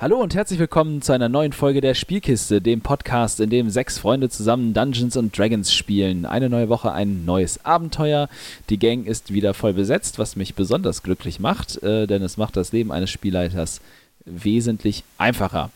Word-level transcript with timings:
Hallo 0.00 0.20
und 0.20 0.34
herzlich 0.34 0.58
willkommen 0.58 1.02
zu 1.02 1.12
einer 1.12 1.28
neuen 1.28 1.52
Folge 1.52 1.80
der 1.80 1.94
Spielkiste, 1.94 2.60
dem 2.60 2.80
Podcast, 2.80 3.38
in 3.38 3.48
dem 3.48 3.70
sechs 3.70 3.96
Freunde 3.96 4.28
zusammen 4.28 4.74
Dungeons 4.74 5.16
und 5.16 5.38
Dragons 5.38 5.72
spielen. 5.72 6.26
Eine 6.26 6.50
neue 6.50 6.68
Woche, 6.68 6.90
ein 6.90 7.24
neues 7.24 7.64
Abenteuer. 7.64 8.28
Die 8.70 8.80
Gang 8.80 9.06
ist 9.06 9.32
wieder 9.32 9.54
voll 9.54 9.72
besetzt, 9.72 10.18
was 10.18 10.34
mich 10.34 10.56
besonders 10.56 11.04
glücklich 11.04 11.38
macht, 11.38 11.80
äh, 11.84 12.08
denn 12.08 12.22
es 12.22 12.36
macht 12.36 12.56
das 12.56 12.72
Leben 12.72 12.90
eines 12.90 13.08
Spielleiters 13.08 13.80
wesentlich 14.24 15.04
einfacher. 15.16 15.70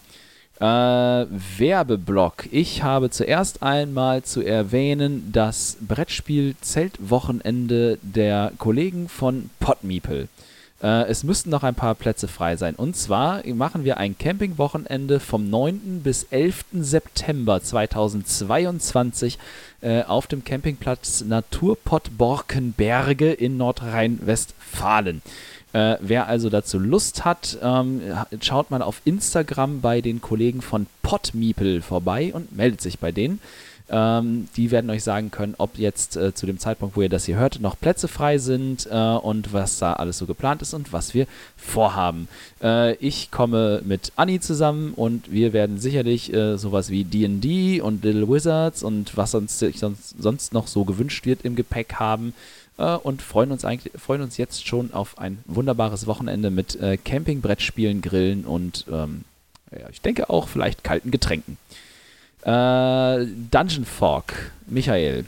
Äh, 0.59 0.65
Werbeblock. 0.65 2.49
Ich 2.51 2.83
habe 2.83 3.11
zuerst 3.11 3.63
einmal 3.63 4.25
zu 4.25 4.43
erwähnen 4.43 5.31
das 5.33 5.77
Brettspiel 5.81 6.57
Zeltwochenende 6.61 8.01
der 8.03 8.51
Kollegen 8.59 9.09
von 9.09 9.51
Podmeeple. 9.61 10.27
Äh, 10.83 11.05
es 11.09 11.25
müssten 11.25 11.51
noch 11.51 11.63
ein 11.63 11.75
paar 11.75 11.95
Plätze 11.95 12.29
frei 12.29 12.57
sein. 12.57 12.75
Und 12.75 12.97
zwar 12.97 13.47
machen 13.47 13.85
wir 13.85 13.97
ein 13.97 14.17
Campingwochenende 14.17 15.21
vom 15.21 15.51
9. 15.51 16.03
bis 16.03 16.25
11. 16.31 16.67
September 16.73 17.63
2022 17.63 19.39
äh, 19.81 20.03
auf 20.05 20.27
dem 20.27 20.45
Campingplatz 20.45 21.25
Naturpott 21.25 22.17
Borkenberge 22.17 23.33
in 23.33 23.57
Nordrhein-Westfalen. 23.57 25.23
Äh, 25.73 25.97
wer 26.01 26.29
also 26.29 26.49
dazu 26.49 26.79
Lust 26.79 27.25
hat, 27.25 27.59
ähm, 27.63 28.01
schaut 28.41 28.71
mal 28.71 28.81
auf 28.81 29.03
Instagram 29.05 29.81
bei 29.81 30.01
den 30.01 30.23
Kollegen 30.23 30.63
von 30.63 30.87
Podmeeple 31.03 31.83
vorbei 31.83 32.33
und 32.33 32.57
meldet 32.57 32.81
sich 32.81 32.99
bei 32.99 33.13
denen. 33.13 33.41
Ähm, 33.91 34.49
die 34.57 34.71
werden 34.71 34.91
euch 34.91 35.03
sagen 35.03 35.31
können, 35.31 35.55
ob 35.57 35.79
jetzt 35.79 36.17
äh, 36.17 36.35
zu 36.35 36.45
dem 36.45 36.59
Zeitpunkt, 36.59 36.97
wo 36.97 37.03
ihr 37.03 37.09
das 37.09 37.25
hier 37.25 37.37
hört, 37.37 37.61
noch 37.61 37.79
Plätze 37.81 38.07
frei 38.07 38.39
sind 38.39 38.87
äh, 38.91 38.95
und 38.95 39.53
was 39.53 39.79
da 39.79 39.95
alles 39.95 40.19
so 40.19 40.27
geplant 40.27 40.61
ist 40.61 40.75
und 40.75 40.93
was 40.93 41.15
wir 41.15 41.27
vorhaben. 41.57 42.29
Äh, 42.63 42.97
ich 42.97 43.31
komme 43.31 43.81
mit 43.85 44.13
Anni 44.17 44.41
zusammen 44.41 44.93
und 44.95 45.33
wir 45.33 45.55
werden 45.55 45.79
sicherlich 45.79 46.33
äh, 46.35 46.59
sowas 46.59 46.91
wie 46.91 47.05
DD 47.05 47.81
und 47.81 48.05
Little 48.05 48.29
Wizards 48.29 48.83
und 48.83 49.17
was 49.17 49.31
sonst, 49.31 49.59
sonst, 49.59 50.21
sonst 50.21 50.53
noch 50.53 50.67
so 50.67 50.85
gewünscht 50.85 51.25
wird 51.25 51.45
im 51.45 51.57
Gepäck 51.57 51.95
haben 51.95 52.35
äh, 52.77 52.95
und 52.95 53.23
freuen 53.23 53.53
uns 53.53 53.65
eigentlich 53.65 53.93
freuen 53.99 54.21
uns 54.21 54.37
jetzt 54.37 54.67
schon 54.67 54.93
auf 54.93 55.19
ein 55.19 55.39
wunderbares 55.47 56.07
Wochenende 56.07 56.51
mit 56.51 56.79
äh, 56.81 56.99
Camping, 56.99 57.41
Brettspielen, 57.41 58.03
Grillen 58.03 58.45
und 58.45 58.85
ähm, 58.91 59.25
ja, 59.73 59.89
ich 59.91 60.01
denke 60.03 60.29
auch 60.29 60.49
vielleicht 60.49 60.85
kalten 60.85 61.11
Getränken. 61.11 61.57
Äh, 62.43 63.27
Dungeon 63.51 63.85
Fork, 63.85 64.53
Michael. 64.67 65.25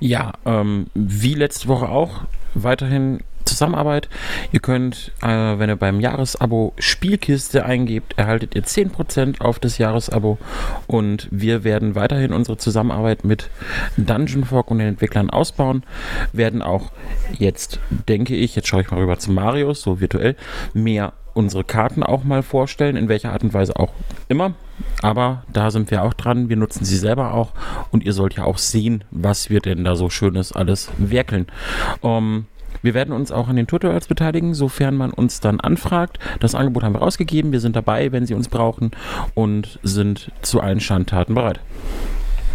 Ja, 0.00 0.32
ähm, 0.44 0.86
wie 0.94 1.34
letzte 1.34 1.68
Woche 1.68 1.88
auch, 1.88 2.24
weiterhin 2.54 3.20
Zusammenarbeit. 3.44 4.08
Ihr 4.52 4.60
könnt, 4.60 5.12
äh, 5.22 5.26
wenn 5.26 5.68
ihr 5.70 5.76
beim 5.76 6.00
Jahresabo 6.00 6.72
Spielkiste 6.78 7.64
eingebt, 7.64 8.14
erhaltet 8.18 8.54
ihr 8.54 8.64
10% 8.64 9.40
auf 9.40 9.58
das 9.58 9.78
Jahresabo 9.78 10.38
und 10.86 11.28
wir 11.30 11.64
werden 11.64 11.94
weiterhin 11.94 12.32
unsere 12.32 12.56
Zusammenarbeit 12.56 13.24
mit 13.24 13.50
Dungeon 13.96 14.44
Fork 14.44 14.70
und 14.70 14.78
den 14.78 14.88
Entwicklern 14.88 15.30
ausbauen, 15.30 15.84
werden 16.32 16.62
auch 16.62 16.90
jetzt, 17.38 17.80
denke 18.08 18.34
ich, 18.34 18.56
jetzt 18.56 18.68
schaue 18.68 18.82
ich 18.82 18.90
mal 18.90 19.00
rüber 19.00 19.18
zu 19.18 19.30
Marius, 19.30 19.82
so 19.82 20.00
virtuell, 20.00 20.36
mehr 20.72 21.12
unsere 21.34 21.64
Karten 21.64 22.02
auch 22.02 22.24
mal 22.24 22.42
vorstellen, 22.42 22.96
in 22.96 23.08
welcher 23.08 23.32
Art 23.32 23.42
und 23.42 23.52
Weise 23.52 23.76
auch 23.76 23.92
immer. 24.28 24.54
Aber 25.02 25.44
da 25.52 25.70
sind 25.70 25.90
wir 25.90 26.02
auch 26.02 26.14
dran. 26.14 26.48
Wir 26.48 26.56
nutzen 26.56 26.84
sie 26.84 26.96
selber 26.96 27.34
auch 27.34 27.52
und 27.90 28.04
ihr 28.04 28.12
sollt 28.12 28.34
ja 28.34 28.44
auch 28.44 28.58
sehen, 28.58 29.04
was 29.10 29.50
wir 29.50 29.60
denn 29.60 29.84
da 29.84 29.96
so 29.96 30.08
Schönes 30.08 30.52
alles 30.52 30.90
werkeln. 30.98 31.46
Ähm, 32.02 32.46
wir 32.82 32.94
werden 32.94 33.14
uns 33.14 33.32
auch 33.32 33.48
an 33.48 33.56
den 33.56 33.66
Tutorials 33.66 34.08
beteiligen, 34.08 34.52
sofern 34.52 34.94
man 34.96 35.10
uns 35.10 35.40
dann 35.40 35.60
anfragt. 35.60 36.18
Das 36.40 36.54
Angebot 36.54 36.82
haben 36.82 36.94
wir 36.94 37.00
rausgegeben. 37.00 37.52
Wir 37.52 37.60
sind 37.60 37.76
dabei, 37.76 38.12
wenn 38.12 38.26
Sie 38.26 38.34
uns 38.34 38.48
brauchen 38.48 38.90
und 39.34 39.78
sind 39.82 40.30
zu 40.42 40.60
allen 40.60 40.80
Schandtaten 40.80 41.34
bereit. 41.34 41.60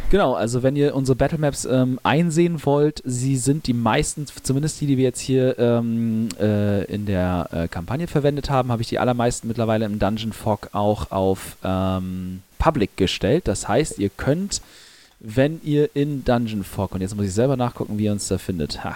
Genau, 0.10 0.34
also 0.34 0.64
wenn 0.64 0.76
ihr 0.76 0.96
unsere 0.96 1.16
Battlemaps 1.16 1.66
ähm, 1.66 2.00
einsehen 2.02 2.66
wollt, 2.66 3.02
sie 3.06 3.38
sind 3.38 3.68
die 3.68 3.74
meisten, 3.74 4.26
zumindest 4.42 4.82
die, 4.82 4.88
die 4.88 4.98
wir 4.98 5.04
jetzt 5.04 5.20
hier 5.20 5.60
ähm, 5.60 6.30
äh, 6.40 6.84
in 6.86 7.06
der 7.06 7.50
äh, 7.52 7.68
Kampagne 7.68 8.08
verwendet 8.08 8.50
haben, 8.50 8.72
habe 8.72 8.82
ich 8.82 8.88
die 8.88 8.98
allermeisten 8.98 9.48
mittlerweile 9.48 9.86
im 9.86 10.00
Dungeon 10.00 10.34
Fog 10.34 10.70
auch 10.72 11.12
auf 11.12 11.58
ähm, 11.64 12.42
Public 12.58 12.98
gestellt. 12.98 13.48
Das 13.48 13.68
heißt, 13.68 14.00
ihr 14.00 14.10
könnt, 14.10 14.62
wenn 15.20 15.62
ihr 15.64 15.96
in 15.96 16.26
Dungeon 16.26 16.64
Fog, 16.64 16.96
und 16.96 17.02
jetzt 17.02 17.16
muss 17.16 17.26
ich 17.26 17.34
selber 17.34 17.56
nachgucken, 17.56 18.00
wie 18.00 18.06
ihr 18.06 18.12
uns 18.12 18.28
da 18.28 18.40
findet, 18.40 18.84
ha, 18.84 18.96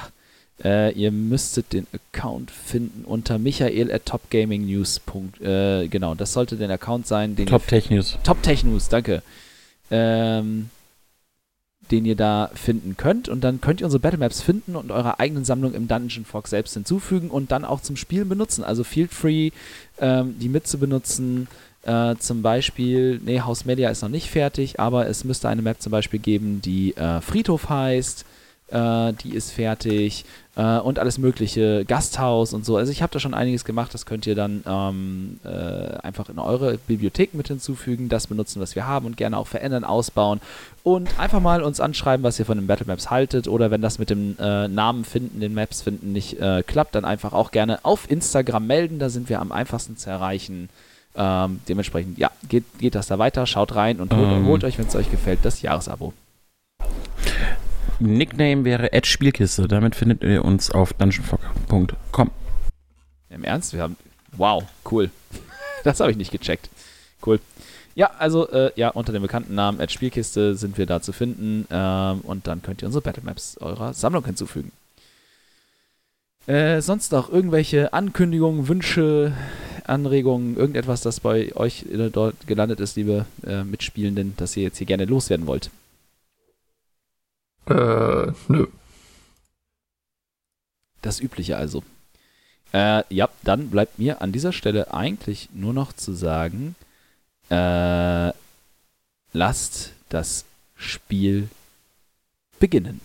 äh, 0.63 0.93
ihr 0.93 1.11
müsstet 1.11 1.73
den 1.73 1.85
Account 1.93 2.49
finden 2.49 3.05
unter 3.05 3.37
michael 3.37 3.91
at 3.91 4.07
topgamingnews. 4.07 4.99
Äh, 5.41 5.87
genau, 5.89 6.15
das 6.15 6.33
sollte 6.33 6.57
der 6.57 6.71
Account 6.71 7.05
sein. 7.05 7.35
Den 7.35 7.45
Top 7.45 7.67
Tech 7.67 7.91
News. 7.91 8.17
Top 8.23 8.41
Tech 8.41 8.63
News, 8.63 8.89
danke. 8.89 9.21
Ähm, 9.91 10.69
den 11.93 12.05
ihr 12.05 12.15
da 12.15 12.49
finden 12.55 12.97
könnt. 12.97 13.29
Und 13.29 13.43
dann 13.43 13.61
könnt 13.61 13.79
ihr 13.79 13.85
unsere 13.85 14.01
Battlemaps 14.01 14.41
finden 14.41 14.75
und 14.75 14.91
eure 14.91 15.19
eigenen 15.19 15.45
Sammlung 15.45 15.75
im 15.75 15.87
Dungeon 15.87 16.25
Fox 16.25 16.49
selbst 16.49 16.73
hinzufügen 16.73 17.29
und 17.29 17.51
dann 17.51 17.63
auch 17.63 17.81
zum 17.81 17.97
Spielen 17.97 18.27
benutzen. 18.27 18.63
Also 18.63 18.83
feel 18.83 19.07
free, 19.07 19.51
ähm, 19.99 20.35
die 20.39 20.49
mitzubenutzen. 20.49 21.47
Äh, 21.83 22.15
zum 22.17 22.41
Beispiel, 22.41 23.21
nee, 23.23 23.41
House 23.41 23.65
Media 23.65 23.89
ist 23.89 24.01
noch 24.01 24.09
nicht 24.09 24.29
fertig, 24.29 24.79
aber 24.79 25.07
es 25.07 25.23
müsste 25.23 25.49
eine 25.49 25.61
Map 25.61 25.81
zum 25.81 25.91
Beispiel 25.91 26.19
geben, 26.19 26.61
die 26.61 26.95
äh, 26.95 27.21
Friedhof 27.21 27.69
heißt 27.69 28.25
äh, 28.73 29.13
die 29.13 29.35
ist 29.35 29.51
fertig 29.51 30.25
äh, 30.55 30.79
und 30.79 30.97
alles 30.97 31.17
mögliche, 31.17 31.85
Gasthaus 31.85 32.53
und 32.53 32.65
so. 32.65 32.75
Also 32.75 32.91
ich 32.91 33.01
habe 33.01 33.13
da 33.13 33.19
schon 33.19 33.33
einiges 33.33 33.65
gemacht, 33.65 33.93
das 33.93 34.05
könnt 34.05 34.25
ihr 34.25 34.35
dann 34.35 34.63
ähm, 34.65 35.39
äh, 35.43 35.97
einfach 35.97 36.29
in 36.29 36.39
eure 36.39 36.77
Bibliothek 36.77 37.33
mit 37.35 37.47
hinzufügen, 37.47 38.09
das 38.09 38.27
benutzen, 38.27 38.59
was 38.61 38.75
wir 38.75 38.87
haben 38.87 39.05
und 39.05 39.15
gerne 39.15 39.37
auch 39.37 39.47
verändern, 39.47 39.83
ausbauen 39.83 40.41
und 40.81 41.19
einfach 41.19 41.39
mal 41.39 41.61
uns 41.61 41.79
anschreiben, 41.79 42.23
was 42.23 42.39
ihr 42.39 42.45
von 42.45 42.57
den 42.57 42.67
Battle 42.67 42.87
Maps 42.87 43.11
haltet 43.11 43.47
oder 43.47 43.69
wenn 43.69 43.81
das 43.81 43.99
mit 43.99 44.09
dem 44.09 44.35
äh, 44.39 44.67
Namen 44.67 45.05
finden, 45.05 45.39
den 45.39 45.53
Maps 45.53 45.81
finden 45.83 46.11
nicht 46.11 46.39
äh, 46.39 46.63
klappt, 46.65 46.95
dann 46.95 47.05
einfach 47.05 47.33
auch 47.33 47.51
gerne 47.51 47.79
auf 47.83 48.09
Instagram 48.09 48.65
melden, 48.65 48.97
da 48.97 49.09
sind 49.09 49.29
wir 49.29 49.39
am 49.39 49.51
einfachsten 49.51 49.97
zu 49.97 50.09
erreichen. 50.09 50.69
Ähm, 51.15 51.59
dementsprechend, 51.67 52.17
ja, 52.17 52.31
geht, 52.49 52.63
geht 52.79 52.95
das 52.95 53.05
da 53.05 53.19
weiter, 53.19 53.45
schaut 53.45 53.75
rein 53.75 53.99
und 53.99 54.15
holt, 54.15 54.31
ähm. 54.31 54.47
holt 54.47 54.63
euch, 54.63 54.79
wenn 54.79 54.87
es 54.87 54.95
euch 54.95 55.11
gefällt, 55.11 55.41
das 55.43 55.61
Jahresabo. 55.61 56.11
Nickname 57.99 58.65
wäre 58.65 58.89
Spielkiste. 59.03 59.67
Damit 59.67 59.95
findet 59.95 60.23
ihr 60.23 60.43
uns 60.43 60.71
auf 60.71 60.93
dungeonfog.com. 60.93 62.31
Im 63.29 63.43
Ernst? 63.43 63.73
Wir 63.73 63.81
haben. 63.81 63.97
Wow, 64.37 64.63
cool. 64.91 65.09
Das 65.83 65.99
habe 65.99 66.11
ich 66.11 66.15
nicht 66.15 66.31
gecheckt. 66.31 66.69
Cool. 67.25 67.41
Ja, 67.93 68.11
also 68.17 68.49
äh, 68.49 68.71
ja, 68.77 68.87
unter 68.87 69.11
dem 69.11 69.21
bekannten 69.21 69.53
Namen 69.53 69.85
Spielkiste 69.89 70.55
sind 70.55 70.77
wir 70.77 70.85
da 70.85 71.01
zu 71.01 71.11
finden. 71.11 71.67
Ähm, 71.69 72.21
und 72.21 72.47
dann 72.47 72.61
könnt 72.61 72.81
ihr 72.81 72.85
unsere 72.85 73.01
Battlemaps 73.01 73.57
eurer 73.57 73.93
Sammlung 73.93 74.23
hinzufügen. 74.23 74.71
Äh, 76.47 76.81
sonst 76.81 77.11
noch 77.11 77.29
irgendwelche 77.29 77.91
Ankündigungen, 77.91 78.69
Wünsche, 78.69 79.33
Anregungen, 79.85 80.55
irgendetwas, 80.55 81.01
das 81.01 81.19
bei 81.19 81.55
euch 81.55 81.85
dort 82.11 82.47
gelandet 82.47 82.79
ist, 82.79 82.95
liebe 82.95 83.25
äh, 83.45 83.63
Mitspielenden, 83.63 84.33
das 84.37 84.55
ihr 84.57 84.63
jetzt 84.63 84.77
hier 84.77 84.87
gerne 84.87 85.05
loswerden 85.05 85.47
wollt? 85.47 85.69
Äh, 87.67 88.31
nö. 88.47 88.67
Das 91.01 91.19
Übliche 91.19 91.57
also. 91.57 91.83
Äh, 92.73 93.03
ja, 93.09 93.29
dann 93.43 93.69
bleibt 93.69 93.99
mir 93.99 94.21
an 94.21 94.31
dieser 94.31 94.51
Stelle 94.51 94.93
eigentlich 94.93 95.49
nur 95.53 95.73
noch 95.73 95.93
zu 95.93 96.13
sagen, 96.13 96.75
äh, 97.49 98.31
lasst 99.31 99.91
das 100.09 100.45
Spiel 100.75 101.49
beginnen. 102.59 102.99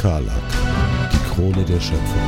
Karlak, 0.00 0.32
die 1.12 1.34
Krone 1.34 1.64
der 1.64 1.80
Schöpfung. 1.80 2.22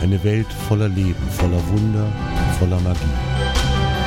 Eine 0.00 0.22
Welt 0.24 0.50
voller 0.68 0.88
Leben, 0.88 1.28
voller 1.30 1.66
Wunder, 1.68 2.10
voller 2.58 2.80
Magie 2.80 3.31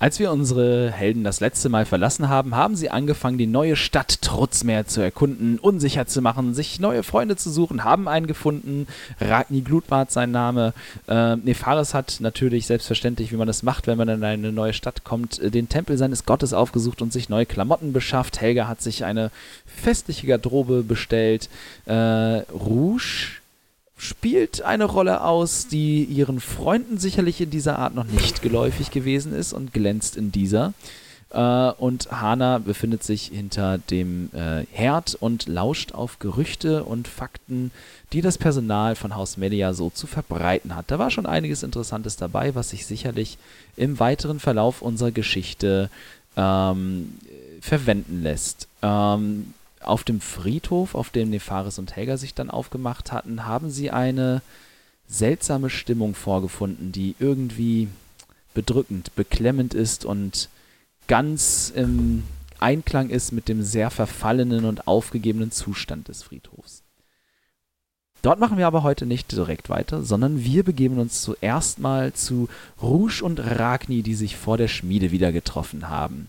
Als 0.00 0.20
wir 0.20 0.30
unsere 0.30 0.92
Helden 0.92 1.24
das 1.24 1.40
letzte 1.40 1.68
Mal 1.68 1.84
verlassen 1.84 2.28
haben, 2.28 2.54
haben 2.54 2.76
sie 2.76 2.88
angefangen, 2.88 3.36
die 3.36 3.48
neue 3.48 3.74
Stadt 3.74 4.22
Trutzmeer 4.22 4.86
zu 4.86 5.00
erkunden, 5.00 5.58
unsicher 5.58 6.06
zu 6.06 6.22
machen, 6.22 6.54
sich 6.54 6.78
neue 6.78 7.02
Freunde 7.02 7.34
zu 7.34 7.50
suchen, 7.50 7.82
haben 7.82 8.06
einen 8.06 8.28
gefunden. 8.28 8.86
Ragni 9.20 9.62
Glutbart 9.62 10.12
sein 10.12 10.30
Name. 10.30 10.72
Äh, 11.08 11.34
Nefaris 11.36 11.94
hat 11.94 12.18
natürlich 12.20 12.66
selbstverständlich, 12.66 13.32
wie 13.32 13.36
man 13.36 13.48
das 13.48 13.64
macht, 13.64 13.88
wenn 13.88 13.98
man 13.98 14.08
in 14.08 14.22
eine 14.22 14.52
neue 14.52 14.72
Stadt 14.72 15.02
kommt, 15.02 15.40
äh, 15.40 15.50
den 15.50 15.68
Tempel 15.68 15.98
seines 15.98 16.24
Gottes 16.24 16.52
aufgesucht 16.52 17.02
und 17.02 17.12
sich 17.12 17.28
neue 17.28 17.46
Klamotten 17.46 17.92
beschafft. 17.92 18.40
Helga 18.40 18.68
hat 18.68 18.80
sich 18.80 19.04
eine 19.04 19.32
festliche 19.66 20.28
Garderobe 20.28 20.84
bestellt. 20.84 21.48
Äh, 21.86 21.92
Rouge 22.52 23.40
spielt 23.98 24.62
eine 24.62 24.84
Rolle 24.84 25.22
aus, 25.22 25.66
die 25.66 26.04
ihren 26.04 26.40
Freunden 26.40 26.98
sicherlich 26.98 27.40
in 27.40 27.50
dieser 27.50 27.78
Art 27.78 27.94
noch 27.94 28.04
nicht 28.04 28.40
geläufig 28.42 28.90
gewesen 28.90 29.34
ist 29.34 29.52
und 29.52 29.74
glänzt 29.74 30.16
in 30.16 30.32
dieser. 30.32 30.72
Äh, 31.30 31.70
und 31.72 32.10
Hana 32.10 32.58
befindet 32.58 33.02
sich 33.02 33.26
hinter 33.26 33.78
dem 33.78 34.30
äh, 34.32 34.64
Herd 34.72 35.16
und 35.20 35.46
lauscht 35.48 35.92
auf 35.92 36.20
Gerüchte 36.20 36.84
und 36.84 37.08
Fakten, 37.08 37.70
die 38.12 38.22
das 38.22 38.38
Personal 38.38 38.94
von 38.94 39.14
Haus 39.14 39.36
Media 39.36 39.74
so 39.74 39.90
zu 39.90 40.06
verbreiten 40.06 40.74
hat. 40.74 40.90
Da 40.90 40.98
war 40.98 41.10
schon 41.10 41.26
einiges 41.26 41.62
Interessantes 41.62 42.16
dabei, 42.16 42.54
was 42.54 42.70
sich 42.70 42.86
sicherlich 42.86 43.36
im 43.76 43.98
weiteren 43.98 44.40
Verlauf 44.40 44.80
unserer 44.80 45.10
Geschichte 45.10 45.90
ähm, 46.36 47.18
verwenden 47.60 48.22
lässt. 48.22 48.68
Ähm, 48.80 49.52
auf 49.80 50.04
dem 50.04 50.20
Friedhof, 50.20 50.94
auf 50.94 51.10
dem 51.10 51.30
Nefaris 51.30 51.78
und 51.78 51.94
Helga 51.94 52.16
sich 52.16 52.34
dann 52.34 52.50
aufgemacht 52.50 53.12
hatten, 53.12 53.46
haben 53.46 53.70
sie 53.70 53.90
eine 53.90 54.42
seltsame 55.06 55.70
Stimmung 55.70 56.14
vorgefunden, 56.14 56.92
die 56.92 57.14
irgendwie 57.18 57.88
bedrückend, 58.54 59.14
beklemmend 59.14 59.74
ist 59.74 60.04
und 60.04 60.48
ganz 61.06 61.72
im 61.74 62.24
Einklang 62.60 63.08
ist 63.08 63.32
mit 63.32 63.48
dem 63.48 63.62
sehr 63.62 63.90
verfallenen 63.90 64.64
und 64.64 64.86
aufgegebenen 64.86 65.50
Zustand 65.50 66.08
des 66.08 66.22
Friedhofs. 66.22 66.82
Dort 68.20 68.40
machen 68.40 68.58
wir 68.58 68.66
aber 68.66 68.82
heute 68.82 69.06
nicht 69.06 69.30
direkt 69.30 69.70
weiter, 69.70 70.02
sondern 70.02 70.42
wir 70.42 70.64
begeben 70.64 70.98
uns 70.98 71.22
zuerst 71.22 71.78
mal 71.78 72.12
zu 72.12 72.48
Rouge 72.82 73.22
und 73.22 73.38
Ragni, 73.38 74.02
die 74.02 74.16
sich 74.16 74.36
vor 74.36 74.56
der 74.56 74.66
Schmiede 74.66 75.12
wieder 75.12 75.30
getroffen 75.30 75.88
haben. 75.88 76.26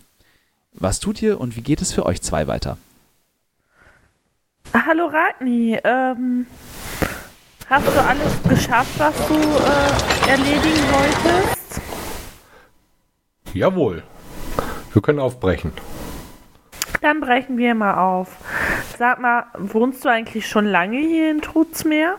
Was 0.71 0.99
tut 0.99 1.21
ihr 1.21 1.41
und 1.41 1.55
wie 1.55 1.61
geht 1.61 1.81
es 1.81 1.91
für 1.91 2.05
euch 2.05 2.21
zwei 2.21 2.45
weiter? 2.45 2.77
Hallo 4.73 5.07
Ragni, 5.07 5.79
ähm, 5.83 6.45
hast 7.67 7.87
du 7.87 8.01
alles 8.03 8.43
geschafft, 8.47 8.99
was 8.99 9.15
du 9.27 9.33
äh, 9.33 10.29
erledigen 10.29 10.83
wolltest? 10.91 11.81
Jawohl. 13.53 14.03
Wir 14.93 15.01
können 15.01 15.19
aufbrechen. 15.19 15.71
Dann 17.01 17.19
brechen 17.19 17.57
wir 17.57 17.73
mal 17.73 17.95
auf. 17.95 18.37
Sag 18.97 19.19
mal, 19.19 19.45
wohnst 19.57 20.05
du 20.05 20.09
eigentlich 20.09 20.47
schon 20.47 20.65
lange 20.65 20.99
hier 20.99 21.31
in 21.31 21.41
Trutzmeer? 21.41 22.17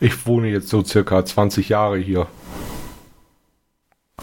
Ich 0.00 0.26
wohne 0.26 0.48
jetzt 0.48 0.68
so 0.68 0.82
circa 0.84 1.24
20 1.24 1.68
Jahre 1.68 1.98
hier. 1.98 2.26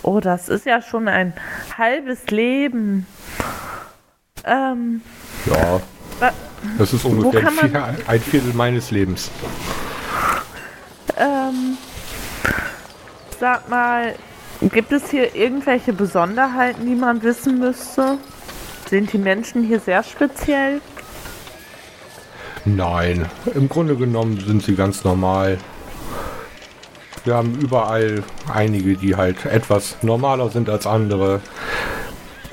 Oh, 0.02 0.20
das 0.20 0.50
ist 0.50 0.66
ja 0.66 0.82
schon 0.82 1.08
ein 1.08 1.34
halbes 1.78 2.28
Leben. 2.28 3.08
Ähm, 4.44 5.02
ja, 5.46 5.80
das 6.78 6.94
ist 6.94 7.06
ungefähr 7.06 7.50
vier, 7.52 7.96
ein 8.08 8.22
Viertel 8.22 8.54
meines 8.54 8.92
Lebens. 8.92 9.30
Ähm, 11.18 11.78
sag 13.40 13.70
mal, 13.70 14.16
gibt 14.62 14.92
es 14.92 15.10
hier 15.10 15.36
irgendwelche 15.36 15.94
Besonderheiten, 15.94 16.86
die 16.86 16.96
man 16.96 17.22
wissen 17.22 17.60
müsste? 17.60 18.18
Sind 18.90 19.12
die 19.14 19.18
Menschen 19.18 19.64
hier 19.64 19.80
sehr 19.80 20.04
speziell? 20.04 20.82
Nein, 22.66 23.26
im 23.54 23.68
Grunde 23.68 23.96
genommen 23.96 24.40
sind 24.40 24.64
sie 24.64 24.76
ganz 24.76 25.04
normal. 25.04 25.58
Wir 27.26 27.36
haben 27.36 27.56
überall 27.60 28.24
einige, 28.54 28.96
die 28.96 29.16
halt 29.16 29.46
etwas 29.46 29.98
normaler 30.02 30.50
sind 30.50 30.70
als 30.70 30.86
andere. 30.86 31.42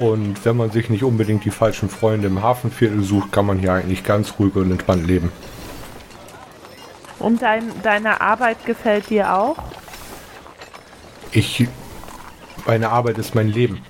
Und 0.00 0.46
wenn 0.46 0.56
man 0.56 0.70
sich 0.70 0.88
nicht 0.88 1.04
unbedingt 1.04 1.44
die 1.44 1.50
falschen 1.50 1.90
Freunde 1.90 2.26
im 2.26 2.42
Hafenviertel 2.42 3.02
sucht, 3.02 3.32
kann 3.32 3.44
man 3.44 3.58
hier 3.58 3.74
eigentlich 3.74 4.02
ganz 4.02 4.32
ruhig 4.38 4.56
und 4.56 4.70
entspannt 4.70 5.06
leben. 5.06 5.30
Und 7.18 7.42
dein, 7.42 7.70
deine 7.82 8.18
Arbeit 8.22 8.64
gefällt 8.64 9.10
dir 9.10 9.34
auch? 9.34 9.58
Ich. 11.32 11.68
Meine 12.66 12.88
Arbeit 12.88 13.18
ist 13.18 13.34
mein 13.34 13.48
Leben. 13.48 13.82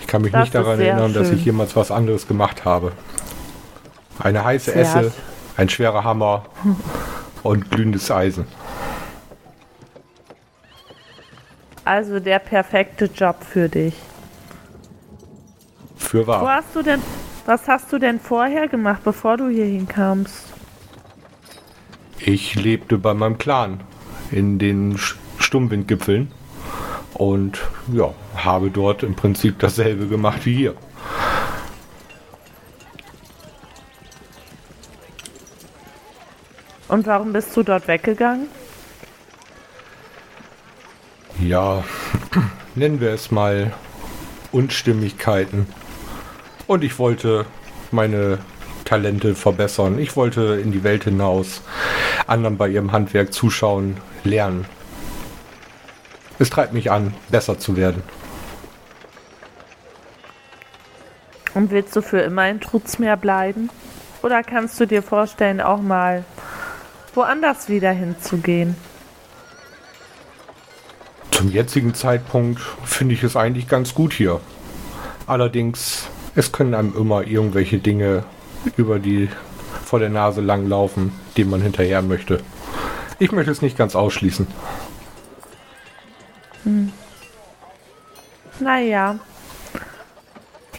Ich 0.00 0.06
kann 0.06 0.22
mich 0.22 0.32
das 0.32 0.44
nicht 0.44 0.54
daran 0.54 0.80
erinnern, 0.80 1.12
schön. 1.12 1.22
dass 1.22 1.30
ich 1.30 1.44
jemals 1.44 1.76
was 1.76 1.90
anderes 1.90 2.26
gemacht 2.26 2.64
habe. 2.64 2.92
Eine 4.18 4.42
heiße 4.42 4.72
sehr 4.72 4.80
Esse, 4.80 5.12
ein 5.58 5.68
schwerer 5.68 6.02
Hammer 6.02 6.46
und 7.42 7.70
glühendes 7.70 8.10
Eisen. 8.10 8.46
Also 11.90 12.20
der 12.20 12.38
perfekte 12.38 13.06
Job 13.06 13.42
für 13.42 13.68
dich. 13.68 13.94
Für 15.96 16.24
wahr. 16.24 16.42
Wo 16.42 16.48
hast 16.48 16.76
du 16.76 16.82
denn, 16.82 17.02
was 17.46 17.66
hast 17.66 17.92
du 17.92 17.98
denn 17.98 18.20
vorher 18.20 18.68
gemacht, 18.68 19.02
bevor 19.02 19.36
du 19.36 19.48
hierhin 19.48 19.88
kamst? 19.88 20.52
Ich 22.20 22.54
lebte 22.54 22.96
bei 22.96 23.12
meinem 23.12 23.38
Clan 23.38 23.80
in 24.30 24.60
den 24.60 24.98
Stummwindgipfeln 25.38 26.30
und 27.14 27.58
ja, 27.92 28.14
habe 28.36 28.70
dort 28.70 29.02
im 29.02 29.16
Prinzip 29.16 29.58
dasselbe 29.58 30.06
gemacht 30.06 30.46
wie 30.46 30.54
hier. 30.54 30.74
Und 36.86 37.04
warum 37.08 37.32
bist 37.32 37.56
du 37.56 37.64
dort 37.64 37.88
weggegangen? 37.88 38.46
Ja, 41.40 41.84
nennen 42.74 43.00
wir 43.00 43.10
es 43.10 43.30
mal 43.30 43.72
Unstimmigkeiten. 44.52 45.66
Und 46.66 46.84
ich 46.84 46.98
wollte 46.98 47.46
meine 47.90 48.38
Talente 48.84 49.34
verbessern. 49.34 49.98
Ich 49.98 50.16
wollte 50.16 50.60
in 50.62 50.72
die 50.72 50.84
Welt 50.84 51.04
hinaus, 51.04 51.62
anderen 52.26 52.56
bei 52.56 52.68
ihrem 52.68 52.92
Handwerk 52.92 53.32
zuschauen, 53.32 53.96
lernen. 54.24 54.66
Es 56.38 56.50
treibt 56.50 56.72
mich 56.72 56.90
an, 56.90 57.14
besser 57.28 57.58
zu 57.58 57.76
werden. 57.76 58.02
Und 61.54 61.70
willst 61.70 61.94
du 61.96 62.02
für 62.02 62.20
immer 62.20 62.48
in 62.48 62.60
Trutzmeer 62.60 63.16
bleiben? 63.16 63.70
Oder 64.22 64.42
kannst 64.42 64.78
du 64.78 64.86
dir 64.86 65.02
vorstellen, 65.02 65.60
auch 65.60 65.80
mal 65.80 66.24
woanders 67.14 67.68
wieder 67.68 67.90
hinzugehen? 67.90 68.76
Zum 71.30 71.50
jetzigen 71.50 71.94
Zeitpunkt 71.94 72.60
finde 72.84 73.14
ich 73.14 73.22
es 73.22 73.36
eigentlich 73.36 73.68
ganz 73.68 73.94
gut 73.94 74.12
hier. 74.12 74.40
Allerdings, 75.26 76.08
es 76.34 76.52
können 76.52 76.74
einem 76.74 76.94
immer 76.96 77.26
irgendwelche 77.26 77.78
Dinge 77.78 78.24
über 78.76 78.98
die 78.98 79.28
vor 79.84 79.98
der 79.98 80.10
Nase 80.10 80.40
langlaufen, 80.40 81.12
denen 81.36 81.50
man 81.50 81.62
hinterher 81.62 82.02
möchte. 82.02 82.40
Ich 83.18 83.32
möchte 83.32 83.50
es 83.50 83.62
nicht 83.62 83.76
ganz 83.76 83.94
ausschließen. 83.94 84.46
Hm. 86.64 86.92
Naja. 88.60 89.18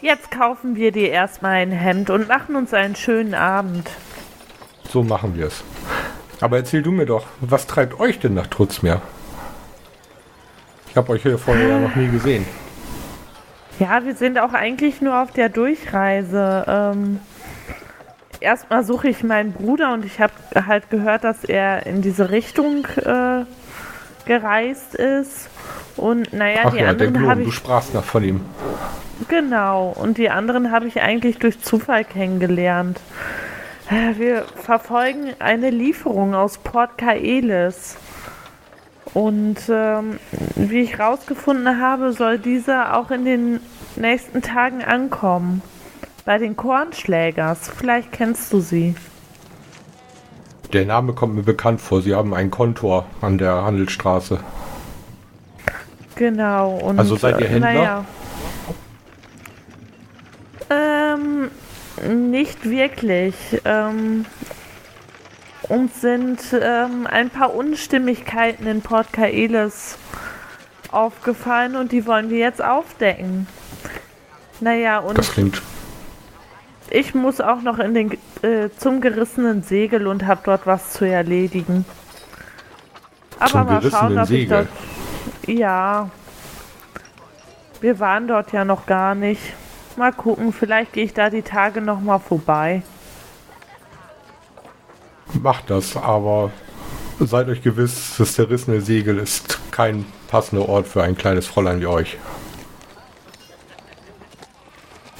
Jetzt 0.02 0.32
kaufen 0.32 0.76
wir 0.76 0.92
dir 0.92 1.10
erstmal 1.10 1.56
ein 1.56 1.72
Hemd 1.72 2.10
und 2.10 2.28
machen 2.28 2.56
uns 2.56 2.74
einen 2.74 2.96
schönen 2.96 3.36
Abend. 3.36 3.90
So 4.90 5.04
machen 5.04 5.36
wir 5.36 5.48
es. 5.48 5.64
Aber 6.40 6.58
erzähl 6.58 6.82
du 6.82 6.92
mir 6.92 7.06
doch, 7.06 7.28
was 7.40 7.68
treibt 7.68 8.00
euch 8.00 8.20
denn 8.20 8.34
nach 8.34 8.48
Trutzmeer? 8.48 9.02
Ich 10.92 10.98
habe 10.98 11.14
euch 11.14 11.24
hier 11.24 11.38
vorher 11.38 11.70
ja 11.70 11.80
noch 11.80 11.96
nie 11.96 12.10
gesehen. 12.10 12.46
Ja, 13.80 14.04
wir 14.04 14.14
sind 14.14 14.38
auch 14.38 14.52
eigentlich 14.52 15.00
nur 15.00 15.22
auf 15.22 15.32
der 15.32 15.48
Durchreise. 15.48 16.66
Ähm, 16.68 17.22
erstmal 18.42 18.84
suche 18.84 19.08
ich 19.08 19.24
meinen 19.24 19.54
Bruder 19.54 19.94
und 19.94 20.04
ich 20.04 20.20
habe 20.20 20.34
halt 20.54 20.90
gehört, 20.90 21.24
dass 21.24 21.46
er 21.46 21.86
in 21.86 22.02
diese 22.02 22.30
Richtung 22.30 22.86
äh, 22.98 23.46
gereist 24.26 24.96
ist. 24.96 25.48
Und 25.96 26.34
naja, 26.34 26.64
Ach 26.66 26.72
die 26.72 26.80
ja, 26.80 26.90
anderen 26.90 27.26
habe 27.26 27.40
ich. 27.40 27.48
Du 27.48 27.54
sprachst 27.54 27.94
noch 27.94 28.04
von 28.04 28.26
ihm. 28.26 28.42
Genau, 29.30 29.96
und 29.98 30.18
die 30.18 30.30
anderen 30.30 30.72
habe 30.72 30.88
ich 30.88 31.00
eigentlich 31.00 31.40
durch 31.40 31.62
Zufall 31.62 32.04
kennengelernt. 32.04 33.00
Äh, 33.90 34.20
wir 34.20 34.44
verfolgen 34.62 35.32
eine 35.40 35.70
Lieferung 35.70 36.36
aus 36.36 36.58
Port 36.58 36.98
Kaelis. 36.98 37.96
Und 39.14 39.58
ähm, 39.70 40.20
wie 40.56 40.82
ich 40.82 40.98
herausgefunden 40.98 41.82
habe, 41.82 42.14
soll 42.14 42.40
dieser 42.40 42.98
auch 42.98 43.12
in 43.12 43.26
den 43.26 43.60
nächsten 43.96 44.42
Tagen 44.42 44.84
ankommen. 44.84 45.62
Bei 46.24 46.38
den 46.38 46.56
Kornschlägers. 46.56 47.70
Vielleicht 47.76 48.12
kennst 48.12 48.54
du 48.54 48.62
sie. 48.62 48.96
Der 50.72 50.86
Name 50.86 51.14
kommt 51.14 51.36
mir 51.36 51.44
bekannt 51.44 51.82
vor. 51.82 52.02
Sie 52.02 52.16
haben 52.16 52.34
ein 52.34 52.52
Kontor 52.52 53.06
an 53.20 53.38
der 53.38 53.64
Handelsstraße. 53.64 54.40
Genau. 56.16 56.78
Und, 56.78 57.00
Also 57.00 57.16
seid 57.18 57.40
ihr 57.42 57.48
äh, 57.48 57.50
Händler? 57.50 57.74
Naja. 57.74 58.06
Ähm, 60.70 61.52
nicht 62.30 62.64
wirklich. 62.70 63.36
Ähm, 63.66 64.26
uns 65.72 66.02
sind 66.02 66.40
ähm, 66.54 67.08
ein 67.10 67.30
paar 67.30 67.54
Unstimmigkeiten 67.56 68.68
in 68.68 68.82
Port 68.82 69.12
Kaelis 69.14 69.98
aufgefallen 70.92 71.76
und 71.76 71.92
die 71.92 72.06
wollen 72.06 72.30
wir 72.30 72.38
jetzt 72.40 72.62
aufdecken. 72.64 73.48
Naja, 74.60 75.00
und 75.00 75.18
Das 75.18 75.32
klingt. 75.32 75.62
ich 76.90 77.16
muss 77.16 77.40
auch 77.42 77.62
noch 77.62 77.80
in 77.80 77.94
den 77.94 78.12
äh, 78.44 78.70
zum 78.78 79.02
gerissenen 79.02 79.64
Segel 79.64 80.08
und 80.08 80.26
habe 80.28 80.42
dort 80.44 80.68
was 80.68 80.92
zu 80.92 81.06
erledigen. 81.06 81.86
Aber 83.40 83.50
Zum 83.50 83.66
mal 83.66 83.82
schauen, 83.90 84.18
ob 84.20 84.24
ich 84.24 84.28
Segel? 84.30 84.48
dort. 84.50 85.48
Ja. 85.48 86.10
Wir 87.80 88.00
waren 88.00 88.28
dort 88.28 88.52
ja 88.52 88.66
noch 88.66 88.86
gar 88.86 89.16
nicht. 89.16 89.42
Mal 89.96 90.12
gucken, 90.12 90.54
vielleicht 90.54 90.94
gehe 90.94 91.06
ich 91.06 91.14
da 91.14 91.30
die 91.30 91.42
Tage 91.42 91.82
noch 91.82 92.00
mal 92.02 92.20
vorbei. 92.20 92.84
Macht 95.34 95.70
das, 95.70 95.96
aber 95.96 96.52
seid 97.20 97.48
euch 97.48 97.62
gewiss, 97.62 98.16
das 98.18 98.34
zerrissene 98.34 98.82
Segel 98.82 99.18
ist 99.18 99.60
kein 99.72 100.06
passender 100.28 100.68
Ort 100.68 100.88
für 100.88 101.04
ein 101.04 101.18
kleines 101.18 101.48
Fräulein 101.48 101.80
wie 101.80 101.88
euch. 101.88 102.18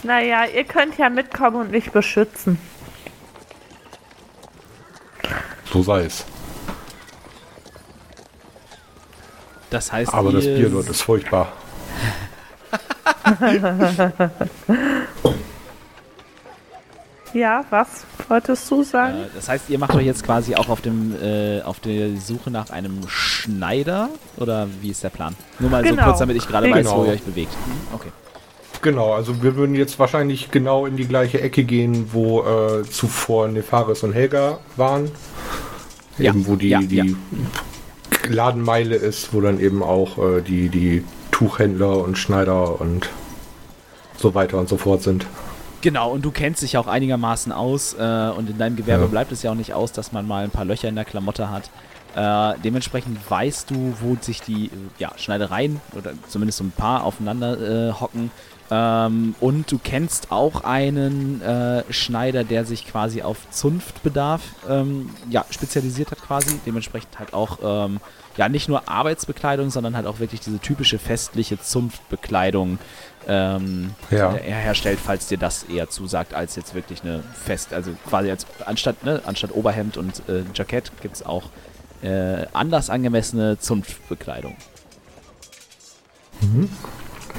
Naja, 0.04 0.46
ihr 0.46 0.64
könnt 0.64 0.98
ja 0.98 1.10
mitkommen 1.10 1.58
und 1.58 1.72
mich 1.72 1.92
beschützen. 1.92 2.58
So 5.72 5.84
sei 5.84 6.06
es. 6.06 6.26
Das 9.70 9.92
heißt, 9.92 10.14
Aber 10.14 10.32
das 10.32 10.44
Bier 10.44 10.70
dort 10.70 10.90
ist 10.90 11.02
furchtbar. 11.02 11.54
Ja, 17.34 17.64
was 17.70 18.06
wolltest 18.32 18.72
du 18.72 18.82
sagen? 18.84 19.20
Äh, 19.20 19.36
das 19.36 19.48
heißt, 19.50 19.70
ihr 19.70 19.78
macht 19.78 19.94
euch 19.94 20.06
jetzt 20.06 20.24
quasi 20.24 20.56
auch 20.56 20.70
auf 20.70 20.82
dem 20.82 21.14
äh, 21.22 21.62
auf 21.62 21.80
der 21.80 22.18
Suche 22.18 22.50
nach 22.50 22.72
einem 22.72 23.02
Schneider 23.08 24.10
oder 24.38 24.68
wie 24.82 24.90
ist 24.90 25.04
der 25.04 25.10
Plan? 25.10 25.36
Nur 25.60 25.70
mal 25.70 25.84
so 25.84 25.92
Genau. 25.92 26.06
kurz, 26.06 26.20
damit 26.20 26.38
ich 26.38 26.48
gerade 26.48 26.72
weiß, 26.72 26.88
Genau. 26.88 27.02
wo 27.02 27.06
ihr 27.06 27.12
euch 27.12 27.22
bewegt. 27.22 27.52
Hm, 27.54 27.96
Okay. 27.96 28.10
Genau, 28.82 29.14
also 29.14 29.44
wir 29.44 29.56
würden 29.56 29.76
jetzt 29.76 30.00
wahrscheinlich 30.00 30.50
genau 30.50 30.88
in 30.88 30.98
die 30.98 31.08
gleiche 31.08 31.40
Ecke 31.40 31.64
gehen, 31.66 32.10
wo 32.14 32.42
äh, 32.42 32.82
zuvor 32.90 33.48
Nefaris 33.48 34.02
und 34.02 34.14
Helga 34.14 34.58
waren. 34.76 35.12
Ja, 36.18 36.32
Eben 36.32 36.48
wo 36.48 36.56
die, 36.56 36.70
ja, 36.70 36.80
die 36.80 36.96
ja. 36.96 37.04
Ladenmeile 38.28 38.96
ist, 38.96 39.36
wo 39.36 39.42
dann 39.42 39.60
eben 39.60 39.84
auch 39.84 40.18
äh, 40.18 40.42
die, 40.42 40.70
die 40.70 41.04
Tuchhändler 41.30 41.98
und 41.98 42.18
Schneider 42.18 42.82
und 42.82 43.10
so 44.18 44.34
weiter 44.34 44.58
und 44.58 44.68
so 44.68 44.78
fort 44.78 45.04
sind. 45.04 45.28
Genau, 45.82 46.12
und 46.12 46.24
du 46.24 46.32
kennst 46.32 46.62
dich 46.62 46.78
auch 46.78 46.88
einigermaßen 46.88 47.52
aus 47.52 47.94
äh, 47.94 48.30
und 48.38 48.50
in 48.50 48.58
deinem 48.58 48.76
Gewerbe 48.76 49.04
Ja. 49.04 49.10
bleibt 49.10 49.32
es 49.32 49.42
ja 49.44 49.52
auch 49.52 49.56
nicht 49.56 49.74
aus, 49.74 49.92
dass 49.92 50.12
man 50.12 50.28
mal 50.28 50.44
ein 50.44 50.52
paar 50.52 50.66
Löcher 50.66 50.88
in 50.88 50.96
der 50.96 51.06
Klamotte 51.06 51.50
hat. 51.50 51.70
Äh, 52.16 52.60
dementsprechend 52.64 53.18
weißt 53.30 53.72
du, 53.72 53.94
wo 54.02 54.18
sich 54.20 54.42
die 54.42 54.70
ja, 55.00 55.12
Schneidereien 55.18 55.80
oder 55.98 56.12
zumindest 56.28 56.58
so 56.60 56.66
ein 56.66 56.72
paar 56.72 57.04
aufeinander 57.04 57.90
äh, 57.90 57.94
hocken. 57.94 58.32
Ähm, 58.70 59.36
und 59.40 59.72
du 59.72 59.80
kennst 59.82 60.32
auch 60.32 60.64
einen 60.64 61.42
äh, 61.42 61.84
Schneider, 61.92 62.44
der 62.44 62.66
sich 62.66 62.86
quasi 62.86 63.22
auf 63.22 63.38
Zunftbedarf 63.50 64.42
ähm, 64.70 65.10
ja, 65.30 65.46
spezialisiert 65.50 66.12
hat 66.12 66.22
quasi. 66.22 66.60
Dementsprechend 66.66 67.18
halt 67.18 67.34
auch 67.34 67.60
ähm, 67.64 68.00
ja 68.38 68.50
nicht 68.50 68.70
nur 68.70 68.88
Arbeitsbekleidung, 68.88 69.72
sondern 69.72 69.96
halt 69.96 70.06
auch 70.06 70.20
wirklich 70.20 70.42
diese 70.42 70.60
typische 70.60 71.00
festliche 71.00 71.60
Zunftbekleidung 71.60 72.78
ähm, 73.28 73.92
Ja. 74.10 74.34
er 74.34 74.58
herstellt, 74.58 75.00
falls 75.04 75.28
dir 75.28 75.38
das 75.38 75.64
eher 75.64 75.90
zusagt, 75.90 76.34
als 76.34 76.56
jetzt 76.56 76.74
wirklich 76.74 77.02
eine 77.04 77.24
fest, 77.34 77.74
also 77.74 77.92
quasi 78.10 78.30
als 78.32 78.46
anstatt, 78.66 79.04
ne, 79.04 79.22
anstatt 79.26 79.54
Oberhemd 79.54 79.98
und 79.98 80.28
äh, 80.28 80.44
Jackett 80.54 80.92
gibt 81.02 81.16
es 81.16 81.26
auch 81.26 81.50
äh, 82.04 82.46
anders 82.54 82.90
angemessene 82.90 83.60
Zunftbekleidung. 83.60 84.56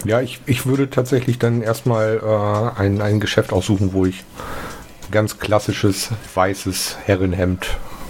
Ja, 0.05 0.21
ich, 0.21 0.41
ich 0.47 0.67
würde 0.67 0.91
tatsächlich 0.91 1.39
dann 1.39 1.62
erstmal 1.62 2.21
äh, 2.23 2.81
ein, 2.81 3.01
ein 3.01 3.21
Geschäft 3.21 3.53
aussuchen, 3.53 3.93
wo 3.93 4.07
ich 4.07 4.25
ganz 5.11 5.39
klassisches 5.39 6.11
weißes 6.35 6.99
Herrenhemd 7.05 7.67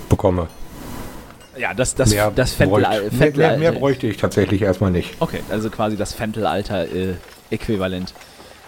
bekomme. 0.08 0.48
Ja, 1.56 1.74
das, 1.74 1.94
das, 1.94 2.10
mehr, 2.10 2.30
das 2.30 2.52
Fentel, 2.54 2.82
bräuchte, 2.82 3.16
mehr, 3.16 3.32
mehr, 3.32 3.58
mehr 3.58 3.72
bräuchte 3.72 4.06
ich 4.06 4.16
tatsächlich 4.16 4.62
erstmal 4.62 4.90
nicht. 4.90 5.14
Okay, 5.20 5.40
also 5.50 5.68
quasi 5.68 5.96
das 5.96 6.14
Fentelalter-Äquivalent. 7.58 8.14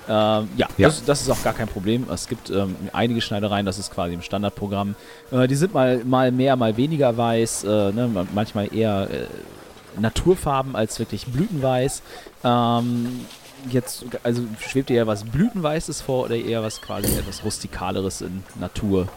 ähm, 0.08 0.48
ja, 0.56 0.68
Ja. 0.76 0.88
Das, 0.88 1.04
das 1.04 1.22
ist 1.22 1.30
auch 1.30 1.42
gar 1.42 1.54
kein 1.54 1.68
Problem. 1.68 2.06
Es 2.12 2.28
gibt 2.28 2.50
ähm, 2.50 2.76
einige 2.92 3.20
Schneidereien, 3.20 3.64
das 3.66 3.78
ist 3.78 3.90
quasi 3.92 4.14
im 4.14 4.22
Standardprogramm. 4.22 4.94
Äh, 5.30 5.46
die 5.48 5.54
sind 5.54 5.72
mal, 5.74 6.02
mal 6.04 6.30
mehr, 6.30 6.56
mal 6.56 6.76
weniger 6.76 7.16
weiß, 7.16 7.64
äh, 7.64 7.92
ne, 7.92 8.08
ma- 8.12 8.26
manchmal 8.34 8.74
eher 8.74 9.08
äh, 9.10 9.26
Naturfarben 10.00 10.76
als 10.76 10.98
wirklich 10.98 11.26
Blütenweiß. 11.26 12.02
Ähm, 12.44 13.20
jetzt, 13.70 14.04
also 14.22 14.42
schwebt 14.60 14.90
dir 14.90 14.96
eher 14.96 15.06
was 15.06 15.24
Blütenweißes 15.24 16.02
vor 16.02 16.24
oder 16.24 16.36
eher 16.36 16.62
was 16.62 16.82
quasi 16.82 17.16
etwas 17.18 17.42
Rustikaleres 17.44 18.20
in 18.20 18.42
Natur? 18.60 19.08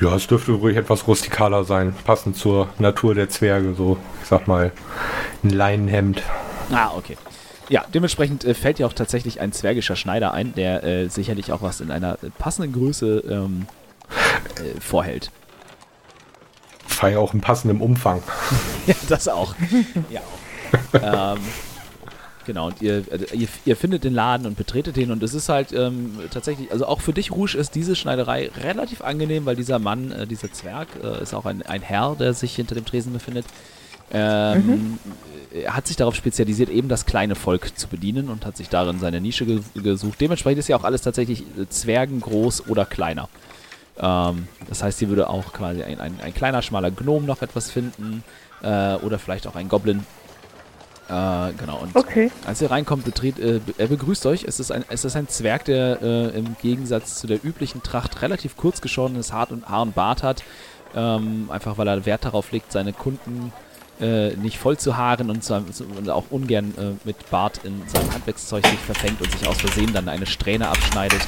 Ja, 0.00 0.14
es 0.14 0.28
dürfte 0.28 0.52
ruhig 0.52 0.76
etwas 0.76 1.08
rustikaler 1.08 1.64
sein, 1.64 1.92
passend 2.04 2.36
zur 2.36 2.68
Natur 2.78 3.16
der 3.16 3.28
Zwerge, 3.28 3.74
so, 3.74 3.96
ich 4.22 4.28
sag 4.28 4.46
mal, 4.46 4.70
ein 5.42 5.50
Leinenhemd. 5.50 6.22
Ah, 6.70 6.92
okay. 6.96 7.16
Ja, 7.68 7.84
dementsprechend 7.92 8.44
äh, 8.44 8.54
fällt 8.54 8.78
dir 8.78 8.86
auch 8.86 8.92
tatsächlich 8.92 9.40
ein 9.40 9.52
zwergischer 9.52 9.96
Schneider 9.96 10.32
ein, 10.32 10.54
der 10.54 10.84
äh, 10.84 11.08
sicherlich 11.08 11.52
auch 11.52 11.62
was 11.62 11.80
in 11.80 11.90
einer 11.90 12.14
äh, 12.22 12.30
passenden 12.38 12.72
Größe 12.72 13.24
ähm, 13.28 13.66
äh, 14.56 14.80
vorhält. 14.80 15.30
Feier 16.86 17.20
auch 17.20 17.34
im 17.34 17.40
passenden 17.40 17.80
Umfang. 17.80 18.22
Ja, 18.86 18.94
das 19.06 19.28
auch. 19.28 19.54
ja 20.08 20.22
auch. 20.22 21.36
ähm, 21.36 21.42
genau, 22.46 22.68
und 22.68 22.80
ihr, 22.80 23.04
äh, 23.12 23.36
ihr, 23.36 23.48
ihr 23.66 23.76
findet 23.76 24.02
den 24.02 24.14
Laden 24.14 24.46
und 24.46 24.56
betretet 24.56 24.96
den 24.96 25.10
und 25.10 25.22
es 25.22 25.34
ist 25.34 25.50
halt 25.50 25.74
ähm, 25.74 26.18
tatsächlich, 26.30 26.72
also 26.72 26.86
auch 26.86 27.02
für 27.02 27.12
dich, 27.12 27.30
Rouge, 27.30 27.54
ist 27.58 27.74
diese 27.74 27.94
Schneiderei 27.94 28.50
relativ 28.64 29.02
angenehm, 29.02 29.44
weil 29.44 29.56
dieser 29.56 29.78
Mann, 29.78 30.10
äh, 30.10 30.26
dieser 30.26 30.50
Zwerg, 30.50 30.88
äh, 31.04 31.22
ist 31.22 31.34
auch 31.34 31.44
ein, 31.44 31.60
ein 31.60 31.82
Herr, 31.82 32.16
der 32.18 32.32
sich 32.32 32.56
hinter 32.56 32.74
dem 32.74 32.86
Tresen 32.86 33.12
befindet. 33.12 33.44
Ähm, 34.12 34.98
Er 35.52 35.74
hat 35.74 35.86
sich 35.86 35.96
darauf 35.96 36.14
spezialisiert, 36.14 36.68
eben 36.68 36.88
das 36.88 37.06
kleine 37.06 37.34
Volk 37.34 37.76
zu 37.78 37.88
bedienen 37.88 38.28
und 38.28 38.44
hat 38.44 38.56
sich 38.56 38.68
darin 38.68 38.98
seine 39.00 39.20
Nische 39.20 39.46
ge 39.46 39.60
gesucht. 39.74 40.20
Dementsprechend 40.20 40.58
ist 40.60 40.68
ja 40.68 40.76
auch 40.76 40.84
alles 40.84 41.02
tatsächlich 41.02 41.40
äh, 41.58 41.68
Zwergen 41.68 42.20
groß 42.20 42.68
oder 42.68 42.84
kleiner. 42.84 43.28
Ähm, 43.98 44.46
das 44.68 44.82
heißt, 44.82 44.98
hier 44.98 45.08
würde 45.08 45.28
auch 45.30 45.52
quasi 45.52 45.82
ein, 45.82 46.00
ein, 46.00 46.14
ein 46.22 46.34
kleiner, 46.34 46.60
schmaler 46.62 46.90
Gnom 46.90 47.24
noch 47.24 47.40
etwas 47.42 47.70
finden 47.70 48.22
äh, 48.62 48.94
oder 48.96 49.18
vielleicht 49.18 49.46
auch 49.46 49.56
ein 49.56 49.68
Goblin. 49.68 50.04
Äh, 51.08 51.52
genau, 51.54 51.78
und 51.78 51.96
Okay. 51.96 52.30
als 52.46 52.60
ihr 52.60 52.70
reinkommt, 52.70 53.06
betritt, 53.06 53.38
äh, 53.38 53.60
er 53.78 53.86
begrüßt 53.86 54.26
euch. 54.26 54.44
Es 54.44 54.60
ist 54.60 54.70
ein, 54.70 54.84
es 54.90 55.06
ist 55.06 55.16
ein 55.16 55.28
Zwerg, 55.28 55.64
der 55.64 56.02
äh, 56.02 56.38
im 56.38 56.56
Gegensatz 56.60 57.18
zu 57.18 57.26
der 57.26 57.42
üblichen 57.42 57.82
Tracht 57.82 58.20
relativ 58.20 58.56
kurz 58.58 58.82
geschorenes 58.82 59.32
Haar 59.32 59.50
und, 59.50 59.66
Haar 59.68 59.82
und 59.82 59.94
Bart 59.94 60.22
hat. 60.22 60.44
Ähm, 60.94 61.48
einfach 61.50 61.78
weil 61.78 61.88
er 61.88 62.04
Wert 62.04 62.26
darauf 62.26 62.52
legt, 62.52 62.72
seine 62.72 62.92
Kunden 62.92 63.52
äh, 63.56 63.67
nicht 64.00 64.58
voll 64.58 64.78
zu 64.78 64.96
haaren 64.96 65.28
und, 65.28 65.42
zu, 65.42 65.54
und 65.54 66.08
auch 66.08 66.24
ungern 66.30 66.72
äh, 66.78 66.92
mit 67.04 67.30
Bart 67.30 67.60
in 67.64 67.82
seinem 67.88 68.12
Handwerkszeug 68.12 68.64
sich 68.64 68.78
verfängt 68.78 69.20
und 69.20 69.30
sich 69.32 69.46
aus 69.48 69.60
Versehen 69.60 69.92
dann 69.92 70.08
eine 70.08 70.26
Strähne 70.26 70.68
abschneidet. 70.68 71.20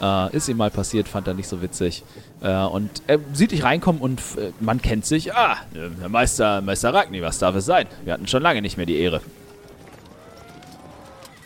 Äh, 0.00 0.36
ist 0.36 0.48
ihm 0.48 0.56
mal 0.56 0.70
passiert, 0.70 1.08
fand 1.08 1.28
er 1.28 1.34
nicht 1.34 1.48
so 1.48 1.62
witzig. 1.62 2.02
Äh, 2.42 2.52
und 2.64 2.90
er 3.06 3.20
sieht 3.32 3.52
dich 3.52 3.62
reinkommen 3.62 4.00
und 4.00 4.20
äh, 4.36 4.50
man 4.60 4.82
kennt 4.82 5.06
sich. 5.06 5.34
Ah, 5.34 5.58
äh, 5.74 6.08
Meister, 6.08 6.62
Meister 6.62 6.92
Ragni, 6.92 7.22
was 7.22 7.38
darf 7.38 7.54
es 7.54 7.66
sein? 7.66 7.86
Wir 8.04 8.12
hatten 8.14 8.26
schon 8.26 8.42
lange 8.42 8.60
nicht 8.62 8.76
mehr 8.76 8.86
die 8.86 8.96
Ehre. 8.96 9.20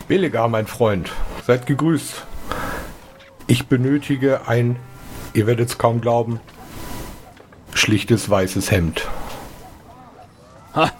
Billiger, 0.07 0.47
mein 0.47 0.65
Freund, 0.65 1.11
seid 1.45 1.67
gegrüßt. 1.67 2.25
Ich 3.47 3.67
benötige 3.67 4.47
ein, 4.47 4.77
ihr 5.33 5.45
werdet 5.45 5.69
es 5.69 5.77
kaum 5.77 6.01
glauben, 6.01 6.39
schlichtes 7.73 8.29
weißes 8.29 8.71
Hemd. 8.71 9.07
Ha, 10.73 10.91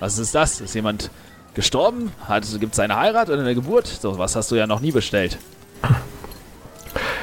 was 0.00 0.18
ist 0.18 0.34
das? 0.34 0.60
Ist 0.60 0.74
jemand 0.74 1.10
gestorben? 1.54 2.12
Gibt 2.60 2.74
es 2.74 2.78
eine 2.78 2.96
Heirat 2.96 3.28
oder 3.28 3.40
eine 3.40 3.54
Geburt? 3.54 3.86
So 3.86 4.18
was 4.18 4.36
hast 4.36 4.50
du 4.50 4.56
ja 4.56 4.66
noch 4.66 4.80
nie 4.80 4.92
bestellt. 4.92 5.38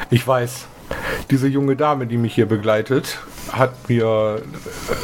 Ich 0.09 0.27
weiß, 0.27 0.65
diese 1.31 1.47
junge 1.47 1.75
Dame, 1.75 2.07
die 2.07 2.17
mich 2.17 2.35
hier 2.35 2.45
begleitet, 2.45 3.19
hat 3.51 3.89
mir 3.89 4.41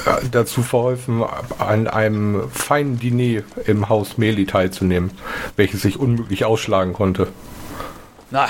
äh, 0.06 0.26
dazu 0.32 0.64
verholfen, 0.64 1.24
an 1.58 1.88
einem 1.88 2.50
feinen 2.52 3.00
Diner 3.00 3.44
im 3.66 3.90
Haus 3.90 4.18
Meli 4.18 4.46
teilzunehmen, 4.46 5.12
welches 5.56 5.86
ich 5.86 6.00
unmöglich 6.00 6.46
ausschlagen 6.46 6.94
konnte. 6.94 7.28
Na, 8.32 8.48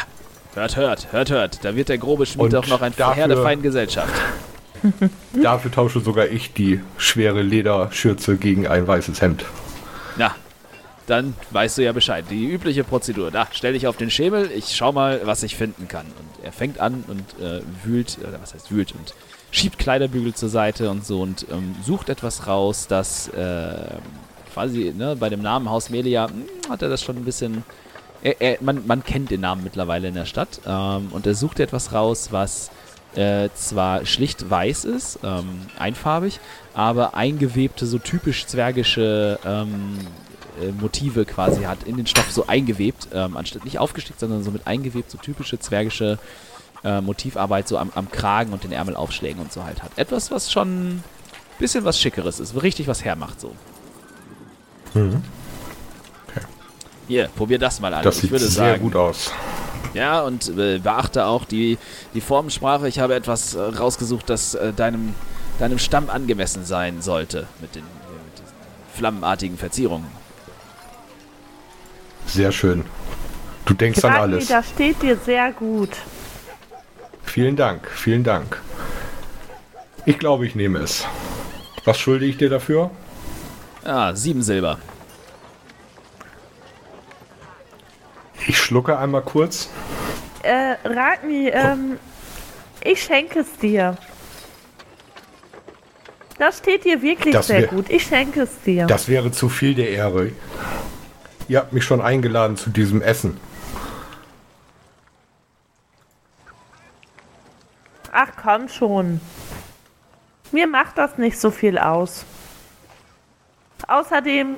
hört, 0.55 0.75
hört, 0.75 1.11
hört, 1.11 1.29
hört. 1.29 1.65
Da 1.65 1.75
wird 1.75 1.89
der 1.89 1.97
grobe 1.97 2.25
Schmied 2.25 2.53
doch 2.53 2.67
noch 2.67 2.81
ein 2.81 2.93
Herr 2.97 3.27
der 3.27 3.37
feinen 3.37 3.61
Gesellschaft. 3.61 4.13
Dafür 5.43 5.71
tausche 5.71 5.99
sogar 5.99 6.27
ich 6.27 6.53
die 6.53 6.81
schwere 6.97 7.41
Lederschürze 7.41 8.37
gegen 8.37 8.67
ein 8.67 8.87
weißes 8.87 9.21
Hemd. 9.21 9.45
Na, 10.17 10.35
dann 11.07 11.33
weißt 11.51 11.77
du 11.77 11.83
ja 11.83 11.91
Bescheid. 11.91 12.25
Die 12.29 12.45
übliche 12.45 12.83
Prozedur. 12.83 13.31
Da, 13.31 13.47
stell 13.51 13.73
dich 13.73 13.87
auf 13.87 13.97
den 13.97 14.11
Schemel, 14.11 14.51
ich 14.51 14.75
schau 14.75 14.91
mal, 14.91 15.21
was 15.23 15.43
ich 15.43 15.55
finden 15.55 15.87
kann. 15.87 16.05
Und 16.05 16.45
er 16.45 16.51
fängt 16.51 16.79
an 16.79 17.03
und 17.07 17.43
äh, 17.43 17.61
wühlt, 17.83 18.17
oder 18.19 18.39
was 18.41 18.53
heißt 18.53 18.71
wühlt, 18.71 18.93
und 18.93 19.13
schiebt 19.51 19.79
Kleiderbügel 19.79 20.33
zur 20.33 20.49
Seite 20.49 20.89
und 20.89 21.05
so 21.05 21.21
und 21.21 21.47
ähm, 21.51 21.75
sucht 21.83 22.09
etwas 22.09 22.45
raus, 22.45 22.85
das 22.87 23.29
äh, 23.29 23.97
quasi, 24.53 24.93
ne, 24.95 25.15
bei 25.15 25.29
dem 25.29 25.41
Namen 25.41 25.69
Haus 25.69 25.89
Melia 25.89 26.27
hm, 26.27 26.45
hat 26.69 26.81
er 26.81 26.89
das 26.89 27.01
schon 27.01 27.17
ein 27.17 27.25
bisschen. 27.25 27.63
Er, 28.21 28.41
er, 28.41 28.57
man, 28.61 28.85
man 28.85 29.03
kennt 29.03 29.31
den 29.31 29.41
Namen 29.41 29.63
mittlerweile 29.63 30.09
in 30.09 30.13
der 30.13 30.25
Stadt 30.25 30.59
ähm, 30.67 31.07
und 31.11 31.25
er 31.25 31.35
sucht 31.35 31.59
etwas 31.59 31.93
raus, 31.93 32.29
was 32.31 32.69
äh, 33.15 33.49
zwar 33.55 34.05
schlicht 34.05 34.49
weiß 34.49 34.85
ist, 34.85 35.19
ähm, 35.23 35.67
einfarbig, 35.77 36.39
aber 36.73 37.15
eingewebte, 37.15 37.85
so 37.85 37.97
typisch 37.97 38.45
zwergische 38.45 39.39
ähm, 39.45 39.97
äh, 40.61 40.71
Motive 40.71 41.25
quasi 41.25 41.63
hat, 41.63 41.83
in 41.83 41.97
den 41.97 42.05
Stoff 42.05 42.31
so 42.31 42.47
eingewebt, 42.47 43.07
ähm, 43.13 43.37
anstatt 43.37 43.65
nicht 43.65 43.79
aufgestickt, 43.79 44.19
sondern 44.19 44.43
so 44.43 44.51
mit 44.51 44.67
eingewebt, 44.67 45.09
so 45.09 45.17
typische 45.17 45.59
zwergische 45.59 46.19
äh, 46.83 47.01
Motivarbeit 47.01 47.67
so 47.67 47.77
am, 47.77 47.91
am, 47.95 48.09
Kragen 48.11 48.53
und 48.53 48.63
den 48.63 48.71
Ärmelaufschlägen 48.71 49.41
und 49.41 49.51
so 49.51 49.63
halt 49.63 49.83
hat. 49.83 49.91
Etwas, 49.97 50.31
was 50.31 50.51
schon 50.51 50.89
ein 50.89 51.03
bisschen 51.57 51.83
was 51.85 51.99
Schickeres 51.99 52.39
ist, 52.39 52.61
richtig 52.61 52.87
was 52.87 53.03
hermacht 53.03 53.39
so. 53.41 53.53
Mhm. 54.93 55.23
Okay. 56.27 56.45
Hier, 57.07 57.29
probier 57.35 57.59
das 57.59 57.79
mal 57.79 57.93
an. 57.93 58.03
Das 58.03 58.19
sieht 58.19 58.29
sehr 58.29 58.49
sagen, 58.49 58.81
gut 58.81 58.95
aus. 58.95 59.31
Ja, 59.93 60.21
und 60.21 60.49
äh, 60.57 60.79
beachte 60.79 61.25
auch 61.25 61.45
die, 61.45 61.77
die 62.13 62.21
Formensprache. 62.21 62.87
Ich 62.87 62.99
habe 62.99 63.15
etwas 63.15 63.55
äh, 63.55 63.59
rausgesucht, 63.59 64.29
das 64.29 64.53
äh, 64.53 64.71
deinem, 64.73 65.15
deinem 65.57 65.79
Stamm 65.79 66.09
angemessen 66.09 66.65
sein 66.65 67.01
sollte. 67.01 67.47
Mit 67.59 67.75
den, 67.75 67.83
mit 67.83 68.33
diesen 68.39 68.55
flammenartigen 68.95 69.57
Verzierungen. 69.57 70.07
Sehr 72.27 72.51
schön. 72.51 72.85
Du 73.65 73.73
denkst 73.73 74.01
Grandi, 74.01 74.17
an 74.17 74.23
alles. 74.23 74.47
Das 74.47 74.69
steht 74.69 75.01
dir 75.01 75.17
sehr 75.17 75.51
gut. 75.51 75.89
Vielen 77.23 77.55
Dank, 77.55 77.87
vielen 77.89 78.23
Dank. 78.23 78.61
Ich 80.05 80.17
glaube, 80.17 80.45
ich 80.45 80.55
nehme 80.55 80.79
es. 80.79 81.05
Was 81.85 81.99
schulde 81.99 82.25
ich 82.25 82.37
dir 82.37 82.49
dafür? 82.49 82.91
Ah, 83.83 84.13
sieben 84.15 84.41
Silber. 84.41 84.79
Schlucke 88.69 88.99
einmal 88.99 89.23
kurz. 89.23 89.67
Äh, 90.43 90.75
Ragni, 90.87 91.49
ähm, 91.49 91.97
ich 92.83 93.01
schenke 93.01 93.39
es 93.39 93.51
dir. 93.57 93.97
Das 96.37 96.59
steht 96.59 96.85
dir 96.85 97.01
wirklich 97.01 97.33
das 97.33 97.47
sehr 97.47 97.63
gut. 97.63 97.89
Ich 97.89 98.03
schenke 98.03 98.43
es 98.43 98.61
dir. 98.61 98.85
Das 98.85 99.07
wäre 99.07 99.31
zu 99.31 99.49
viel 99.49 99.73
der 99.73 99.89
Ehre. 99.89 100.31
Ihr 101.47 101.57
habt 101.57 101.73
mich 101.73 101.83
schon 101.83 101.99
eingeladen 101.99 102.57
zu 102.57 102.69
diesem 102.69 103.01
Essen. 103.01 103.37
Ach 108.11 108.29
komm 108.41 108.69
schon. 108.69 109.19
Mir 110.51 110.67
macht 110.67 110.99
das 110.99 111.17
nicht 111.17 111.39
so 111.39 111.49
viel 111.49 111.79
aus. 111.79 112.23
Außerdem 113.87 114.57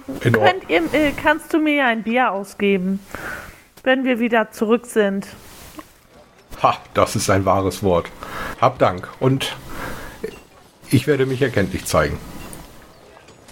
ihr, 0.68 0.94
äh, 0.94 1.12
kannst 1.14 1.54
du 1.54 1.60
mir 1.60 1.86
ein 1.86 2.04
Bier 2.04 2.32
ausgeben 2.34 3.00
wenn 3.84 4.04
wir 4.04 4.20
wieder 4.20 4.52
zurück 4.52 4.86
sind. 4.86 5.28
Ha, 6.62 6.78
das 6.94 7.16
ist 7.16 7.30
ein 7.30 7.46
wahres 7.46 7.82
Wort. 7.84 8.08
Hab 8.60 8.78
Dank 8.78 9.10
und 9.20 9.56
ich 10.90 11.08
werde 11.08 11.26
mich 11.26 11.42
erkenntlich 11.42 11.86
zeigen. 11.86 12.18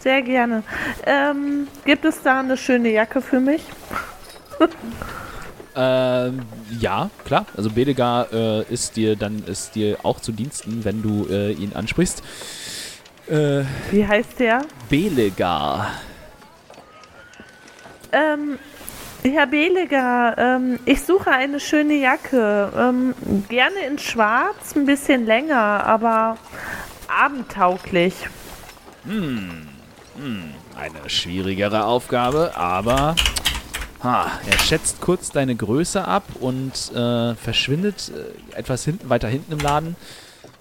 Sehr 0.01 0.21
gerne. 0.21 0.63
Ähm, 1.05 1.67
gibt 1.85 2.05
es 2.05 2.21
da 2.21 2.39
eine 2.39 2.57
schöne 2.57 2.89
Jacke 2.89 3.21
für 3.21 3.39
mich? 3.39 3.63
ähm, 5.75 6.41
ja, 6.79 7.09
klar. 7.25 7.45
Also 7.57 7.71
Bedegar 7.71 8.31
äh, 8.31 8.63
ist 8.73 8.95
dir 8.95 9.15
dann 9.15 9.43
ist 9.45 9.75
dir 9.75 9.97
auch 10.03 10.19
zu 10.19 10.31
Diensten, 10.31 10.85
wenn 10.85 11.01
du 11.01 11.27
äh, 11.29 11.51
ihn 11.51 11.73
ansprichst. 11.73 12.23
Äh, 13.27 13.63
Wie 13.91 14.07
heißt 14.07 14.39
der? 14.39 14.61
Belegar. 14.89 15.91
Ähm, 18.11 18.57
Herr 19.23 19.47
Beleger, 19.47 20.35
ähm, 20.37 20.79
ich 20.85 21.01
suche 21.01 21.29
eine 21.31 21.59
schöne 21.59 21.95
Jacke. 21.95 22.71
Ähm, 22.75 23.13
gerne 23.49 23.79
in 23.89 23.99
schwarz, 23.99 24.75
ein 24.75 24.85
bisschen 24.85 25.25
länger, 25.25 25.85
aber 25.85 26.37
abendtauglich. 27.09 28.13
Hm, 29.03 29.67
hm, 30.15 30.43
eine 30.77 31.09
schwierigere 31.09 31.83
Aufgabe, 31.83 32.53
aber 32.55 33.17
ha, 34.01 34.31
er 34.49 34.59
schätzt 34.59 35.01
kurz 35.01 35.31
deine 35.31 35.53
Größe 35.53 36.05
ab 36.05 36.23
und 36.39 36.93
äh, 36.95 37.35
verschwindet 37.35 38.13
äh, 38.15 38.57
etwas 38.57 38.85
hinten, 38.85 39.09
weiter 39.09 39.27
hinten 39.27 39.51
im 39.51 39.59
Laden. 39.59 39.95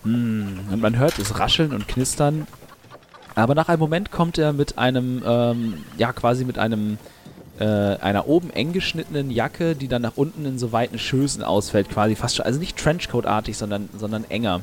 Hm, 0.02 0.68
und 0.72 0.80
man 0.80 0.98
hört 0.98 1.16
es 1.20 1.38
rascheln 1.38 1.72
und 1.72 1.87
knistern. 1.87 2.48
Aber 3.37 3.54
nach 3.54 3.68
einem 3.68 3.78
Moment 3.78 4.11
kommt 4.11 4.37
er 4.37 4.52
mit 4.52 4.78
einem, 4.78 5.22
ähm, 5.24 5.85
ja, 5.96 6.12
quasi 6.12 6.44
mit 6.44 6.59
einem 6.59 6.98
äh, 7.59 7.64
einer 7.64 8.29
oben 8.29 8.51
eng 8.51 8.73
geschnittenen 8.73 9.31
Jacke, 9.31 9.75
die 9.75 9.88
dann 9.88 10.03
nach 10.03 10.16
unten 10.16 10.44
in 10.44 10.59
so 10.59 10.73
weiten 10.73 10.99
Schößen 10.99 11.42
ausfällt, 11.42 11.88
quasi 11.88 12.14
fast 12.14 12.37
schon, 12.37 12.47
also 12.47 12.59
nicht 12.59 12.77
Trenchcoat-artig, 12.77 13.57
sondern, 13.57 13.88
sondern 13.97 14.25
enger. 14.31 14.62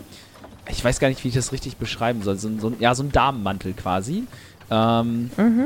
Ich 0.69 0.83
weiß 0.83 0.99
gar 0.99 1.09
nicht, 1.09 1.23
wie 1.23 1.27
ich 1.27 1.35
das 1.35 1.51
richtig 1.51 1.77
beschreiben 1.77 2.23
soll. 2.23 2.37
So, 2.37 2.49
so, 2.57 2.73
ja, 2.79 2.95
so 2.95 3.03
ein 3.03 3.11
Damenmantel 3.11 3.73
quasi. 3.73 4.23
Ähm, 4.71 5.29
mhm. 5.37 5.65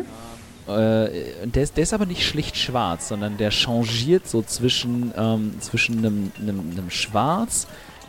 äh, 0.67 1.09
der, 1.45 1.63
ist, 1.63 1.77
der 1.77 1.83
ist 1.83 1.93
aber 1.93 2.05
nicht 2.05 2.25
schlicht 2.25 2.57
schwarz, 2.57 3.07
sondern 3.07 3.37
der 3.37 3.51
changiert 3.51 4.27
so 4.27 4.41
zwischen, 4.41 5.13
ähm, 5.15 5.53
zwischen 5.61 5.99
einem, 5.99 6.31
einem, 6.37 6.71
einem 6.71 6.89
Schwarz, 6.89 7.67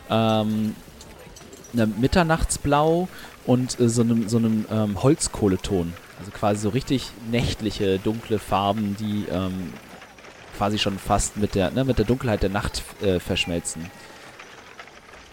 ähm, 0.09 0.75
einem 1.73 1.95
Mitternachtsblau 1.99 3.07
und 3.45 3.79
äh, 3.79 3.89
so 3.89 4.01
einem, 4.01 4.29
so 4.29 4.37
einem 4.37 4.65
ähm, 4.71 5.01
Holzkohleton. 5.01 5.93
Also 6.19 6.31
quasi 6.31 6.61
so 6.61 6.69
richtig 6.69 7.09
nächtliche, 7.31 7.97
dunkle 7.99 8.39
Farben, 8.39 8.95
die 8.99 9.25
ähm, 9.31 9.73
quasi 10.57 10.77
schon 10.77 10.99
fast 10.99 11.37
mit 11.37 11.55
der, 11.55 11.71
ne, 11.71 11.83
mit 11.83 11.97
der 11.97 12.05
Dunkelheit 12.05 12.43
der 12.43 12.49
Nacht 12.49 12.83
äh, 13.01 13.19
verschmelzen. 13.19 13.89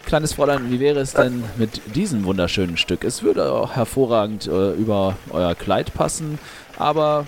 Kleines 0.05 0.33
Fräulein, 0.33 0.71
wie 0.71 0.79
wäre 0.79 0.99
es 0.99 1.13
denn 1.13 1.43
mit 1.57 1.95
diesem 1.95 2.23
wunderschönen 2.23 2.77
Stück? 2.77 3.03
Es 3.03 3.21
würde 3.21 3.51
auch 3.51 3.75
hervorragend 3.75 4.47
äh, 4.47 4.71
über 4.71 5.17
euer 5.29 5.53
Kleid 5.53 5.93
passen, 5.93 6.39
aber 6.77 7.27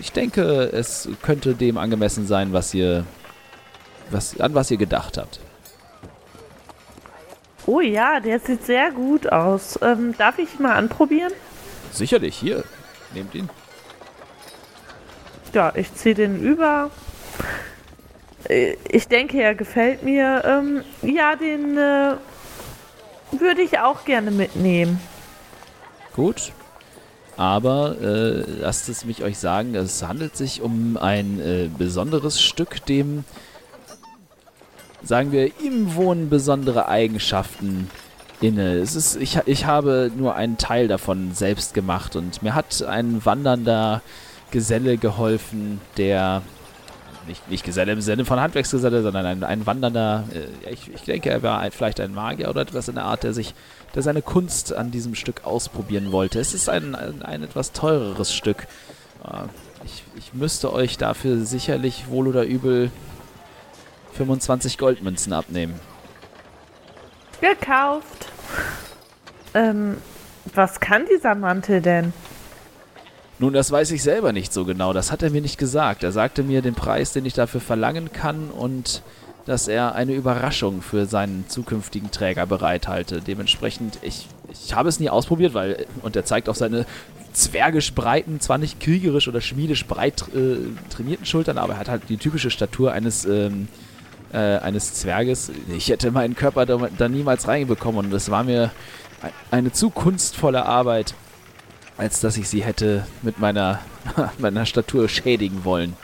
ich 0.00 0.12
denke, 0.12 0.70
es 0.72 1.08
könnte 1.20 1.54
dem 1.54 1.76
angemessen 1.76 2.26
sein, 2.26 2.54
was 2.54 2.72
ihr, 2.72 3.04
was, 4.10 4.40
an 4.40 4.54
was 4.54 4.70
ihr 4.70 4.78
gedacht 4.78 5.18
habt. 5.18 5.40
Oh 7.66 7.80
ja, 7.80 8.20
der 8.20 8.40
sieht 8.40 8.64
sehr 8.64 8.90
gut 8.90 9.30
aus. 9.30 9.78
Ähm, 9.82 10.14
darf 10.18 10.38
ich 10.38 10.58
mal 10.58 10.74
anprobieren? 10.74 11.32
Sicherlich, 11.92 12.36
hier. 12.36 12.64
Nehmt 13.14 13.34
ihn. 13.34 13.48
Ja, 15.52 15.72
ich 15.74 15.94
ziehe 15.94 16.14
den 16.14 16.40
über. 16.40 16.90
Äh, 18.48 18.76
ich 18.88 19.08
denke, 19.08 19.40
er 19.40 19.54
gefällt 19.54 20.02
mir. 20.02 20.42
Ähm, 20.44 20.82
ja, 21.02 21.36
den 21.36 21.78
äh, 21.78 22.16
würde 23.32 23.62
ich 23.62 23.78
auch 23.78 24.04
gerne 24.04 24.30
mitnehmen. 24.30 25.00
Gut. 26.14 26.52
Aber 27.36 27.96
äh, 28.00 28.44
lasst 28.60 28.88
es 28.88 29.04
mich 29.04 29.22
euch 29.24 29.38
sagen, 29.38 29.74
es 29.74 30.02
handelt 30.02 30.36
sich 30.36 30.60
um 30.60 30.96
ein 30.96 31.40
äh, 31.40 31.68
besonderes 31.76 32.40
Stück, 32.40 32.84
dem, 32.86 33.24
sagen 35.04 35.32
wir, 35.32 35.46
ihm 35.60 35.94
wohnen 35.94 36.30
besondere 36.30 36.88
Eigenschaften 36.88 37.90
inne. 38.40 38.78
Es 38.78 38.94
ist, 38.94 39.16
ich, 39.16 39.38
ich 39.46 39.66
habe 39.66 40.10
nur 40.16 40.34
einen 40.34 40.58
Teil 40.58 40.88
davon 40.88 41.34
selbst 41.34 41.74
gemacht 41.74 42.16
und 42.16 42.42
mir 42.42 42.54
hat 42.54 42.82
ein 42.82 43.24
wandernder 43.24 44.02
Geselle 44.50 44.96
geholfen, 44.96 45.80
der 45.96 46.42
nicht, 47.26 47.50
nicht 47.50 47.64
Geselle 47.64 47.92
im 47.92 48.00
Sinne 48.00 48.24
von 48.24 48.38
Handwerksgeselle, 48.38 49.02
sondern 49.02 49.24
ein, 49.24 49.44
ein 49.44 49.66
wandernder, 49.66 50.24
äh, 50.32 50.72
ich, 50.72 50.92
ich 50.92 51.02
denke, 51.02 51.30
er 51.30 51.42
war 51.42 51.60
ein, 51.60 51.72
vielleicht 51.72 52.00
ein 52.00 52.12
Magier 52.12 52.50
oder 52.50 52.60
etwas 52.60 52.88
in 52.88 52.96
der 52.96 53.04
Art, 53.04 53.22
der 53.22 53.32
sich, 53.32 53.54
der 53.94 54.02
seine 54.02 54.22
Kunst 54.22 54.74
an 54.74 54.90
diesem 54.90 55.14
Stück 55.14 55.44
ausprobieren 55.44 56.12
wollte. 56.12 56.38
Es 56.38 56.52
ist 56.54 56.68
ein, 56.68 56.94
ein, 56.94 57.22
ein 57.22 57.42
etwas 57.42 57.72
teureres 57.72 58.34
Stück. 58.34 58.66
Äh, 59.24 59.44
ich, 59.84 60.04
ich 60.18 60.34
müsste 60.34 60.72
euch 60.72 60.98
dafür 60.98 61.44
sicherlich 61.44 62.08
wohl 62.08 62.28
oder 62.28 62.44
übel 62.44 62.90
25 64.16 64.78
Goldmünzen 64.78 65.32
abnehmen. 65.32 65.78
Gekauft. 67.40 68.28
Ähm, 69.54 69.96
was 70.54 70.80
kann 70.80 71.04
dieser 71.10 71.34
Mantel 71.34 71.80
denn? 71.80 72.12
Nun, 73.38 73.52
das 73.52 73.70
weiß 73.70 73.90
ich 73.90 74.02
selber 74.02 74.32
nicht 74.32 74.52
so 74.52 74.64
genau. 74.64 74.92
Das 74.92 75.10
hat 75.10 75.22
er 75.22 75.30
mir 75.30 75.40
nicht 75.40 75.58
gesagt. 75.58 76.04
Er 76.04 76.12
sagte 76.12 76.42
mir 76.42 76.62
den 76.62 76.74
Preis, 76.74 77.12
den 77.12 77.26
ich 77.26 77.34
dafür 77.34 77.60
verlangen 77.60 78.12
kann 78.12 78.50
und 78.50 79.02
dass 79.46 79.68
er 79.68 79.94
eine 79.94 80.14
Überraschung 80.14 80.80
für 80.80 81.06
seinen 81.06 81.48
zukünftigen 81.48 82.10
Träger 82.10 82.46
bereithalte. 82.46 83.20
Dementsprechend, 83.20 83.98
ich, 84.02 84.28
ich 84.50 84.74
habe 84.74 84.88
es 84.88 85.00
nie 85.00 85.10
ausprobiert, 85.10 85.52
weil, 85.52 85.86
und 86.02 86.16
er 86.16 86.24
zeigt 86.24 86.48
auf 86.48 86.56
seine 86.56 86.86
zwergisch 87.32 87.92
breiten, 87.94 88.40
zwar 88.40 88.58
nicht 88.58 88.80
kriegerisch 88.80 89.28
oder 89.28 89.40
schmiedisch 89.40 89.86
breit 89.86 90.24
äh, 90.34 90.56
trainierten 90.88 91.26
Schultern, 91.26 91.58
aber 91.58 91.74
er 91.74 91.78
hat 91.80 91.88
halt 91.88 92.02
die 92.08 92.16
typische 92.16 92.50
Statur 92.50 92.92
eines, 92.92 93.24
ähm, 93.24 93.68
äh, 94.34 94.58
eines 94.58 94.94
Zwerges. 94.94 95.50
Ich 95.68 95.88
hätte 95.88 96.10
meinen 96.10 96.34
Körper 96.34 96.66
da, 96.66 96.88
da 96.98 97.08
niemals 97.08 97.46
reinbekommen 97.46 98.06
und 98.06 98.10
das 98.10 98.30
war 98.30 98.42
mir 98.42 98.72
eine 99.50 99.72
zu 99.72 99.90
kunstvolle 99.90 100.66
Arbeit, 100.66 101.14
als 101.96 102.20
dass 102.20 102.36
ich 102.36 102.48
sie 102.48 102.64
hätte 102.64 103.06
mit 103.22 103.38
meiner, 103.38 103.80
meiner 104.38 104.66
Statur 104.66 105.08
schädigen 105.08 105.64
wollen. 105.64 105.96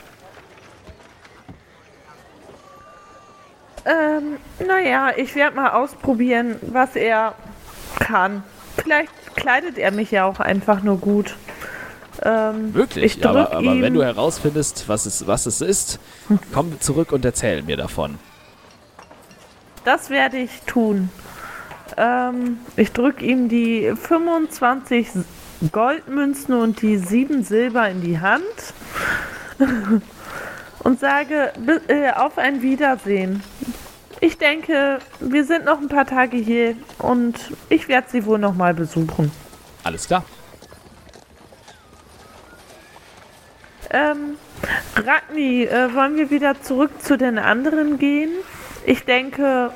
Ähm, 3.83 4.37
naja, 4.65 5.11
ich 5.17 5.35
werde 5.35 5.55
mal 5.55 5.71
ausprobieren, 5.71 6.55
was 6.61 6.95
er 6.95 7.33
kann. 7.99 8.43
Vielleicht 8.77 9.11
kleidet 9.35 9.77
er 9.77 9.91
mich 9.91 10.11
ja 10.11 10.25
auch 10.25 10.39
einfach 10.39 10.81
nur 10.83 10.99
gut. 10.99 11.35
Ähm, 12.23 12.73
Wirklich? 12.73 13.17
ich 13.17 13.23
Ja, 13.23 13.31
aber, 13.31 13.51
aber 13.51 13.81
wenn 13.81 13.93
du 13.93 14.03
herausfindest, 14.03 14.87
was 14.87 15.05
es, 15.05 15.25
was 15.27 15.45
es 15.45 15.61
ist, 15.61 15.99
komm 16.53 16.79
zurück 16.79 17.11
und 17.11 17.25
erzähl 17.25 17.63
mir 17.63 17.77
davon. 17.77 18.19
Das 19.83 20.09
werde 20.09 20.37
ich 20.37 20.61
tun. 20.67 21.09
Ähm, 21.97 22.59
ich 22.75 22.91
drücke 22.91 23.25
ihm 23.25 23.49
die 23.49 23.93
25 23.95 25.07
Goldmünzen 25.71 26.53
und 26.55 26.81
die 26.81 26.97
7 26.97 27.43
Silber 27.43 27.89
in 27.89 28.01
die 28.01 28.19
Hand 28.19 28.43
und 30.79 30.99
sage 30.99 31.51
äh, 31.87 32.11
auf 32.11 32.37
ein 32.37 32.61
Wiedersehen. 32.61 33.43
Ich 34.19 34.37
denke, 34.37 34.99
wir 35.19 35.45
sind 35.45 35.65
noch 35.65 35.81
ein 35.81 35.87
paar 35.87 36.05
Tage 36.05 36.37
hier 36.37 36.75
und 36.99 37.35
ich 37.69 37.87
werde 37.87 38.07
sie 38.11 38.25
wohl 38.25 38.37
noch 38.37 38.53
mal 38.53 38.75
besuchen. 38.75 39.31
Alles 39.83 40.05
klar. 40.05 40.23
Ähm, 43.91 44.37
Ragni, 44.95 45.63
äh, 45.63 45.93
wollen 45.93 46.15
wir 46.15 46.29
wieder 46.29 46.61
zurück 46.61 46.91
zu 47.01 47.17
den 47.17 47.37
anderen 47.37 47.99
gehen? 47.99 48.31
Ich 48.85 49.03
denke, 49.03 49.71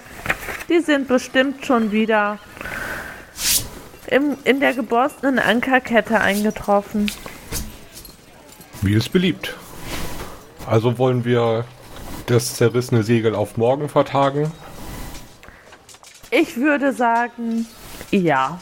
die 0.70 0.80
sind 0.80 1.08
bestimmt 1.08 1.66
schon 1.66 1.92
wieder 1.92 2.40
im, 4.08 4.38
in 4.46 4.60
der 4.60 4.74
geborstenen 4.74 5.38
Ankerkette 5.38 6.22
eingetroffen. 6.22 7.12
Wie 8.82 8.94
es 8.94 9.10
beliebt. 9.10 9.56
Also 10.66 10.98
wollen 10.98 11.26
wir 11.26 11.66
das 12.28 12.56
zerrissene 12.56 13.04
Segel 13.04 13.36
auf 13.36 13.58
morgen 13.58 13.90
vertagen? 13.90 14.52
Ich 16.32 16.58
würde 16.58 16.94
sagen, 16.94 17.68
ja. 18.12 18.60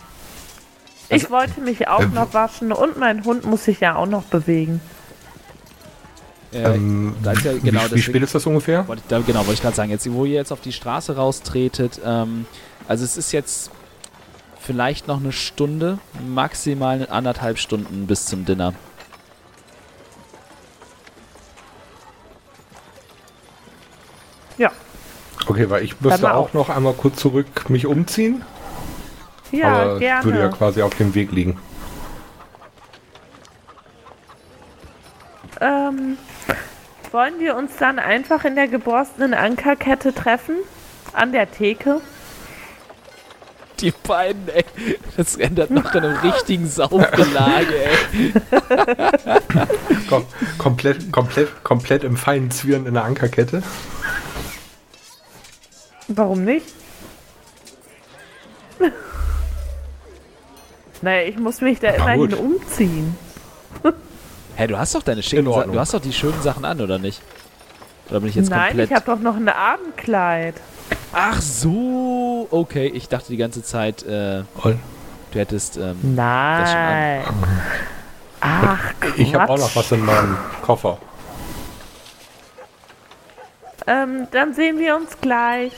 Ich 1.09 1.29
wollte 1.29 1.61
mich 1.61 1.87
auch 1.87 2.01
ähm, 2.01 2.13
noch 2.13 2.33
waschen 2.33 2.71
und 2.71 2.97
mein 2.97 3.23
Hund 3.23 3.45
muss 3.45 3.65
sich 3.65 3.81
ja 3.81 3.95
auch 3.95 4.07
noch 4.07 4.23
bewegen. 4.23 4.81
Äh, 6.53 6.75
Ähm, 6.75 7.15
ja, 7.23 7.33
genau, 7.63 7.81
wie, 7.89 7.95
wie 7.95 8.01
spät 8.01 8.21
ist 8.21 8.35
das 8.35 8.45
ungefähr? 8.45 8.87
Wollte 8.87 9.03
da, 9.07 9.19
genau, 9.19 9.39
wollte 9.39 9.53
ich 9.53 9.61
gerade 9.61 9.75
sagen, 9.75 9.89
jetzt, 9.91 10.11
wo 10.11 10.25
ihr 10.25 10.35
jetzt 10.35 10.51
auf 10.51 10.61
die 10.61 10.71
Straße 10.71 11.15
raustretet, 11.15 11.99
ähm, 12.05 12.45
also 12.87 13.03
es 13.03 13.17
ist 13.17 13.31
jetzt 13.31 13.71
vielleicht 14.59 15.07
noch 15.07 15.19
eine 15.19 15.31
Stunde, 15.31 15.99
maximal 16.27 17.07
anderthalb 17.09 17.57
Stunden 17.57 18.07
bis 18.07 18.25
zum 18.25 18.45
Dinner. 18.45 18.73
Ja. 24.57 24.71
Okay, 25.47 25.69
weil 25.69 25.83
ich 25.83 25.99
müsste 25.99 26.33
auch 26.33 26.45
auf. 26.45 26.53
noch 26.53 26.69
einmal 26.69 26.93
kurz 26.93 27.17
zurück 27.17 27.69
mich 27.69 27.85
umziehen. 27.85 28.43
Ja, 29.51 29.67
aber 29.67 29.99
gerne. 29.99 30.23
würde 30.23 30.39
ja 30.39 30.47
quasi 30.49 30.81
auf 30.81 30.95
dem 30.95 31.13
Weg 31.15 31.31
liegen. 31.31 31.57
Ähm, 35.61 36.17
wollen 37.13 37.39
wir 37.39 37.56
uns 37.56 37.78
dann 37.78 37.99
einfach 37.99 38.43
in 38.43 38.56
der 38.56 38.67
geborstenen 38.67 39.34
Ankerkette 39.36 40.13
treffen? 40.13 40.56
An 41.13 41.32
der 41.32 41.49
Theke? 41.49 42.02
Die 43.80 43.91
beiden, 43.91 44.49
ey, 44.49 44.65
das 45.15 45.36
ändert 45.36 45.69
noch 45.69 45.93
in 45.93 46.04
einem 46.04 46.17
richtigen 46.17 46.67
Saufgelage, 46.67 47.76
ey. 47.76 48.34
Kom 50.10 50.26
komplett, 50.58 51.12
komplett, 51.12 51.63
komplett 51.63 52.04
im 52.04 52.17
feinen 52.17 52.49
Zwirn 52.49 52.86
in 52.86 52.95
der 52.95 53.04
Ankerkette. 53.04 53.62
Warum 56.08 56.43
nicht? 56.45 56.65
naja, 61.02 61.28
ich 61.28 61.38
muss 61.38 61.62
mich 61.62 61.80
da 61.80 61.89
Na 61.89 62.13
immerhin 62.13 62.30
gut. 62.30 62.39
umziehen. 62.39 63.15
Hä, 64.55 64.67
du 64.67 64.77
hast 64.77 64.93
doch 64.93 65.03
deine 65.03 65.23
schicken 65.23 65.51
Sachen, 65.51 65.71
du 65.71 65.79
hast 65.79 65.93
doch 65.93 66.01
die 66.01 66.13
schönen 66.13 66.41
Sachen 66.41 66.63
an, 66.65 66.79
oder 66.79 66.99
nicht? 66.99 67.21
Oder 68.09 68.19
bin 68.19 68.29
ich 68.29 68.35
jetzt 68.35 68.49
Nein, 68.49 68.67
komplett... 68.67 68.89
ich 68.89 68.95
habe 68.95 69.05
doch 69.05 69.19
noch 69.19 69.35
ein 69.35 69.49
Abendkleid. 69.49 70.55
Ach 71.11 71.41
so, 71.41 72.47
okay, 72.51 72.87
ich 72.87 73.07
dachte 73.07 73.29
die 73.29 73.37
ganze 73.37 73.63
Zeit, 73.63 74.03
äh, 74.03 74.43
du 74.63 75.39
hättest, 75.39 75.77
ähm, 75.77 76.15
Nein. 76.15 77.23
Ach, 78.41 78.93
Quatsch. 78.99 79.13
ich 79.17 79.33
habe 79.33 79.53
auch 79.53 79.57
noch 79.57 79.75
was 79.75 79.91
in 79.91 80.03
meinem 80.05 80.37
Koffer. 80.61 80.97
Ähm, 83.87 84.27
dann 84.31 84.53
sehen 84.53 84.79
wir 84.79 84.95
uns 84.95 85.17
gleich. 85.19 85.73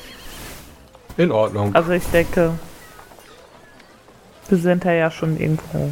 In 1.17 1.31
Ordnung. 1.31 1.73
Also 1.73 1.91
ich 1.91 2.05
denke, 2.07 2.53
wir 4.49 4.57
sind 4.57 4.83
da 4.83 4.91
ja 4.91 5.09
schon 5.09 5.39
irgendwo 5.39 5.91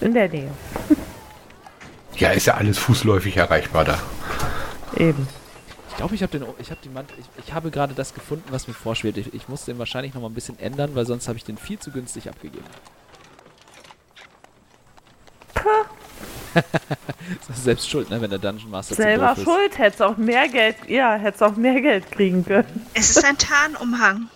in 0.00 0.14
der 0.14 0.28
Nähe. 0.28 0.50
Ja, 2.18 2.30
ist 2.30 2.46
ja 2.46 2.54
alles 2.54 2.78
fußläufig 2.78 3.36
erreichbar 3.36 3.84
da. 3.84 3.98
Eben. 4.96 5.28
Ich 5.90 5.96
glaube, 5.96 6.14
ich 6.14 6.22
habe 6.22 6.38
den, 6.38 6.46
ich 6.58 6.70
habe 6.70 6.80
die 6.82 6.88
Mantel, 6.88 7.16
ich, 7.18 7.26
ich 7.44 7.52
habe 7.52 7.70
gerade 7.70 7.94
das 7.94 8.14
gefunden, 8.14 8.44
was 8.50 8.68
mir 8.68 8.74
vorschwebt. 8.74 9.18
Ich, 9.18 9.32
ich 9.34 9.48
muss 9.48 9.64
den 9.64 9.78
wahrscheinlich 9.78 10.14
noch 10.14 10.22
mal 10.22 10.28
ein 10.28 10.34
bisschen 10.34 10.58
ändern, 10.58 10.94
weil 10.94 11.06
sonst 11.06 11.28
habe 11.28 11.38
ich 11.38 11.44
den 11.44 11.56
viel 11.56 11.78
zu 11.78 11.90
günstig 11.90 12.28
abgegeben. 12.28 12.64
das 16.54 17.56
ist 17.56 17.64
selbst 17.64 17.88
schuld, 17.90 18.08
ne, 18.10 18.20
wenn 18.20 18.30
der 18.30 18.38
Dungeon 18.38 18.70
Master 18.70 18.94
Selber 18.94 19.34
zu 19.34 19.36
doof 19.36 19.38
ist. 19.38 19.44
schuld, 19.44 19.78
hättest 19.78 20.02
auch 20.02 20.16
mehr 20.16 20.48
Geld, 20.48 20.76
ja, 20.86 21.14
hättest 21.16 21.42
auch 21.42 21.56
mehr 21.56 21.80
Geld 21.80 22.10
kriegen 22.10 22.44
können. 22.44 22.86
Es 22.94 23.10
ist 23.10 23.24
ein 23.24 23.36
Tarnumhang. 23.36 24.28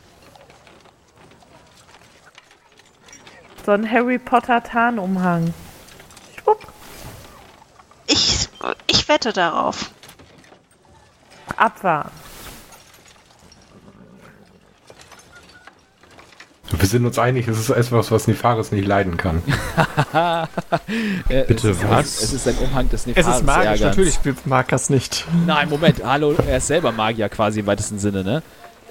So 3.64 3.73
ein 3.73 3.90
Harry 3.90 4.19
Potter 4.19 4.62
Tarnumhang. 4.62 5.53
Wette 9.11 9.33
darauf. 9.33 9.90
abwarten. 11.57 12.11
Wir 16.73 16.87
sind 16.88 17.05
uns 17.05 17.18
einig, 17.18 17.49
es 17.49 17.59
ist 17.59 17.70
etwas, 17.70 18.12
was 18.12 18.29
Nefaris 18.29 18.70
nicht 18.70 18.87
leiden 18.87 19.16
kann. 19.16 19.42
Bitte 21.29 21.53
es 21.53 21.64
ist, 21.64 21.90
was? 21.90 22.23
Es 22.23 22.33
ist 22.33 22.46
ein 22.46 22.57
Umhang 22.59 22.88
des 22.88 23.01
Es 23.01 23.07
Nefaris 23.09 23.37
ist 23.38 23.44
magisch, 23.44 23.66
Ärgerns. 23.66 23.96
natürlich 23.96 24.18
mag 24.46 24.70
er 24.73 24.77
es 24.77 24.88
nicht. 24.88 25.27
Nein, 25.46 25.68
Moment, 25.68 26.03
hallo, 26.05 26.33
er 26.46 26.59
ist 26.59 26.68
selber 26.68 26.92
Magier 26.92 27.29
quasi 27.29 27.61
im 27.61 27.66
weitesten 27.66 27.99
Sinne, 27.99 28.23
ne? 28.23 28.42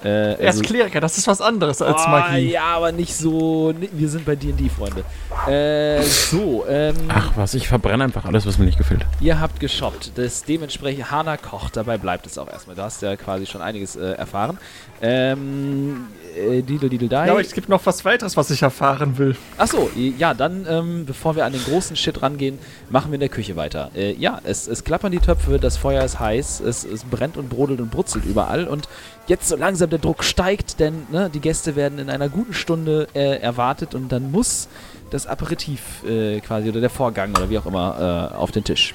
Äh, 0.04 0.34
Er 0.34 0.50
ist 0.50 0.62
Kleriker, 0.62 1.00
das 1.00 1.18
ist 1.18 1.26
was 1.26 1.40
anderes 1.40 1.82
als 1.82 2.02
Oh, 2.06 2.10
Magie. 2.10 2.52
Ja, 2.52 2.76
aber 2.76 2.92
nicht 2.92 3.14
so. 3.16 3.74
Wir 3.92 4.08
sind 4.08 4.24
bei 4.24 4.34
D&D, 4.36 4.68
Freunde. 4.70 5.04
Äh, 5.50 6.02
so, 6.02 6.64
ähm, 6.68 6.94
Ach 7.08 7.32
was, 7.34 7.54
ich 7.54 7.66
verbrenne 7.66 8.04
einfach 8.04 8.24
alles, 8.24 8.46
was 8.46 8.58
mir 8.58 8.66
nicht 8.66 8.78
gefällt. 8.78 9.04
ihr 9.20 9.40
habt 9.40 9.58
geshoppt. 9.58 10.12
Das 10.14 10.44
dementsprechend 10.44 11.10
Hana 11.10 11.36
kocht. 11.36 11.76
Dabei 11.76 11.98
bleibt 11.98 12.26
es 12.26 12.38
auch 12.38 12.48
erstmal. 12.48 12.76
Du 12.76 12.82
hast 12.82 13.02
ja 13.02 13.16
quasi 13.16 13.46
schon 13.46 13.60
einiges 13.60 13.96
äh, 13.96 14.12
erfahren. 14.12 14.58
Ähm, 15.02 16.06
äh, 16.36 16.62
Didel, 16.62 16.88
Didel, 16.88 17.08
Dai. 17.08 17.26
Ja, 17.26 17.32
aber 17.32 17.40
es 17.40 17.52
gibt 17.52 17.68
noch 17.68 17.84
was 17.84 18.04
weiteres, 18.04 18.36
was 18.36 18.50
ich 18.50 18.62
erfahren 18.62 19.18
will. 19.18 19.34
Achso, 19.58 19.90
ja, 19.96 20.34
dann, 20.34 20.66
ähm, 20.68 21.04
bevor 21.06 21.34
wir 21.34 21.44
an 21.44 21.52
den 21.52 21.64
großen 21.64 21.96
Shit 21.96 22.22
rangehen, 22.22 22.58
machen 22.88 23.10
wir 23.10 23.14
in 23.14 23.20
der 23.20 23.28
Küche 23.28 23.56
weiter. 23.56 23.90
Äh, 23.96 24.12
ja, 24.12 24.40
es, 24.44 24.68
es 24.68 24.84
klappern 24.84 25.10
die 25.10 25.18
Töpfe, 25.18 25.58
das 25.58 25.76
Feuer 25.76 26.04
ist 26.04 26.20
heiß, 26.20 26.60
es, 26.60 26.84
es 26.84 27.04
brennt 27.04 27.36
und 27.36 27.48
brodelt 27.48 27.80
und 27.80 27.90
brutzelt 27.90 28.24
überall 28.24 28.68
und 28.68 28.88
jetzt 29.26 29.48
so 29.48 29.56
langsam 29.56 29.90
der 29.90 29.98
Druck 29.98 30.22
steigt, 30.22 30.78
denn 30.80 31.06
ne, 31.10 31.30
die 31.32 31.40
Gäste 31.40 31.76
werden 31.76 31.98
in 31.98 32.10
einer 32.10 32.28
guten 32.28 32.52
Stunde 32.54 33.08
äh, 33.14 33.38
erwartet 33.40 33.94
und 33.94 34.10
dann 34.12 34.30
muss 34.30 34.68
das 35.10 35.26
Aperitif 35.26 36.04
äh, 36.04 36.40
quasi 36.40 36.68
oder 36.68 36.80
der 36.80 36.90
Vorgang 36.90 37.30
oder 37.30 37.50
wie 37.50 37.58
auch 37.58 37.66
immer 37.66 38.30
äh, 38.32 38.36
auf 38.36 38.50
den 38.50 38.64
Tisch. 38.64 38.94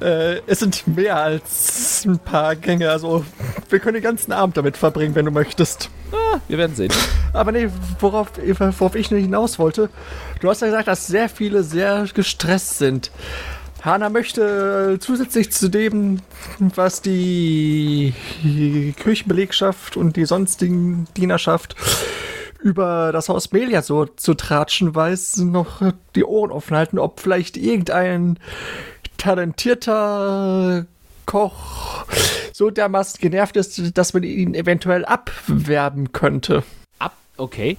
Äh, 0.00 0.40
es 0.46 0.60
sind 0.60 0.86
mehr 0.86 1.16
als 1.16 2.04
ein 2.06 2.18
paar 2.18 2.56
Gänge, 2.56 2.90
also 2.90 3.24
wir 3.68 3.80
können 3.80 3.94
den 3.94 4.02
ganzen 4.02 4.32
Abend 4.32 4.56
damit 4.56 4.76
verbringen, 4.76 5.14
wenn 5.14 5.26
du 5.26 5.30
möchtest. 5.30 5.90
Wir 6.48 6.58
werden 6.58 6.74
sehen. 6.74 6.92
Aber 7.32 7.52
nee, 7.52 7.68
worauf, 7.98 8.32
worauf 8.36 8.94
ich 8.94 9.10
nur 9.10 9.20
hinaus 9.20 9.58
wollte, 9.58 9.90
du 10.40 10.48
hast 10.48 10.62
ja 10.62 10.68
gesagt, 10.68 10.88
dass 10.88 11.06
sehr 11.06 11.28
viele 11.28 11.62
sehr 11.62 12.06
gestresst 12.14 12.78
sind. 12.78 13.10
Hana 13.82 14.10
möchte 14.10 14.98
zusätzlich 15.00 15.52
zu 15.52 15.68
dem, 15.68 16.20
was 16.58 17.00
die 17.00 18.14
Kirchenbelegschaft 18.96 19.96
und 19.96 20.16
die 20.16 20.26
sonstigen 20.26 21.06
Dienerschaft 21.16 21.76
über 22.62 23.12
das 23.12 23.28
Haus 23.28 23.52
Melia 23.52 23.82
so 23.82 24.06
zu 24.06 24.34
tratschen 24.34 24.94
weiß, 24.94 25.38
noch 25.38 25.82
die 26.14 26.24
Ohren 26.24 26.50
offen 26.50 26.76
halten, 26.76 26.98
ob 26.98 27.20
vielleicht 27.20 27.56
irgendein 27.56 28.38
talentierter 29.16 30.86
Koch 31.26 32.04
so 32.52 32.70
dermaßen 32.70 33.20
genervt 33.20 33.56
ist, 33.56 33.96
dass 33.96 34.12
man 34.12 34.22
ihn 34.22 34.54
eventuell 34.54 35.04
abwerben 35.04 36.12
könnte. 36.12 36.62
Ab, 36.98 37.16
okay. 37.36 37.76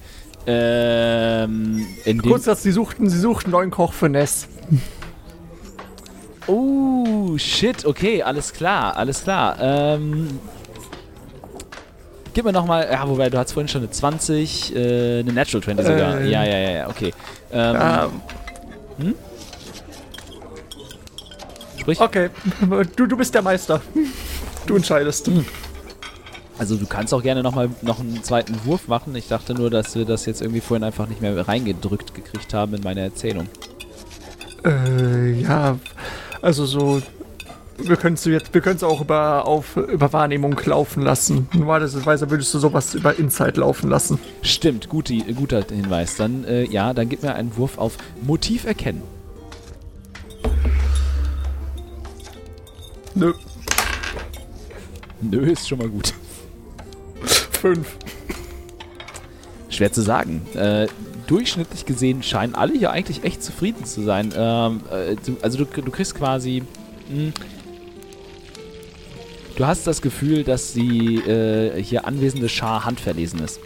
Ähm, 0.47 1.85
in 2.05 2.21
Kurz, 2.21 2.45
dass 2.45 2.63
sie 2.63 2.71
suchten, 2.71 3.09
sie 3.09 3.19
suchten 3.19 3.47
einen 3.47 3.51
neuen 3.51 3.71
Koch 3.71 3.93
für 3.93 4.09
Ness. 4.09 4.47
Oh, 6.47 7.37
shit, 7.37 7.85
okay, 7.85 8.23
alles 8.23 8.53
klar, 8.53 8.97
alles 8.97 9.23
klar. 9.23 9.57
Ähm, 9.61 10.39
gib 12.33 12.45
mir 12.45 12.51
nochmal, 12.51 12.87
ja, 12.91 13.07
wobei, 13.07 13.29
du 13.29 13.37
hast 13.37 13.53
vorhin 13.53 13.67
schon 13.67 13.81
eine 13.81 13.91
20, 13.91 14.75
äh, 14.75 15.19
eine 15.19 15.33
Natural 15.33 15.63
20 15.63 15.85
sogar. 15.85 16.19
Ähm. 16.21 16.29
ja, 16.29 16.43
ja, 16.43 16.57
ja, 16.57 16.71
ja, 16.71 16.89
okay. 16.89 17.13
Ähm, 17.51 18.11
Ähm, 18.99 19.15
sprich, 21.79 21.99
okay, 21.99 22.29
du, 22.95 23.05
du 23.07 23.17
bist 23.17 23.33
der 23.33 23.41
Meister. 23.41 23.81
Du 24.65 24.75
entscheidest. 24.75 25.29
also 26.59 26.75
du 26.75 26.85
kannst 26.85 27.13
auch 27.13 27.23
gerne 27.23 27.41
nochmal 27.41 27.69
noch 27.81 27.99
einen 27.99 28.23
zweiten 28.23 28.63
Wurf 28.65 28.87
machen. 28.87 29.15
Ich 29.15 29.27
dachte 29.27 29.53
nur, 29.53 29.69
dass 29.69 29.95
wir 29.95 30.05
das 30.05 30.25
jetzt 30.25 30.41
irgendwie 30.41 30.61
vorhin 30.61 30.83
einfach 30.83 31.07
nicht 31.07 31.21
mehr 31.21 31.47
reingedrückt 31.47 32.13
gekriegt 32.13 32.53
haben 32.53 32.75
in 32.75 32.83
meine 32.83 33.01
Erzählung. 33.01 33.47
Äh, 34.63 35.41
ja, 35.41 35.77
also 36.41 36.65
so. 36.65 37.01
Wir 37.83 37.95
können 37.97 38.15
es 38.15 38.25
jetzt, 38.25 38.53
wir 38.53 38.61
können 38.61 38.77
es 38.77 38.83
auch 38.83 39.01
über, 39.01 39.45
auf, 39.45 39.77
über 39.77 40.13
Wahrnehmung 40.13 40.59
laufen 40.65 41.01
lassen. 41.01 41.47
Normalerweise 41.53 42.29
würdest 42.29 42.53
du 42.53 42.59
sowas 42.59 42.93
über 42.95 43.17
Insight 43.17 43.57
laufen 43.57 43.89
lassen. 43.89 44.19
Stimmt, 44.41 44.89
gute, 44.89 45.15
guter 45.33 45.63
Hinweis. 45.69 46.15
Dann, 46.15 46.43
äh, 46.45 46.63
ja, 46.63 46.93
dann 46.93 47.09
gib 47.09 47.23
mir 47.23 47.35
einen 47.35 47.55
Wurf 47.57 47.77
auf 47.77 47.97
Motiv 48.21 48.65
erkennen. 48.65 49.01
Nö, 53.13 53.33
Nö, 55.21 55.51
ist 55.51 55.67
schon 55.69 55.77
mal 55.77 55.89
gut. 55.89 56.13
fünf. 57.51 57.95
Schwer 59.69 59.91
zu 59.91 60.01
sagen. 60.01 60.41
Äh, 60.55 60.87
durchschnittlich 61.27 61.85
gesehen 61.85 62.23
scheinen 62.23 62.55
alle 62.55 62.73
hier 62.73 62.91
eigentlich 62.91 63.23
echt 63.23 63.43
zufrieden 63.43 63.85
zu 63.85 64.01
sein. 64.01 64.33
Ähm, 64.35 64.81
äh, 64.91 65.15
also 65.41 65.63
du, 65.63 65.65
du 65.65 65.91
kriegst 65.91 66.15
quasi. 66.15 66.63
Mh, 67.09 67.31
du 69.61 69.67
hast 69.67 69.85
das 69.85 70.01
Gefühl, 70.01 70.43
dass 70.43 70.73
die 70.73 71.17
äh, 71.17 71.81
hier 71.83 72.05
anwesende 72.07 72.49
Schar 72.49 72.83
handverlesen 72.83 73.43
ist. 73.43 73.59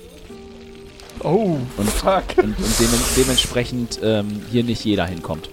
Oh, 1.23 1.57
Und, 1.77 1.89
fuck. 1.89 2.23
und, 2.37 2.57
und 2.57 2.79
demen, 2.79 2.99
dementsprechend 3.15 3.99
ähm, 4.03 4.41
hier 4.51 4.65
nicht 4.65 4.83
jeder 4.83 5.05
hinkommt. 5.05 5.49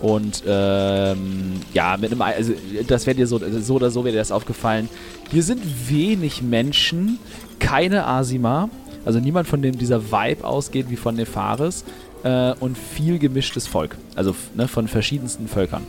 Und 0.00 0.42
ähm, 0.46 1.60
ja, 1.74 1.98
mit 1.98 2.10
einem, 2.10 2.22
Ei- 2.22 2.34
also 2.34 2.54
das 2.88 3.06
wäre 3.06 3.14
dir 3.14 3.26
so, 3.26 3.38
so 3.60 3.74
oder 3.74 3.90
so 3.90 4.04
wäre 4.04 4.12
dir 4.12 4.18
das 4.20 4.32
aufgefallen. 4.32 4.88
Hier 5.30 5.42
sind 5.42 5.62
wenig 5.90 6.40
Menschen, 6.42 7.18
keine 7.58 8.06
Asima, 8.06 8.70
also 9.04 9.20
niemand 9.20 9.46
von 9.48 9.60
dem 9.60 9.76
dieser 9.76 10.10
Vibe 10.10 10.44
ausgeht 10.44 10.86
wie 10.88 10.96
von 10.96 11.14
Nefaris 11.14 11.84
äh, 12.24 12.54
und 12.58 12.78
viel 12.78 13.18
gemischtes 13.18 13.66
Volk, 13.66 13.96
also 14.16 14.34
ne, 14.56 14.66
von 14.66 14.88
verschiedensten 14.88 15.46
Völkern. 15.46 15.86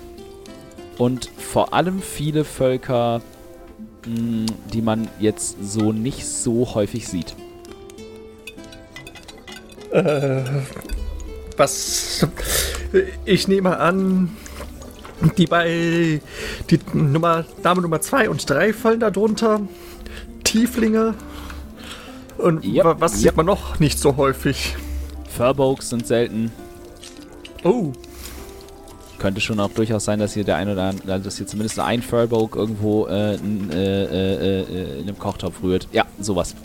Und 0.98 1.30
vor 1.38 1.74
allem 1.74 2.02
viele 2.02 2.44
Völker, 2.44 3.22
mh, 4.06 4.46
die 4.74 4.82
man 4.82 5.08
jetzt 5.20 5.58
so 5.64 5.92
nicht 5.92 6.26
so 6.26 6.74
häufig 6.76 7.08
sieht. 7.08 7.36
Äh, 9.92 10.44
was. 11.58 12.28
Ich 13.26 13.48
nehme 13.48 13.78
an, 13.80 14.36
die 15.38 15.46
bei. 15.48 16.22
Die 16.70 16.80
Nummer, 16.94 17.46
Dame 17.62 17.82
Nummer 17.82 18.02
2 18.02 18.30
und 18.30 18.50
3 18.50 18.74
fallen 18.74 19.00
da 19.00 19.12
drunter. 19.12 19.62
Tieflinge. 20.44 21.14
Und 22.38 22.66
Yep, 22.66 22.84
wa- 22.86 22.96
was 23.00 23.14
yep. 23.14 23.22
sieht 23.22 23.38
man 23.38 23.46
noch 23.46 23.80
nicht 23.80 24.00
so 24.00 24.18
häufig? 24.18 24.76
Furbolgs 25.30 25.90
sind 25.90 26.06
selten. 26.08 26.52
Oh, 27.64 27.94
Könnte 29.20 29.42
schon 29.42 29.60
auch 29.60 29.72
durchaus 29.72 30.06
sein, 30.06 30.20
dass 30.20 30.34
hier 30.34 30.44
der 30.44 30.58
ein 30.58 30.70
oder 30.70 30.84
andere, 30.84 31.20
dass 31.20 31.38
hier 31.38 31.48
zumindest 31.48 31.80
ein 31.80 32.02
Furbolg 32.02 32.56
irgendwo 32.56 33.08
äh, 33.08 33.36
n, 33.36 33.70
äh, 33.72 34.04
äh, 34.04 34.62
äh, 34.62 35.00
in 35.00 35.08
einem 35.08 35.20
Kochtopf 35.20 35.62
rührt. 35.64 35.88
Ja, 35.92 36.06
sowas. 36.20 36.56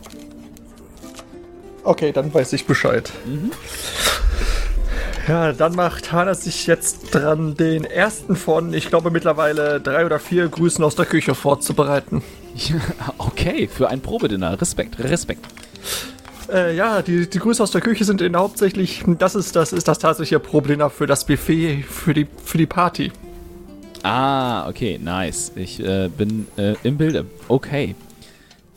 okay, 1.85 2.13
dann 2.13 2.33
weiß 2.33 2.53
ich 2.55 2.67
Bescheid. 2.67 3.13
Ja, 5.29 5.53
dann 5.53 5.75
macht 5.75 6.11
Hana 6.11 6.35
sich 6.35 6.67
jetzt 6.67 7.15
dran, 7.15 7.55
den 7.55 7.85
ersten 7.85 8.35
von, 8.35 8.73
ich 8.73 8.89
glaube 8.89 9.11
mittlerweile 9.11 9.79
drei 9.79 10.07
oder 10.07 10.19
vier 10.19 10.49
Grüßen 10.49 10.83
aus 10.83 10.97
der 10.97 11.05
Küche 11.05 11.35
vorzubereiten. 11.35 12.23
Ja, 12.55 12.77
okay, 13.19 13.69
für 13.69 13.89
ein 13.89 14.01
Probedinner. 14.01 14.59
Respekt, 14.59 14.99
Respekt. 14.99 15.47
Äh, 16.51 16.77
ja, 16.77 17.03
die, 17.03 17.29
die 17.29 17.39
Grüße 17.39 17.63
aus 17.63 17.71
der 17.71 17.81
Küche 17.81 18.05
sind 18.05 18.23
in 18.23 18.37
hauptsächlich, 18.37 19.05
das 19.19 19.35
ist 19.35 19.55
das, 19.55 19.73
ist 19.73 19.87
das 19.87 19.99
tatsächliche 19.99 20.41
Problem 20.41 20.89
für 20.91 21.07
das 21.07 21.27
Buffet, 21.27 21.83
für 21.83 22.15
die, 22.15 22.27
für 22.45 22.59
die 22.59 22.67
Party. 22.67 23.13
Ah, 24.03 24.69
okay, 24.69 24.99
nice. 25.03 25.53
Ich 25.57 25.81
äh, 25.81 26.09
bin 26.09 26.47
äh, 26.57 26.75
im 26.85 26.97
Bilde. 26.97 27.27
Okay. 27.49 27.95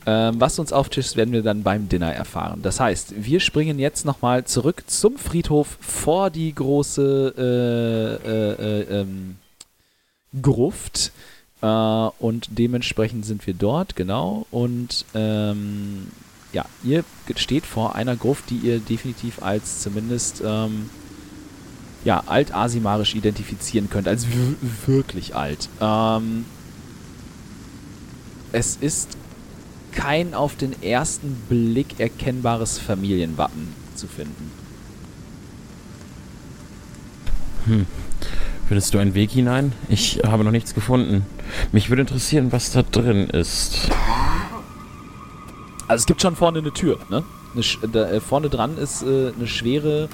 Ähm, 0.04 0.40
was 0.40 0.58
uns 0.58 0.72
auftischt, 0.72 1.16
werden 1.16 1.32
wir 1.32 1.42
dann 1.42 1.62
beim 1.62 1.88
Dinner 1.88 2.12
erfahren. 2.12 2.60
Das 2.62 2.80
heißt, 2.80 3.14
wir 3.24 3.38
springen 3.40 3.78
jetzt 3.78 4.04
nochmal 4.04 4.44
zurück 4.44 4.82
zum 4.88 5.16
Friedhof 5.16 5.78
vor 5.80 6.28
die 6.30 6.52
große 6.52 7.34
äh, 7.38 8.28
äh, 8.28 8.52
äh, 8.80 9.00
ähm, 9.00 9.36
Gruft. 10.40 11.12
Und 11.60 12.48
dementsprechend 12.58 13.24
sind 13.24 13.46
wir 13.46 13.54
dort, 13.54 13.94
genau. 13.94 14.48
Und 14.50 15.04
ähm, 15.14 16.08
ja, 16.52 16.64
ihr 16.82 17.04
steht 17.36 17.66
vor 17.66 17.94
einer 17.94 18.16
Gruft, 18.16 18.50
die 18.50 18.56
ihr 18.56 18.78
definitiv 18.78 19.42
als 19.42 19.80
zumindest 19.80 20.42
ähm, 20.44 20.90
ja, 22.04 22.22
alt-asimarisch 22.26 23.14
identifizieren 23.14 23.88
könnt, 23.88 24.08
als 24.08 24.26
wirklich 24.86 25.34
alt. 25.34 25.68
Ähm, 25.80 26.44
es 28.52 28.76
ist 28.76 29.16
kein 29.92 30.34
auf 30.34 30.56
den 30.56 30.82
ersten 30.82 31.34
Blick 31.48 32.00
erkennbares 32.00 32.78
Familienwappen 32.78 33.68
zu 33.94 34.06
finden. 34.06 34.50
Findest 38.66 38.94
du 38.94 38.98
einen 38.98 39.14
Weg 39.14 39.30
hinein? 39.30 39.72
Ich 39.88 40.20
habe 40.26 40.44
noch 40.44 40.50
nichts 40.50 40.74
gefunden. 40.74 41.26
Mich 41.70 41.90
würde 41.90 42.02
interessieren, 42.02 42.52
was 42.52 42.72
da 42.72 42.82
drin 42.82 43.28
ist. 43.28 43.90
Also 45.92 46.04
es 46.04 46.06
gibt 46.06 46.22
schon 46.22 46.36
vorne 46.36 46.60
eine 46.60 46.72
Tür, 46.72 46.98
ne? 47.10 47.22
Eine, 47.52 47.92
da, 47.92 48.10
äh, 48.10 48.20
vorne 48.20 48.48
dran 48.48 48.78
ist 48.78 49.02
äh, 49.02 49.30
eine 49.36 49.46
schwere, 49.46 50.08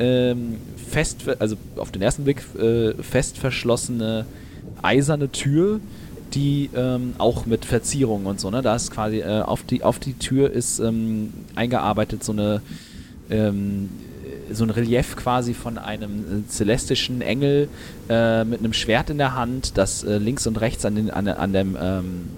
ähm, 0.00 0.56
fest, 0.90 1.22
also 1.38 1.54
auf 1.76 1.92
den 1.92 2.02
ersten 2.02 2.24
Blick 2.24 2.42
äh, 2.58 2.94
fest 3.00 3.38
verschlossene 3.38 4.26
eiserne 4.82 5.30
Tür, 5.30 5.78
die 6.34 6.68
ähm, 6.74 7.14
auch 7.18 7.46
mit 7.46 7.64
Verzierungen 7.64 8.26
und 8.26 8.40
so, 8.40 8.50
ne? 8.50 8.60
Da 8.60 8.74
ist 8.74 8.90
quasi 8.90 9.20
äh, 9.20 9.42
auf 9.42 9.62
die 9.62 9.84
auf 9.84 10.00
die 10.00 10.14
Tür 10.14 10.50
ist 10.50 10.80
ähm, 10.80 11.32
eingearbeitet 11.54 12.24
so 12.24 12.32
eine 12.32 12.60
ähm, 13.30 13.90
so 14.50 14.64
ein 14.64 14.70
Relief 14.70 15.14
quasi 15.14 15.54
von 15.54 15.78
einem 15.78 16.44
äh, 16.44 16.48
celestischen 16.48 17.20
Engel 17.20 17.68
äh, 18.08 18.42
mit 18.42 18.58
einem 18.58 18.72
Schwert 18.72 19.10
in 19.10 19.18
der 19.18 19.36
Hand, 19.36 19.78
das 19.78 20.02
äh, 20.02 20.18
links 20.18 20.44
und 20.48 20.60
rechts 20.60 20.84
an, 20.84 20.96
den, 20.96 21.10
an, 21.12 21.28
an 21.28 21.52
dem 21.52 21.76
ähm, 21.80 22.28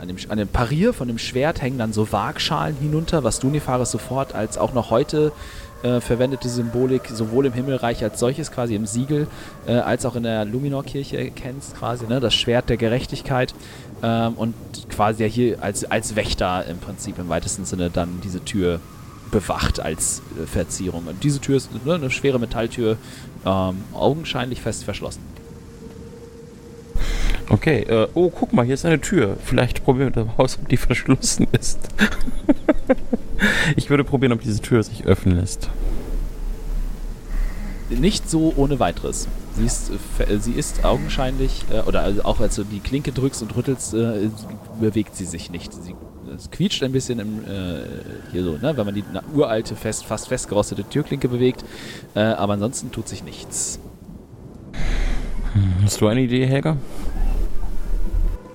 an 0.00 0.08
dem, 0.08 0.16
an 0.28 0.38
dem 0.38 0.48
Parier 0.48 0.92
von 0.92 1.08
dem 1.08 1.18
Schwert 1.18 1.60
hängen 1.60 1.78
dann 1.78 1.92
so 1.92 2.10
Waagschalen 2.12 2.76
hinunter, 2.76 3.24
was 3.24 3.40
Dunifaris 3.40 3.90
sofort 3.90 4.34
als 4.34 4.58
auch 4.58 4.72
noch 4.72 4.90
heute 4.90 5.32
äh, 5.82 6.00
verwendete 6.00 6.48
Symbolik 6.48 7.06
sowohl 7.06 7.46
im 7.46 7.52
Himmelreich 7.52 8.02
als 8.02 8.18
solches 8.18 8.50
quasi 8.50 8.74
im 8.74 8.86
Siegel, 8.86 9.26
äh, 9.66 9.72
als 9.72 10.06
auch 10.06 10.16
in 10.16 10.24
der 10.24 10.44
Luminor-Kirche 10.44 11.16
erkennst 11.18 11.76
quasi, 11.76 12.06
ne? 12.06 12.20
das 12.20 12.34
Schwert 12.34 12.68
der 12.68 12.76
Gerechtigkeit 12.76 13.54
ähm, 14.02 14.34
und 14.34 14.54
quasi 14.88 15.22
ja 15.24 15.28
hier 15.28 15.62
als, 15.62 15.84
als 15.84 16.16
Wächter 16.16 16.64
im 16.66 16.78
Prinzip 16.78 17.18
im 17.18 17.28
weitesten 17.28 17.64
Sinne 17.64 17.90
dann 17.90 18.20
diese 18.22 18.44
Tür 18.44 18.80
bewacht 19.30 19.80
als 19.80 20.22
äh, 20.40 20.46
Verzierung. 20.46 21.06
Und 21.06 21.22
diese 21.22 21.40
Tür 21.40 21.56
ist 21.56 21.70
ne, 21.84 21.94
eine 21.94 22.10
schwere 22.10 22.38
Metalltür, 22.38 22.96
ähm, 23.44 23.76
augenscheinlich 23.92 24.60
fest 24.60 24.84
verschlossen. 24.84 25.22
Okay, 27.50 27.80
äh, 27.82 28.08
oh, 28.14 28.30
guck 28.30 28.52
mal, 28.52 28.64
hier 28.64 28.74
ist 28.74 28.84
eine 28.84 29.00
Tür. 29.00 29.36
Vielleicht 29.42 29.84
probieren 29.84 30.14
wir 30.14 30.28
aus, 30.36 30.58
ob 30.60 30.68
die 30.68 30.76
verschlossen 30.88 31.46
ist. 31.52 31.78
ich 33.76 33.90
würde 33.90 34.04
probieren, 34.04 34.32
ob 34.32 34.40
diese 34.40 34.60
Tür 34.60 34.82
sich 34.82 35.06
öffnen 35.06 35.36
lässt. 35.36 35.70
Nicht 37.90 38.28
so 38.28 38.52
ohne 38.56 38.78
weiteres. 38.80 39.28
Sie 39.54 39.64
ist, 39.64 39.90
äh, 40.18 40.24
äh, 40.24 40.38
sie 40.38 40.52
ist 40.52 40.84
augenscheinlich, 40.84 41.64
äh, 41.72 41.80
oder 41.80 42.02
also 42.02 42.22
auch 42.24 42.40
als 42.40 42.56
du 42.56 42.64
die 42.64 42.80
Klinke 42.80 43.12
drückst 43.12 43.42
und 43.42 43.56
rüttelst, 43.56 43.94
äh, 43.94 44.28
bewegt 44.78 45.16
sie 45.16 45.24
sich 45.24 45.50
nicht. 45.50 45.72
Sie 45.72 45.94
es 46.34 46.50
quietscht 46.50 46.82
ein 46.82 46.92
bisschen 46.92 47.20
im, 47.20 47.44
äh, 47.44 47.82
hier 48.32 48.44
so, 48.44 48.52
ne, 48.52 48.76
wenn 48.76 48.84
man 48.84 48.94
die 48.94 49.04
na, 49.12 49.22
uralte, 49.34 49.74
fest, 49.74 50.04
fast 50.04 50.28
festgerostete 50.28 50.84
Türklinke 50.84 51.28
bewegt. 51.28 51.64
Äh, 52.14 52.20
aber 52.20 52.54
ansonsten 52.54 52.92
tut 52.92 53.08
sich 53.08 53.24
nichts. 53.24 53.80
Hast 55.82 56.00
du 56.00 56.06
eine 56.06 56.20
Idee, 56.20 56.46
Helga? 56.46 56.76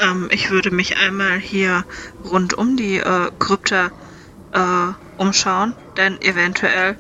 Ähm, 0.04 0.30
ich 0.32 0.50
würde 0.50 0.72
mich 0.72 0.98
einmal 0.98 1.38
hier 1.38 1.86
rund 2.24 2.54
um 2.54 2.78
die 2.78 2.98
äh, 2.98 3.32
Krypta 3.39 3.92
äh, 4.54 4.94
umschauen, 5.18 5.74
denn 5.98 6.22
eventuell 6.22 6.96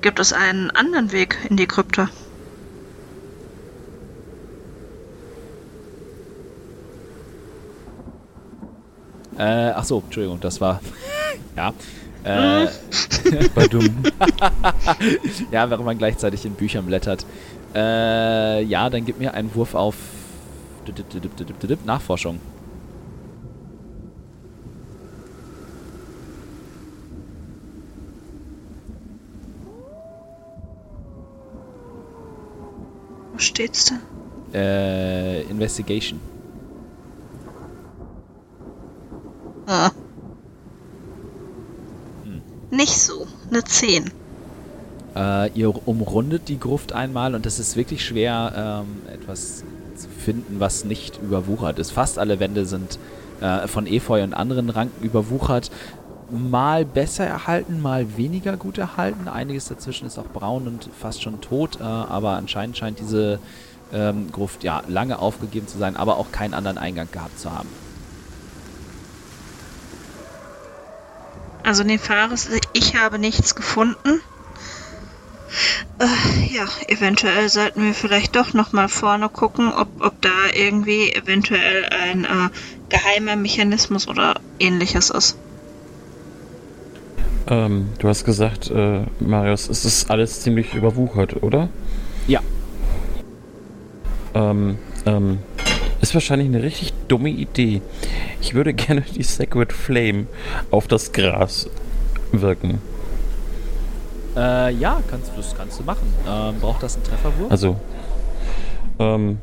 gibt 0.00 0.20
es 0.20 0.32
einen 0.32 0.70
anderen 0.70 1.12
Weg 1.12 1.38
in 1.48 1.56
die 1.56 1.66
Krypta. 1.66 2.08
Äh, 9.38 9.70
ach 9.70 9.84
so, 9.84 10.02
Entschuldigung, 10.04 10.40
das 10.40 10.60
war. 10.60 10.80
ja. 11.56 11.72
Äh, 12.24 12.64
ja, 15.50 15.70
während 15.70 15.84
man 15.84 15.98
gleichzeitig 15.98 16.44
in 16.44 16.54
Büchern 16.54 16.86
blättert. 16.86 17.26
Äh, 17.74 18.62
ja, 18.62 18.90
dann 18.90 19.04
gib 19.04 19.18
mir 19.18 19.34
einen 19.34 19.52
Wurf 19.54 19.74
auf 19.74 19.96
Nachforschung. 21.84 22.40
Wo 33.32 33.38
steht's 33.38 33.86
denn? 33.86 34.00
Äh, 34.54 35.42
Investigation. 35.42 36.20
Ah. 39.66 39.90
Nicht 42.70 42.98
so. 42.98 43.26
Eine 43.50 43.64
10. 43.64 44.10
Äh, 45.14 45.50
ihr 45.52 45.86
umrundet 45.86 46.48
die 46.48 46.58
Gruft 46.58 46.92
einmal 46.92 47.34
und 47.34 47.44
es 47.44 47.58
ist 47.58 47.76
wirklich 47.76 48.04
schwer, 48.04 48.84
ähm, 48.84 49.02
etwas 49.12 49.62
zu 49.94 50.08
finden, 50.08 50.60
was 50.60 50.84
nicht 50.84 51.20
überwuchert 51.22 51.78
ist. 51.78 51.90
Fast 51.90 52.18
alle 52.18 52.40
Wände 52.40 52.66
sind 52.66 52.98
äh, 53.40 53.66
von 53.68 53.86
Efeu 53.86 54.22
und 54.22 54.34
anderen 54.34 54.70
Ranken 54.70 55.04
überwuchert. 55.04 55.70
Mal 56.30 56.84
besser 56.84 57.26
erhalten, 57.26 57.82
mal 57.82 58.16
weniger 58.16 58.56
gut 58.56 58.78
erhalten. 58.78 59.28
Einiges 59.28 59.68
dazwischen 59.68 60.06
ist 60.06 60.18
auch 60.18 60.28
braun 60.32 60.66
und 60.66 60.88
fast 60.98 61.22
schon 61.22 61.40
tot, 61.40 61.78
äh, 61.80 61.82
aber 61.82 62.30
anscheinend 62.30 62.76
scheint 62.78 63.00
diese 63.00 63.38
ähm, 63.92 64.32
Gruft 64.32 64.64
ja 64.64 64.82
lange 64.88 65.18
aufgegeben 65.18 65.68
zu 65.68 65.78
sein, 65.78 65.96
aber 65.96 66.16
auch 66.16 66.32
keinen 66.32 66.54
anderen 66.54 66.78
Eingang 66.78 67.08
gehabt 67.12 67.38
zu 67.38 67.52
haben. 67.52 67.68
Also 71.64 71.84
Nefaris, 71.84 72.48
ich 72.72 72.96
habe 72.96 73.18
nichts 73.18 73.54
gefunden. 73.54 74.20
Äh, 75.98 76.54
ja, 76.54 76.66
eventuell 76.88 77.48
sollten 77.48 77.84
wir 77.84 77.94
vielleicht 77.94 78.36
doch 78.36 78.54
noch 78.54 78.72
mal 78.72 78.88
vorne 78.88 79.28
gucken, 79.28 79.72
ob, 79.72 79.88
ob 80.00 80.20
da 80.22 80.30
irgendwie 80.54 81.12
eventuell 81.12 81.86
ein 81.86 82.24
äh, 82.24 82.48
geheimer 82.88 83.36
Mechanismus 83.36 84.08
oder 84.08 84.40
ähnliches 84.58 85.10
ist. 85.10 85.36
Ähm, 87.48 87.88
du 87.98 88.08
hast 88.08 88.24
gesagt, 88.24 88.70
äh, 88.70 89.02
Marius, 89.20 89.68
es 89.68 89.84
ist 89.84 90.10
alles 90.10 90.40
ziemlich 90.40 90.74
überwuchert, 90.74 91.42
oder? 91.42 91.68
Ja. 92.26 92.40
Ähm, 94.34 94.78
ähm, 95.06 95.38
ist 96.00 96.14
wahrscheinlich 96.14 96.48
eine 96.48 96.62
richtig 96.62 96.92
dumme 97.08 97.30
Idee. 97.30 97.82
Ich 98.40 98.54
würde 98.54 98.74
gerne 98.74 99.02
die 99.02 99.22
Sacred 99.22 99.72
Flame 99.72 100.26
auf 100.70 100.86
das 100.86 101.12
Gras 101.12 101.68
wirken. 102.32 102.80
Äh, 104.36 104.74
ja, 104.74 105.00
kannst, 105.10 105.32
das 105.36 105.54
kannst 105.56 105.78
du 105.78 105.84
machen. 105.84 106.12
Ähm, 106.28 106.58
braucht 106.60 106.82
das 106.82 106.96
einen 106.96 107.04
Trefferwurf? 107.04 107.50
Also, 107.50 107.76
ähm, 108.98 109.38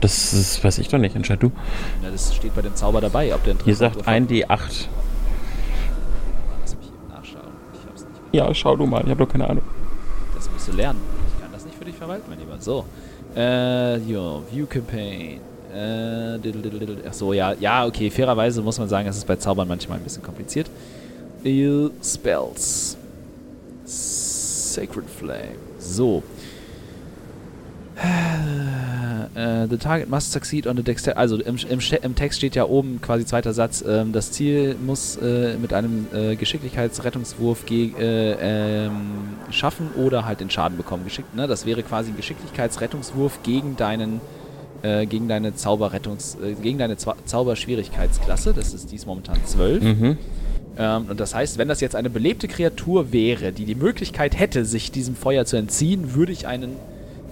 das, 0.00 0.32
ist, 0.34 0.62
weiß 0.62 0.78
ich 0.78 0.88
doch 0.88 0.98
nicht. 0.98 1.16
Entscheid 1.16 1.42
du. 1.42 1.50
Ja, 2.02 2.10
das 2.10 2.34
steht 2.34 2.54
bei 2.54 2.62
dem 2.62 2.74
Zauber 2.74 3.00
dabei, 3.00 3.34
ob 3.34 3.44
der 3.44 3.54
einen 3.54 3.60
Ihr 3.66 3.76
sagt 3.76 3.94
Trefferwurf 3.94 4.14
ein 4.14 4.24
hat. 4.24 4.30
D8. 4.30 4.88
Lass 6.60 6.76
mich 6.76 6.86
eben 6.88 7.08
nachschauen. 7.08 7.52
Ich 7.72 7.88
hab's 7.88 8.02
nicht. 8.02 8.34
Ja, 8.34 8.54
schau 8.54 8.76
du 8.76 8.86
mal. 8.86 9.02
Ich 9.04 9.10
habe 9.10 9.24
doch 9.24 9.32
keine 9.32 9.48
Ahnung. 9.48 9.64
Das 10.34 10.50
musst 10.50 10.68
du 10.68 10.72
lernen. 10.72 11.00
Ich 11.34 11.42
kann 11.42 11.52
das 11.52 11.64
nicht 11.64 11.76
für 11.78 11.84
dich 11.86 11.96
verwalten, 11.96 12.24
mein 12.28 12.38
Lieber. 12.38 12.56
So. 12.58 12.84
Äh, 13.34 13.96
jo, 13.98 14.42
View 14.50 14.66
Campaign. 14.66 15.40
Äh. 15.74 16.38
Ach 17.08 17.12
so, 17.12 17.32
ja. 17.32 17.52
Ja, 17.54 17.86
okay. 17.86 18.10
Fairerweise 18.10 18.62
muss 18.62 18.78
man 18.78 18.88
sagen, 18.88 19.08
es 19.08 19.16
ist 19.16 19.26
bei 19.26 19.36
Zaubern 19.36 19.68
manchmal 19.68 19.98
ein 19.98 20.04
bisschen 20.04 20.22
kompliziert. 20.22 20.70
Spells. 22.02 22.96
Sacred 24.76 25.08
Flame. 25.08 25.56
So. 25.78 26.22
Äh, 29.34 29.68
the 29.68 29.76
target 29.76 30.08
must 30.08 30.32
succeed 30.32 30.66
on 30.66 30.76
the 30.76 30.82
dexter. 30.82 31.16
Also 31.16 31.36
im, 31.36 31.56
im, 31.68 31.80
im 32.02 32.14
Text 32.14 32.38
steht 32.38 32.54
ja 32.56 32.64
oben 32.64 33.00
quasi 33.00 33.24
zweiter 33.26 33.52
Satz. 33.52 33.84
Ähm, 33.86 34.12
das 34.12 34.32
Ziel 34.32 34.76
muss 34.76 35.16
äh, 35.16 35.56
mit 35.56 35.72
einem 35.72 36.06
äh, 36.14 36.36
Geschicklichkeitsrettungswurf 36.36 37.66
ge 37.66 37.92
äh, 37.98 38.36
ähm, 38.86 39.36
schaffen 39.50 39.90
oder 39.96 40.24
halt 40.24 40.40
den 40.40 40.50
Schaden 40.50 40.76
bekommen. 40.76 41.04
Geschickt, 41.04 41.34
ne? 41.34 41.46
Das 41.46 41.66
wäre 41.66 41.82
quasi 41.82 42.10
ein 42.10 42.16
Geschicklichkeitsrettungswurf 42.16 43.42
gegen 43.42 43.76
deinen 43.76 44.20
äh, 44.82 45.06
gegen 45.06 45.28
deine 45.28 45.54
Zauberrettungs 45.54 46.38
gegen 46.62 46.78
deine 46.78 46.96
Zauberschwierigkeitsklasse. 46.96 48.54
Das 48.54 48.72
ist 48.72 48.92
dies 48.92 49.06
momentan 49.06 49.38
12. 49.44 49.82
Mhm. 49.82 50.18
Ähm, 50.78 51.06
und 51.08 51.20
das 51.20 51.34
heißt, 51.34 51.58
wenn 51.58 51.68
das 51.68 51.80
jetzt 51.80 51.96
eine 51.96 52.10
belebte 52.10 52.48
Kreatur 52.48 53.12
wäre, 53.12 53.52
die 53.52 53.64
die 53.64 53.74
Möglichkeit 53.74 54.38
hätte, 54.38 54.64
sich 54.64 54.90
diesem 54.90 55.16
Feuer 55.16 55.44
zu 55.44 55.56
entziehen, 55.56 56.14
würde 56.14 56.32
ich 56.32 56.46
einen 56.46 56.76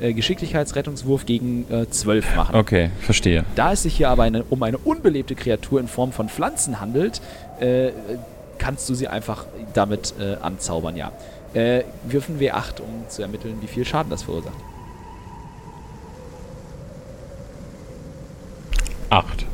äh, 0.00 0.12
Geschicklichkeitsrettungswurf 0.12 1.26
gegen 1.26 1.66
äh, 1.70 1.88
12 1.88 2.36
machen. 2.36 2.56
Okay, 2.56 2.90
verstehe. 3.00 3.44
Da 3.54 3.72
es 3.72 3.82
sich 3.82 3.96
hier 3.96 4.08
aber 4.08 4.24
eine, 4.24 4.44
um 4.44 4.62
eine 4.62 4.78
unbelebte 4.78 5.34
Kreatur 5.34 5.80
in 5.80 5.88
Form 5.88 6.12
von 6.12 6.28
Pflanzen 6.28 6.80
handelt, 6.80 7.20
äh, 7.60 7.90
kannst 8.58 8.88
du 8.88 8.94
sie 8.94 9.08
einfach 9.08 9.46
damit 9.72 10.14
äh, 10.18 10.36
anzaubern, 10.36 10.96
ja. 10.96 11.12
Äh, 11.52 11.84
würfen 12.08 12.40
W8, 12.40 12.80
um 12.80 13.08
zu 13.08 13.22
ermitteln, 13.22 13.58
wie 13.60 13.68
viel 13.68 13.84
Schaden 13.84 14.10
das 14.10 14.24
verursacht. 14.24 14.56
Acht. 19.10 19.46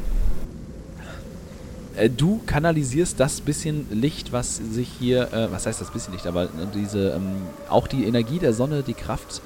Äh, 2.00 2.10
du 2.10 2.40
kanalisierst 2.46 3.20
das 3.20 3.40
bisschen 3.40 3.86
Licht, 3.90 4.32
was 4.32 4.56
sich 4.56 4.88
hier, 4.98 5.32
äh, 5.32 5.52
was 5.52 5.66
heißt 5.66 5.80
das 5.80 5.90
bisschen 5.90 6.14
Licht, 6.14 6.26
aber 6.26 6.44
äh, 6.44 6.48
diese, 6.74 7.10
ähm, 7.10 7.36
auch 7.68 7.86
die 7.86 8.04
Energie 8.04 8.38
der 8.38 8.52
Sonne, 8.52 8.82
die 8.82 8.94
Kraft, 8.94 9.42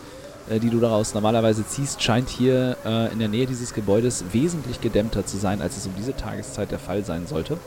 äh, 0.49 0.61
die 0.61 0.71
du 0.71 0.79
daraus 0.79 1.15
normalerweise 1.15 1.67
ziehst, 1.67 2.03
scheint 2.03 2.29
hier 2.29 2.77
äh, 2.85 3.13
in 3.13 3.19
der 3.19 3.29
Nähe 3.29 3.47
dieses 3.47 3.75
Gebäudes 3.75 4.25
wesentlich 4.33 4.81
gedämmter 4.81 5.27
zu 5.27 5.37
sein, 5.37 5.61
als 5.61 5.77
es 5.77 5.87
um 5.87 5.93
diese 5.99 6.17
Tageszeit 6.17 6.71
der 6.71 6.79
Fall 6.79 7.05
sein 7.05 7.27
sollte. 7.27 7.59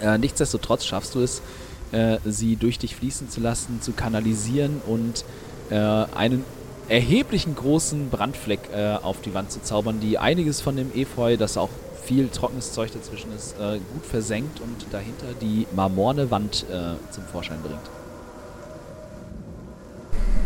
Äh, 0.00 0.18
nichtsdestotrotz 0.18 0.84
schaffst 0.84 1.14
du 1.14 1.20
es, 1.20 1.42
sie 2.24 2.56
durch 2.56 2.80
dich 2.80 2.96
fließen 2.96 3.30
zu 3.30 3.40
lassen, 3.40 3.80
zu 3.80 3.92
kanalisieren 3.92 4.80
und 4.84 5.24
einen 5.70 6.44
erheblichen 6.88 7.54
großen 7.54 8.10
Brandfleck 8.10 8.70
auf 9.00 9.20
die 9.20 9.32
Wand 9.32 9.52
zu 9.52 9.62
zaubern, 9.62 10.00
die 10.00 10.18
einiges 10.18 10.60
von 10.60 10.74
dem 10.74 10.92
Efeu, 10.92 11.36
das 11.36 11.56
auch 11.56 11.68
viel 12.04 12.28
trockenes 12.28 12.72
Zeug 12.72 12.92
dazwischen 12.92 13.32
ist, 13.34 13.54
äh, 13.58 13.78
gut 13.92 14.04
versenkt 14.04 14.60
und 14.60 14.86
dahinter 14.92 15.26
die 15.40 15.66
marmorne 15.74 16.30
Wand 16.30 16.66
äh, 16.70 17.12
zum 17.12 17.24
Vorschein 17.24 17.58
bringt. 17.62 17.80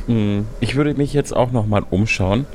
Hm, 0.07 0.47
Ich 0.61 0.77
würde 0.77 0.95
mich 0.95 1.13
jetzt 1.13 1.37
auch 1.37 1.51
nochmal 1.53 1.85
umschauen, 1.91 2.47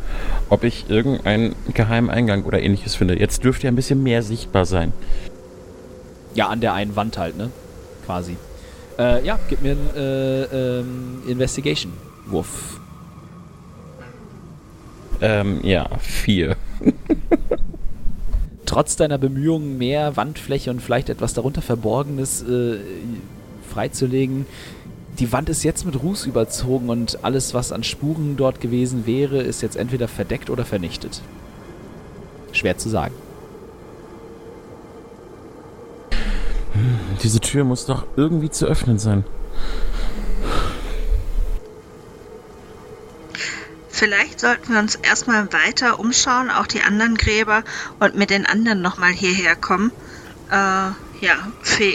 ob 0.50 0.64
ich 0.64 0.90
irgendeinen 0.90 1.56
geheimen 1.74 2.10
Eingang 2.10 2.44
oder 2.46 2.62
ähnliches 2.62 2.96
finde. 2.96 3.20
Jetzt 3.20 3.44
dürfte 3.44 3.66
ja 3.68 3.72
ein 3.72 3.76
bisschen 3.76 4.02
mehr 4.02 4.24
sichtbar 4.24 4.66
sein. 4.66 4.92
Ja, 6.34 6.48
an 6.48 6.62
der 6.62 6.74
einen 6.74 6.96
Wand 6.96 7.18
halt, 7.18 7.38
ne? 7.38 7.52
Quasi. 8.06 8.38
Äh, 8.98 9.24
ja, 9.26 9.40
gib 9.50 9.62
mir 9.62 9.72
einen 9.72 9.90
äh, 9.96 10.44
ähm, 10.80 11.24
Investigation-Wurf. 11.28 12.80
Ähm, 15.22 15.60
ja, 15.64 15.88
vier. 16.00 16.56
Trotz 18.74 18.96
deiner 18.96 19.20
Bemühungen, 19.20 19.78
mehr 19.78 20.18
Wandfläche 20.18 20.72
und 20.72 20.82
vielleicht 20.82 21.10
etwas 21.10 21.36
darunter 21.36 21.62
Verborgenes 21.62 22.42
äh, 22.42 22.80
freizulegen, 23.70 24.48
die 25.20 25.32
Wand 25.32 25.48
ist 25.50 25.62
jetzt 25.62 25.86
mit 25.86 26.02
Ruß 26.02 26.26
überzogen 26.26 26.90
und 26.90 27.24
alles, 27.24 27.54
was 27.54 27.72
an 27.72 27.84
Spuren 27.84 28.36
dort 28.36 28.62
gewesen 28.62 29.06
wäre, 29.06 29.44
ist 29.44 29.62
jetzt 29.62 29.76
entweder 29.76 30.08
verdeckt 30.08 30.50
oder 30.50 30.66
vernichtet. 30.66 31.22
Schwer 32.52 32.76
zu 32.80 32.90
sagen. 32.90 33.14
Diese 37.22 37.42
Tür 37.42 37.66
muss 37.66 37.86
doch 37.86 38.08
irgendwie 38.16 38.50
zu 38.50 38.66
öffnen 38.66 38.98
sein. 38.98 39.24
Vielleicht 44.04 44.42
sollten 44.42 44.74
wir 44.74 44.80
uns 44.80 44.96
erstmal 44.96 45.48
weiter 45.54 45.98
umschauen, 45.98 46.52
auch 46.52 46.68
die 46.68 46.82
anderen 46.82 47.16
Gräber 47.16 47.64
und 48.02 48.16
mit 48.16 48.32
den 48.32 48.46
anderen 48.46 48.82
nochmal 48.82 49.14
hierher 49.14 49.56
kommen. 49.56 49.94
Äh, 50.52 50.56
Ja, 50.56 51.36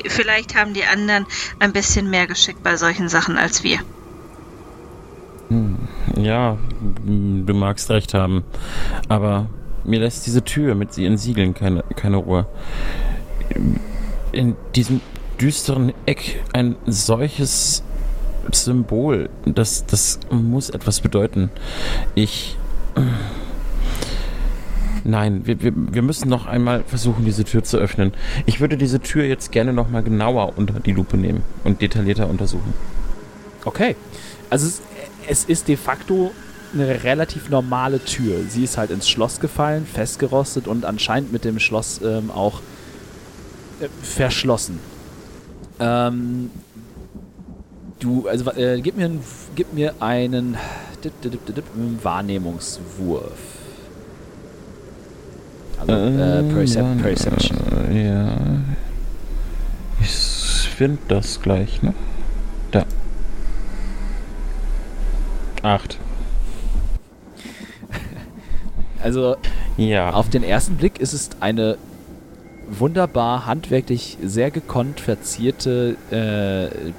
vielleicht 0.07 0.57
haben 0.57 0.73
die 0.73 0.85
anderen 0.85 1.27
ein 1.59 1.75
bisschen 1.75 2.09
mehr 2.09 2.27
Geschick 2.27 2.63
bei 2.63 2.79
solchen 2.79 3.11
Sachen 3.11 3.37
als 3.37 3.63
wir. 3.63 3.81
Ja, 6.17 6.57
m, 7.07 7.45
du 7.45 7.53
magst 7.53 7.91
recht 7.91 8.15
haben. 8.15 8.43
Aber 9.11 9.51
mir 9.85 10.01
lässt 10.01 10.27
diese 10.27 10.43
Tür 10.43 10.75
mit 10.75 10.97
ihren 10.97 11.19
Siegeln 11.19 11.53
keine, 11.53 11.85
keine 11.95 12.17
Ruhe. 12.17 12.47
In 14.33 14.57
diesem 14.75 15.03
düsteren 15.39 15.93
Eck 16.07 16.43
ein 16.55 16.77
solches 16.87 17.83
Symbol, 18.55 19.29
das, 19.45 19.87
das 19.87 20.21
muss 20.31 20.71
etwas 20.71 21.01
bedeuten. 21.01 21.51
Ich. 22.15 22.57
Nein, 25.05 25.47
wir, 25.47 25.63
wir, 25.63 25.73
wir 25.75 26.03
müssen 26.03 26.29
noch 26.29 26.47
einmal 26.47 26.83
versuchen, 26.85 27.25
diese 27.25 27.45
Tür 27.45 27.65
zu 27.65 27.79
öffnen. 27.79 28.13
Ich 28.47 28.61
würde 28.61 28.77
diese 28.77 29.01
Tür 29.01 29.25
jetzt 29.25 29.53
gerne 29.53 29.73
noch 29.73 29.89
mal 29.89 30.03
genauer 30.03 30.59
unter 30.59 30.81
die 30.81 30.93
Lupe 30.93 31.17
nehmen 31.17 31.43
und 31.65 31.81
detaillierter 31.81 32.29
untersuchen. 32.29 32.75
Okay. 33.65 33.97
Also 34.51 34.67
es, 34.67 34.83
es 35.29 35.45
ist 35.45 35.69
de 35.69 35.77
facto 35.77 36.33
eine 36.75 37.05
relativ 37.05 37.49
normale 37.49 38.05
Tür. 38.05 38.41
Sie 38.49 38.65
ist 38.65 38.77
halt 38.77 38.91
ins 38.91 39.09
Schloss 39.09 39.41
gefallen, 39.41 39.87
festgerostet 39.87 40.69
und 40.69 40.85
anscheinend 40.85 41.33
mit 41.33 41.45
dem 41.45 41.59
Schloss 41.59 42.01
ähm, 42.03 42.31
auch 42.31 42.61
äh, 43.81 43.89
verschlossen. 44.03 44.79
Ähm, 45.81 46.51
du, 47.99 48.29
also 48.29 48.51
äh, 48.53 48.81
gib 48.81 48.97
mir, 48.97 49.07
einen, 49.07 49.25
gib 49.55 49.73
mir 49.73 49.95
einen 50.01 50.57
dip, 51.05 51.21
dip, 51.23 51.47
dip, 51.47 51.65
Wahrnehmungswurf. 52.03 53.33
Also 55.81 55.93
äh, 55.93 56.43
Percep 56.43 56.83
Ähm, 56.85 56.99
Perception. 56.99 57.59
äh, 57.91 58.09
Ja. 58.09 58.37
Ich 60.01 60.69
finde 60.77 60.99
das 61.09 61.41
gleich, 61.41 61.83
ne? 61.83 61.95
Da. 62.71 62.85
Acht. 65.63 65.99
Also 69.03 69.37
Ja. 69.77 70.11
Auf 70.11 70.29
den 70.29 70.43
ersten 70.43 70.77
Blick 70.77 71.01
ist 71.01 71.13
es 71.13 71.31
eine 71.41 71.79
wunderbar 72.69 73.47
handwerklich 73.47 74.19
sehr 74.23 74.51
gekonnt 74.51 75.01
verzierte 75.01 75.97
äh, 76.11 76.91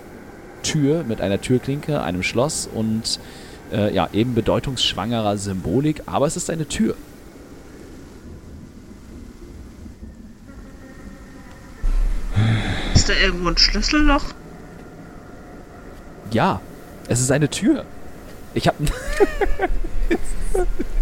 Tür 0.62 1.04
mit 1.04 1.22
einer 1.22 1.42
Türklinke, 1.42 2.02
einem 2.02 2.24
Schloss 2.24 2.68
und 2.72 3.20
äh, 3.72 3.94
ja, 3.94 4.10
eben 4.14 4.36
bedeutungsschwangerer 4.36 5.38
Symbolik, 5.38 6.04
aber 6.06 6.28
es 6.28 6.38
ist 6.38 6.50
eine 6.50 6.68
Tür. 6.68 6.96
Ist 12.94 13.10
da 13.10 13.14
irgendwo 13.14 13.50
ein 13.50 13.58
Schlüsselloch? 13.58 14.26
Ja, 16.32 16.62
es 17.08 17.22
ist 17.22 17.32
eine 17.32 17.50
Tür. 17.50 17.86
Ich 18.54 18.68
habe 18.68 18.78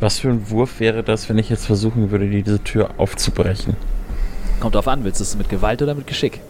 Was 0.00 0.18
für 0.18 0.28
ein 0.28 0.50
Wurf 0.50 0.80
wäre 0.80 1.02
das, 1.02 1.28
wenn 1.28 1.38
ich 1.38 1.48
jetzt 1.48 1.66
versuchen 1.66 2.10
würde, 2.10 2.28
diese 2.28 2.62
Tür 2.62 2.90
aufzubrechen? 2.98 3.76
kommt 4.60 4.74
drauf 4.74 4.88
an, 4.88 5.04
willst 5.04 5.20
du 5.20 5.24
es 5.24 5.36
mit 5.36 5.48
Gewalt 5.48 5.80
oder 5.82 5.94
mit 5.94 6.06
Geschick? 6.06 6.40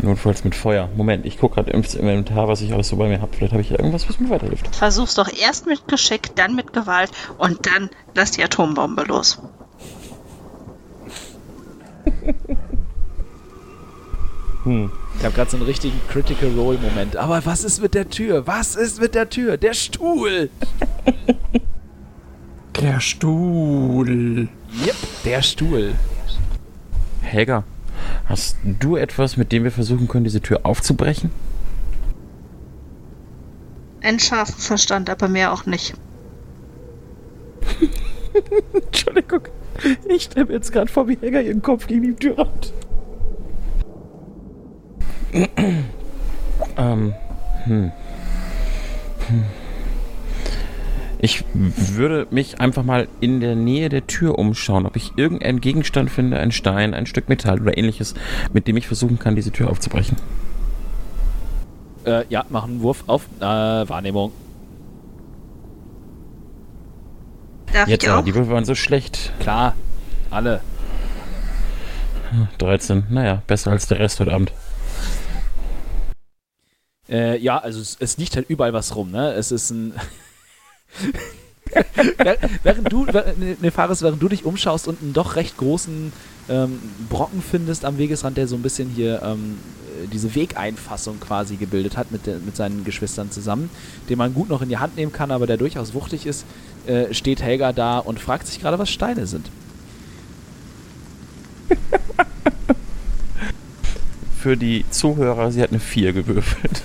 Notfalls 0.00 0.44
mit 0.44 0.54
Feuer. 0.54 0.88
Moment, 0.96 1.26
ich 1.26 1.38
gucke 1.38 1.56
gerade 1.56 1.70
ins 1.72 1.94
Inventar, 1.94 2.48
was 2.48 2.60
ich 2.60 2.72
alles 2.72 2.88
so 2.88 2.96
bei 2.96 3.08
mir 3.08 3.20
habe. 3.20 3.34
Vielleicht 3.34 3.52
habe 3.52 3.60
ich 3.62 3.70
irgendwas, 3.72 4.08
was 4.08 4.18
mir 4.20 4.30
weiterhilft. 4.30 4.74
Versuch's 4.74 5.14
doch 5.14 5.28
erst 5.32 5.66
mit 5.66 5.86
Geschick, 5.88 6.34
dann 6.36 6.54
mit 6.54 6.72
Gewalt 6.72 7.10
und 7.38 7.66
dann 7.66 7.90
lass 8.14 8.30
die 8.30 8.42
Atombombe 8.42 9.02
los. 9.04 9.40
Ich 14.64 15.24
habe 15.24 15.34
gerade 15.34 15.50
so 15.50 15.56
einen 15.56 15.66
richtigen 15.66 16.00
Critical 16.08 16.50
Role 16.56 16.78
Moment. 16.78 17.16
Aber 17.16 17.44
was 17.44 17.64
ist 17.64 17.82
mit 17.82 17.94
der 17.94 18.08
Tür? 18.08 18.46
Was 18.46 18.76
ist 18.76 19.00
mit 19.00 19.14
der 19.14 19.28
Tür? 19.28 19.56
Der 19.56 19.74
Stuhl! 19.74 20.50
Der 22.80 22.98
Stuhl. 23.00 24.48
Yep, 24.84 24.96
der 25.24 25.42
Stuhl. 25.42 25.94
Helga, 27.20 27.62
hast 28.24 28.56
du 28.64 28.96
etwas, 28.96 29.36
mit 29.36 29.52
dem 29.52 29.62
wir 29.62 29.70
versuchen 29.70 30.08
können, 30.08 30.24
diese 30.24 30.40
Tür 30.40 30.60
aufzubrechen? 30.64 31.30
Ein 34.00 34.18
scharfen 34.18 34.58
Verstand, 34.58 35.10
aber 35.10 35.28
mehr 35.28 35.52
auch 35.52 35.64
nicht. 35.64 35.94
Entschuldigung. 38.74 39.42
Ich 40.08 40.24
stelle 40.24 40.46
mir 40.46 40.54
jetzt 40.54 40.72
gerade 40.72 40.90
vor, 40.90 41.06
wie 41.06 41.18
Helga 41.20 41.38
ihren 41.40 41.62
Kopf 41.62 41.86
gegen 41.86 42.02
die 42.02 42.14
Tür 42.14 42.38
rammt. 42.38 42.72
Ähm, 45.32 47.14
hm. 47.64 47.92
Hm. 49.28 49.44
Ich 51.24 51.44
würde 51.54 52.26
mich 52.30 52.60
einfach 52.60 52.82
mal 52.82 53.06
in 53.20 53.38
der 53.40 53.54
Nähe 53.54 53.88
der 53.88 54.08
Tür 54.08 54.40
umschauen, 54.40 54.86
ob 54.86 54.96
ich 54.96 55.12
irgendeinen 55.16 55.60
Gegenstand 55.60 56.10
finde, 56.10 56.38
ein 56.40 56.50
Stein, 56.50 56.94
ein 56.94 57.06
Stück 57.06 57.28
Metall 57.28 57.62
oder 57.62 57.78
ähnliches, 57.78 58.14
mit 58.52 58.66
dem 58.66 58.76
ich 58.76 58.88
versuchen 58.88 59.20
kann, 59.20 59.36
diese 59.36 59.52
Tür 59.52 59.70
aufzubrechen. 59.70 60.16
Äh, 62.04 62.24
ja, 62.28 62.44
mach 62.48 62.64
einen 62.64 62.82
Wurf 62.82 63.04
auf 63.06 63.26
äh, 63.38 63.44
Wahrnehmung. 63.44 64.32
Darf 67.72 67.88
Jetzt 67.88 68.02
ich 68.02 68.10
auch? 68.10 68.24
die 68.24 68.34
Würfel 68.34 68.52
waren 68.52 68.64
so 68.64 68.74
schlecht. 68.74 69.32
Klar, 69.38 69.74
alle. 70.28 70.60
13, 72.58 73.04
naja, 73.10 73.42
besser 73.46 73.70
als 73.70 73.86
der 73.86 74.00
Rest 74.00 74.18
heute 74.18 74.32
Abend. 74.34 74.52
Äh, 77.12 77.38
ja, 77.38 77.58
also 77.58 77.80
es, 77.80 77.98
es 78.00 78.16
liegt 78.16 78.34
halt 78.36 78.48
überall 78.48 78.72
was 78.72 78.96
rum, 78.96 79.10
ne? 79.10 79.34
Es 79.34 79.52
ist 79.52 79.70
ein. 79.70 79.92
während 82.62 82.90
du, 82.90 83.04
ne, 83.04 83.70
Fares, 83.70 84.02
während 84.02 84.22
du 84.22 84.28
dich 84.28 84.44
umschaust 84.44 84.88
und 84.88 85.02
einen 85.02 85.12
doch 85.12 85.36
recht 85.36 85.56
großen 85.58 86.12
ähm, 86.48 86.78
Brocken 87.08 87.42
findest 87.42 87.84
am 87.84 87.98
Wegesrand, 87.98 88.36
der 88.36 88.48
so 88.48 88.56
ein 88.56 88.62
bisschen 88.62 88.88
hier 88.90 89.22
ähm, 89.22 89.58
diese 90.12 90.34
Wegeinfassung 90.34 91.20
quasi 91.20 91.56
gebildet 91.56 91.96
hat 91.96 92.10
mit, 92.10 92.26
der, 92.26 92.38
mit 92.38 92.56
seinen 92.56 92.84
Geschwistern 92.84 93.30
zusammen, 93.30 93.70
den 94.08 94.18
man 94.18 94.34
gut 94.34 94.48
noch 94.48 94.62
in 94.62 94.68
die 94.68 94.78
Hand 94.78 94.96
nehmen 94.96 95.12
kann, 95.12 95.30
aber 95.30 95.46
der 95.46 95.56
durchaus 95.58 95.94
wuchtig 95.94 96.26
ist, 96.26 96.44
äh, 96.86 97.12
steht 97.14 97.42
Helga 97.42 97.72
da 97.72 97.98
und 97.98 98.20
fragt 98.20 98.46
sich 98.46 98.60
gerade, 98.60 98.78
was 98.78 98.90
Steine 98.90 99.26
sind. 99.26 99.50
Für 104.38 104.56
die 104.56 104.84
Zuhörer, 104.90 105.52
sie 105.52 105.62
hat 105.62 105.70
eine 105.70 105.80
4 105.80 106.12
gewürfelt. 106.12 106.82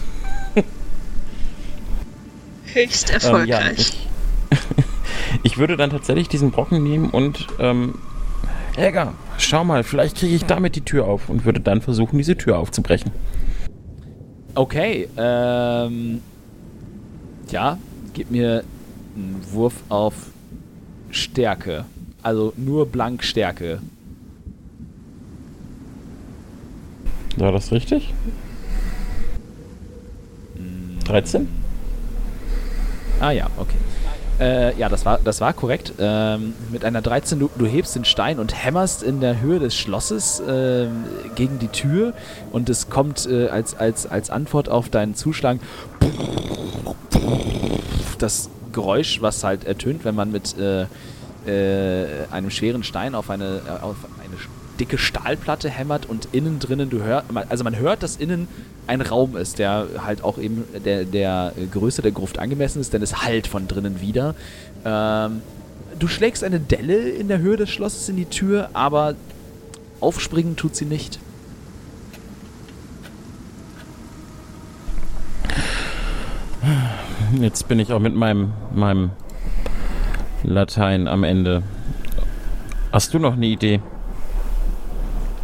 Höchst 2.78 3.10
Ähm, 3.10 3.16
erfolgreich. 3.16 3.48
ja, 3.48 3.72
ich, 3.72 4.08
ich 5.44 5.58
würde 5.58 5.78
dann 5.78 5.90
tatsächlich 5.90 6.28
diesen 6.30 6.52
Brocken 6.52 6.84
nehmen 6.84 7.10
und 7.10 7.48
ähm, 7.60 7.96
Helga, 8.76 9.14
schau 9.38 9.64
mal, 9.64 9.84
vielleicht 9.84 10.18
kriege 10.18 10.36
ich 10.36 10.46
damit 10.46 10.76
die 10.76 10.82
Tür 10.82 11.06
auf 11.06 11.30
und 11.30 11.46
würde 11.46 11.60
dann 11.60 11.82
versuchen, 11.82 12.18
diese 12.18 12.38
Tür 12.38 12.60
aufzubrechen. 12.60 13.12
Okay, 14.56 15.08
ähm. 15.18 16.22
Ja, 17.50 17.78
gib 18.14 18.30
mir 18.30 18.64
einen 19.16 19.42
Wurf 19.52 19.74
auf 19.90 20.14
Stärke. 21.12 21.86
Also 22.22 22.54
nur 22.58 22.86
blank 22.88 23.24
Stärke. 23.24 23.80
War 27.38 27.52
das 27.52 27.72
richtig? 27.72 28.14
13? 31.06 31.48
Ah 33.20 33.32
ja, 33.32 33.48
okay. 33.58 33.78
Äh, 34.40 34.78
ja, 34.78 34.88
das 34.88 35.04
war, 35.06 35.20
das 35.24 35.42
war 35.42 35.54
korrekt. 35.54 35.94
Ähm, 35.98 36.54
mit 36.72 36.86
einer 36.86 37.02
13, 37.02 37.40
du, 37.40 37.50
du 37.58 37.66
hebst 37.66 37.96
den 37.96 38.06
Stein 38.06 38.38
und 38.38 38.64
hämmerst 38.64 39.02
in 39.02 39.20
der 39.20 39.42
Höhe 39.42 39.60
des 39.60 39.76
Schlosses 39.76 40.42
ähm, 40.48 41.06
gegen 41.36 41.58
die 41.58 41.70
Tür 41.70 42.14
und 42.52 42.70
es 42.70 42.90
kommt 42.90 43.28
äh, 43.28 43.48
als, 43.48 43.76
als, 43.76 44.06
als 44.06 44.30
Antwort 44.30 44.70
auf 44.70 44.90
deinen 44.90 45.16
Zuschlag 45.16 45.58
das 48.20 48.50
Geräusch, 48.74 49.22
was 49.22 49.44
halt 49.44 49.66
ertönt, 49.66 50.06
wenn 50.06 50.14
man 50.14 50.32
mit 50.32 50.56
äh, 50.60 50.86
äh, 51.48 52.28
einem 52.32 52.52
schweren 52.52 52.84
Stein 52.84 53.16
auf 53.16 53.32
eine, 53.32 53.62
äh, 53.66 53.84
auf 53.84 53.96
eine 54.20 54.38
dicke 54.80 55.00
Stahlplatte 55.00 55.70
hämmert 55.70 56.06
und 56.06 56.30
innen 56.32 56.60
drinnen 56.60 56.92
du 56.92 57.02
hörst, 57.02 57.26
also 57.50 57.64
man 57.64 57.76
hört, 57.76 58.04
dass 58.04 58.18
innen 58.18 58.48
ein 58.88 59.02
Raum 59.02 59.36
ist, 59.36 59.60
der 59.60 59.88
halt 60.04 60.24
auch 60.24 60.38
eben 60.38 60.64
der, 60.86 61.06
der 61.06 61.54
Größe 61.72 62.02
der 62.02 62.12
Gruft 62.12 62.40
angemessen 62.40 62.80
ist, 62.80 62.94
denn 62.94 63.02
es 63.02 63.24
hallt 63.24 63.48
von 63.48 63.68
drinnen 63.68 64.02
wieder. 64.02 64.34
Ähm, 64.86 65.42
du 66.00 66.08
schlägst 66.08 66.44
eine 66.44 66.60
Delle 66.60 67.10
in 67.10 67.28
der 67.28 67.40
Höhe 67.40 67.58
des 67.58 67.70
Schlosses 67.70 68.10
in 68.10 68.16
die 68.16 68.26
Tür, 68.26 68.70
aber 68.74 69.16
aufspringen 70.00 70.56
tut 70.56 70.76
sie 70.76 70.86
nicht. 70.86 71.20
Jetzt 77.40 77.68
bin 77.68 77.80
ich 77.80 77.92
auch 77.92 78.00
mit 78.00 78.16
meinem, 78.16 78.54
meinem 78.74 79.12
Latein 80.44 81.08
am 81.08 81.24
Ende. 81.24 81.64
Hast 82.92 83.14
du 83.14 83.20
noch 83.20 83.34
eine 83.34 83.48
Idee? 83.48 83.82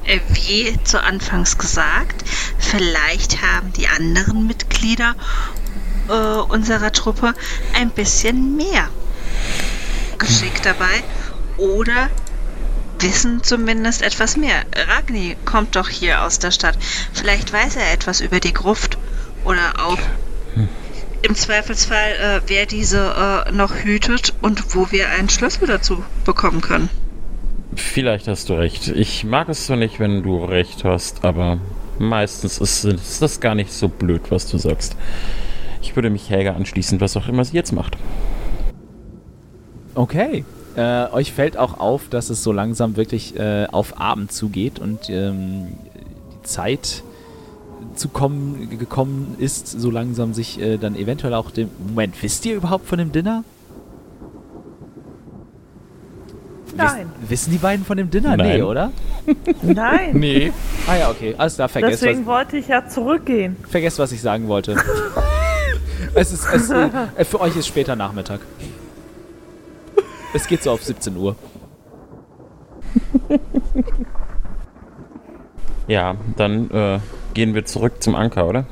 Äh, 0.05 0.19
Wie 0.29 0.81
zu 0.83 1.01
Anfangs 1.01 1.57
gesagt, 1.57 2.23
vielleicht 2.76 3.43
haben 3.43 3.71
die 3.74 3.88
anderen 3.88 4.47
Mitglieder 4.47 5.15
äh, 6.09 6.13
unserer 6.13 6.91
Truppe 6.91 7.34
ein 7.76 7.91
bisschen 7.91 8.57
mehr 8.57 8.89
Geschick 10.17 10.61
dabei 10.63 11.03
oder 11.57 12.09
wissen 12.99 13.43
zumindest 13.43 14.01
etwas 14.01 14.38
mehr. 14.38 14.63
Ragni 14.88 15.36
kommt 15.45 15.76
doch 15.76 15.89
hier 15.89 16.24
aus 16.24 16.39
der 16.39 16.51
Stadt. 16.51 16.78
Vielleicht 17.13 17.53
weiß 17.53 17.76
er 17.76 17.93
etwas 17.93 18.21
über 18.21 18.39
die 18.39 18.53
Gruft 18.53 18.97
oder 19.43 19.86
auch 19.86 19.99
im 21.21 21.36
Zweifelsfall, 21.36 22.11
äh, 22.11 22.41
wer 22.47 22.65
diese 22.65 23.45
äh, 23.47 23.51
noch 23.51 23.76
hütet 23.76 24.34
und 24.41 24.76
wo 24.76 24.91
wir 24.91 25.09
einen 25.09 25.30
Schlüssel 25.30 25.67
dazu 25.67 26.03
bekommen 26.26 26.61
können. 26.61 26.89
Vielleicht 27.76 28.28
hast 28.28 28.49
du 28.49 28.53
recht. 28.53 28.88
Ich 28.88 29.24
mag 29.24 29.47
es 29.49 29.67
zwar 29.67 29.78
nicht, 29.78 29.99
wenn 29.99 30.24
du 30.24 30.43
recht 30.43 30.84
hast, 30.84 31.24
aber 31.24 31.59
meistens 32.03 32.59
ist, 32.59 32.85
ist 32.85 33.21
das 33.21 33.39
gar 33.39 33.55
nicht 33.55 33.71
so 33.71 33.89
blöd, 33.89 34.21
was 34.29 34.49
du 34.49 34.57
sagst. 34.57 34.95
Ich 35.81 35.95
würde 35.95 36.09
mich 36.09 36.29
Helga 36.29 36.53
anschließen, 36.53 37.01
was 37.01 37.17
auch 37.17 37.27
immer 37.27 37.43
sie 37.43 37.55
jetzt 37.55 37.71
macht. 37.71 37.97
Okay. 39.95 40.45
Äh, 40.75 41.07
euch 41.11 41.33
fällt 41.33 41.57
auch 41.57 41.79
auf, 41.79 42.09
dass 42.09 42.29
es 42.29 42.43
so 42.43 42.51
langsam 42.51 42.95
wirklich 42.95 43.37
äh, 43.37 43.67
auf 43.71 43.99
Abend 43.99 44.31
zugeht 44.31 44.79
und 44.79 45.09
ähm, 45.09 45.67
die 46.33 46.47
Zeit 46.47 47.03
zu 47.95 48.09
kommen, 48.09 48.69
gekommen 48.79 49.35
ist, 49.37 49.67
so 49.67 49.91
langsam 49.91 50.33
sich 50.33 50.59
äh, 50.59 50.77
dann 50.77 50.95
eventuell 50.95 51.33
auch 51.35 51.51
dem. 51.51 51.69
Moment, 51.87 52.21
wisst 52.23 52.45
ihr 52.45 52.55
überhaupt 52.55 52.87
von 52.87 52.97
dem 52.97 53.11
Dinner? 53.11 53.43
Nein. 56.76 57.11
Wiss, 57.21 57.30
wissen 57.30 57.51
die 57.51 57.57
beiden 57.57 57.86
von 57.86 57.97
dem 57.97 58.09
Dinner? 58.09 58.36
Nein. 58.38 58.57
Nee, 58.57 58.61
oder? 58.61 58.91
Nein. 59.61 60.11
Nee. 60.13 60.51
Ah 60.88 60.95
ja, 60.95 61.09
okay. 61.09 61.36
Alles 61.38 61.55
klar, 61.55 61.69
vergesst, 61.69 62.01
Deswegen 62.03 62.21
was, 62.21 62.28
wollte 62.28 62.57
ich 62.57 62.67
ja 62.67 62.88
zurückgehen. 62.88 63.57
vergesst 63.69 63.99
was 63.99 64.11
ich 64.11 64.21
sagen 64.21 64.47
wollte. 64.47 64.76
es 66.15 66.32
ist, 66.32 66.45
es, 66.51 66.69
äh, 66.69 66.89
für 67.26 67.41
euch 67.41 67.55
ist 67.55 67.67
später 67.67 67.95
Nachmittag. 67.95 68.39
Es 70.34 70.47
geht 70.47 70.63
so 70.63 70.71
auf 70.71 70.84
17 70.84 71.15
Uhr. 71.15 71.36
Ja, 75.88 76.15
dann 76.38 76.71
äh, 76.71 76.99
gehen 77.34 77.53
wir 77.53 77.65
zurück 77.65 78.01
zum 78.01 78.15
Anker, 78.15 78.47
oder? 78.47 78.65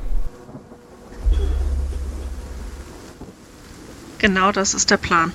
Genau 4.18 4.52
das 4.52 4.74
ist 4.74 4.92
der 4.92 4.98
Plan. 4.98 5.34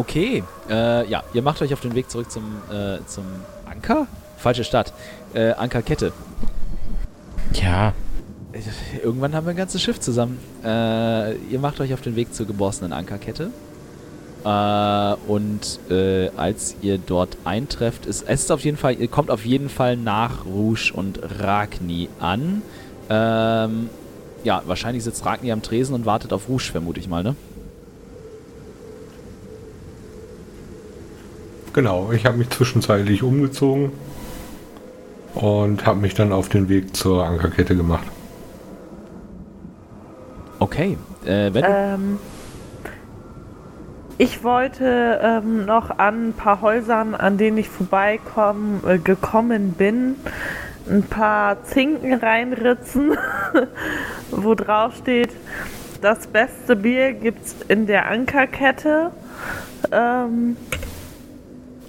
Okay, 0.00 0.42
äh, 0.70 1.06
ja, 1.10 1.22
ihr 1.34 1.42
macht 1.42 1.60
euch 1.60 1.74
auf 1.74 1.80
den 1.80 1.94
Weg 1.94 2.10
zurück 2.10 2.30
zum, 2.30 2.42
äh, 2.72 3.00
zum 3.04 3.24
Anker? 3.70 4.06
Falsche 4.38 4.64
Stadt. 4.64 4.94
Äh, 5.34 5.50
Ankerkette. 5.52 6.14
Ja. 7.52 7.92
Irgendwann 9.04 9.34
haben 9.34 9.44
wir 9.44 9.50
ein 9.50 9.58
ganzes 9.58 9.82
Schiff 9.82 10.00
zusammen. 10.00 10.38
Äh, 10.64 11.34
ihr 11.34 11.58
macht 11.58 11.82
euch 11.82 11.92
auf 11.92 12.00
den 12.00 12.16
Weg 12.16 12.34
zur 12.34 12.46
geborstenen 12.46 12.94
Ankerkette. 12.94 13.50
Äh, 14.42 15.14
und 15.30 15.78
äh, 15.90 16.30
als 16.34 16.76
ihr 16.80 16.96
dort 16.96 17.36
eintrefft, 17.44 18.06
ist 18.06 18.22
es 18.22 18.44
ist 18.44 18.52
auf 18.52 18.60
jeden 18.64 18.78
Fall, 18.78 18.94
ihr 18.94 19.08
kommt 19.08 19.30
auf 19.30 19.44
jeden 19.44 19.68
Fall 19.68 19.98
nach 19.98 20.46
Rouge 20.46 20.92
und 20.94 21.20
Ragni 21.40 22.08
an. 22.20 22.62
Ähm, 23.10 23.90
ja, 24.44 24.62
wahrscheinlich 24.64 25.04
sitzt 25.04 25.26
Ragni 25.26 25.52
am 25.52 25.60
Tresen 25.60 25.94
und 25.94 26.06
wartet 26.06 26.32
auf 26.32 26.48
Rouge, 26.48 26.70
vermute 26.72 27.00
ich 27.00 27.06
mal, 27.06 27.22
ne? 27.22 27.36
Genau, 31.72 32.10
ich 32.12 32.26
habe 32.26 32.36
mich 32.36 32.50
zwischenzeitlich 32.50 33.22
umgezogen 33.22 33.92
und 35.34 35.86
habe 35.86 36.00
mich 36.00 36.14
dann 36.14 36.32
auf 36.32 36.48
den 36.48 36.68
Weg 36.68 36.96
zur 36.96 37.24
Ankerkette 37.24 37.76
gemacht. 37.76 38.06
Okay. 40.58 40.98
Äh, 41.24 41.54
wenn 41.54 41.64
Ähm, 41.66 42.18
ich 44.18 44.44
wollte 44.44 45.18
ähm, 45.22 45.64
noch 45.64 45.98
an 45.98 46.28
ein 46.28 46.32
paar 46.34 46.60
Häusern, 46.60 47.14
an 47.14 47.38
denen 47.38 47.56
ich 47.56 47.68
vorbeikommen 47.68 48.82
äh, 48.86 48.98
gekommen 48.98 49.72
bin, 49.72 50.16
ein 50.88 51.04
paar 51.04 51.64
Zinken 51.64 52.14
reinritzen, 52.14 53.16
wo 54.30 54.54
drauf 54.54 54.96
steht, 54.96 55.30
das 56.02 56.26
beste 56.26 56.76
Bier 56.76 57.12
gibt's 57.12 57.54
in 57.68 57.86
der 57.86 58.08
Ankerkette. 58.08 59.10
Ähm, 59.92 60.56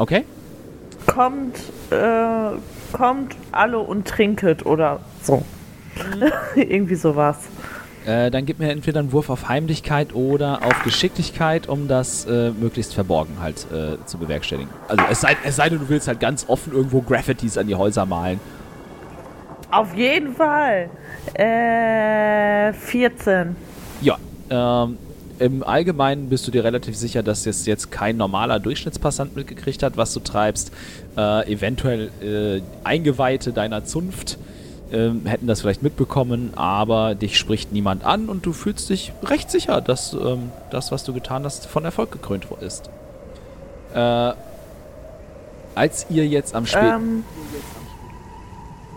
Okay. 0.01 0.25
kommt, 1.05 1.57
äh, 1.91 2.57
kommt 2.91 3.35
alle 3.51 3.77
und 3.77 4.07
trinket 4.07 4.65
oder 4.65 4.99
so. 5.21 5.43
Irgendwie 6.55 6.95
sowas. 6.95 7.37
Äh, 8.07 8.31
dann 8.31 8.47
gib 8.47 8.57
mir 8.57 8.71
entweder 8.71 9.01
einen 9.01 9.11
Wurf 9.11 9.29
auf 9.29 9.47
Heimlichkeit 9.47 10.15
oder 10.15 10.63
auf 10.63 10.81
Geschicklichkeit, 10.83 11.69
um 11.69 11.87
das 11.87 12.25
äh, 12.25 12.49
möglichst 12.49 12.95
verborgen 12.95 13.35
halt 13.39 13.67
äh, 13.71 14.03
zu 14.07 14.17
bewerkstelligen. 14.17 14.71
Also 14.87 15.03
es 15.11 15.21
sei, 15.21 15.37
es 15.43 15.57
sei 15.57 15.69
denn, 15.69 15.77
du 15.77 15.89
willst 15.89 16.07
halt 16.07 16.19
ganz 16.19 16.45
offen 16.49 16.73
irgendwo 16.73 17.01
Graffitis 17.01 17.59
an 17.59 17.67
die 17.67 17.75
Häuser 17.75 18.07
malen. 18.07 18.39
Auf 19.69 19.93
jeden 19.93 20.33
Fall. 20.33 20.89
Äh, 21.35 22.73
14. 22.73 23.55
Ja, 24.01 24.17
ähm, 24.49 24.97
im 25.41 25.63
Allgemeinen 25.63 26.29
bist 26.29 26.45
du 26.45 26.51
dir 26.51 26.63
relativ 26.63 26.95
sicher, 26.95 27.23
dass 27.23 27.47
es 27.47 27.65
jetzt 27.65 27.91
kein 27.91 28.15
normaler 28.15 28.59
Durchschnittspassant 28.59 29.35
mitgekriegt 29.35 29.81
hat, 29.81 29.97
was 29.97 30.13
du 30.13 30.19
treibst. 30.19 30.71
Äh, 31.17 31.51
eventuell 31.51 32.11
äh, 32.21 32.61
Eingeweihte 32.83 33.51
deiner 33.51 33.83
Zunft 33.83 34.37
ähm, 34.91 35.25
hätten 35.25 35.47
das 35.47 35.61
vielleicht 35.61 35.81
mitbekommen, 35.81 36.53
aber 36.55 37.15
dich 37.15 37.39
spricht 37.39 37.71
niemand 37.71 38.05
an 38.05 38.29
und 38.29 38.45
du 38.45 38.53
fühlst 38.53 38.89
dich 38.89 39.13
recht 39.23 39.49
sicher, 39.49 39.81
dass 39.81 40.13
ähm, 40.13 40.51
das, 40.69 40.91
was 40.91 41.03
du 41.05 41.13
getan 41.13 41.43
hast, 41.43 41.65
von 41.65 41.85
Erfolg 41.85 42.11
gekrönt 42.11 42.45
ist. 42.59 42.91
Äh, 43.95 44.33
als 45.73 46.05
ihr 46.09 46.27
jetzt 46.27 46.53
am 46.53 46.67
Spiel... 46.67 46.83
Ähm, 46.83 47.23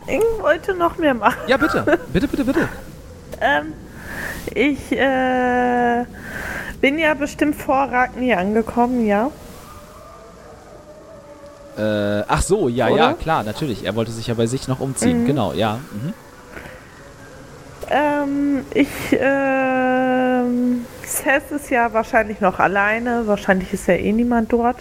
ich 0.07 0.43
wollte 0.43 0.75
noch 0.75 0.99
mehr 0.99 1.15
machen. 1.15 1.39
ja, 1.47 1.57
bitte, 1.57 1.99
bitte, 2.13 2.29
bitte, 2.29 2.45
bitte. 2.45 2.69
Ähm, 3.41 3.73
ich 4.55 4.93
äh, 4.93 6.05
bin 6.81 6.99
ja 6.99 7.15
bestimmt 7.15 7.57
vor 7.57 7.77
Ragni 7.77 8.35
angekommen, 8.35 9.07
ja. 9.07 9.31
Äh, 11.77 12.25
ach 12.29 12.43
so, 12.43 12.69
ja, 12.69 12.89
Oder? 12.89 12.97
ja, 12.97 13.13
klar, 13.15 13.43
natürlich. 13.43 13.85
Er 13.85 13.97
wollte 13.97 14.13
sich 14.13 14.29
ja 14.29 14.35
bei 14.35 14.47
sich 14.47 14.69
noch 14.69 14.81
umziehen. 14.81 15.23
Mhm. 15.23 15.27
Genau, 15.27 15.53
ja. 15.53 15.81
Mhm. 15.93 16.15
Ähm, 17.91 18.67
ich, 18.73 18.89
ähm, 19.13 20.87
Seth 21.05 21.51
ist 21.51 21.71
ja 21.71 21.93
wahrscheinlich 21.93 22.41
noch 22.41 22.59
alleine. 22.59 23.27
Wahrscheinlich 23.27 23.73
ist 23.73 23.89
ja 23.89 23.95
eh 23.95 24.13
niemand 24.13 24.53
dort. 24.53 24.77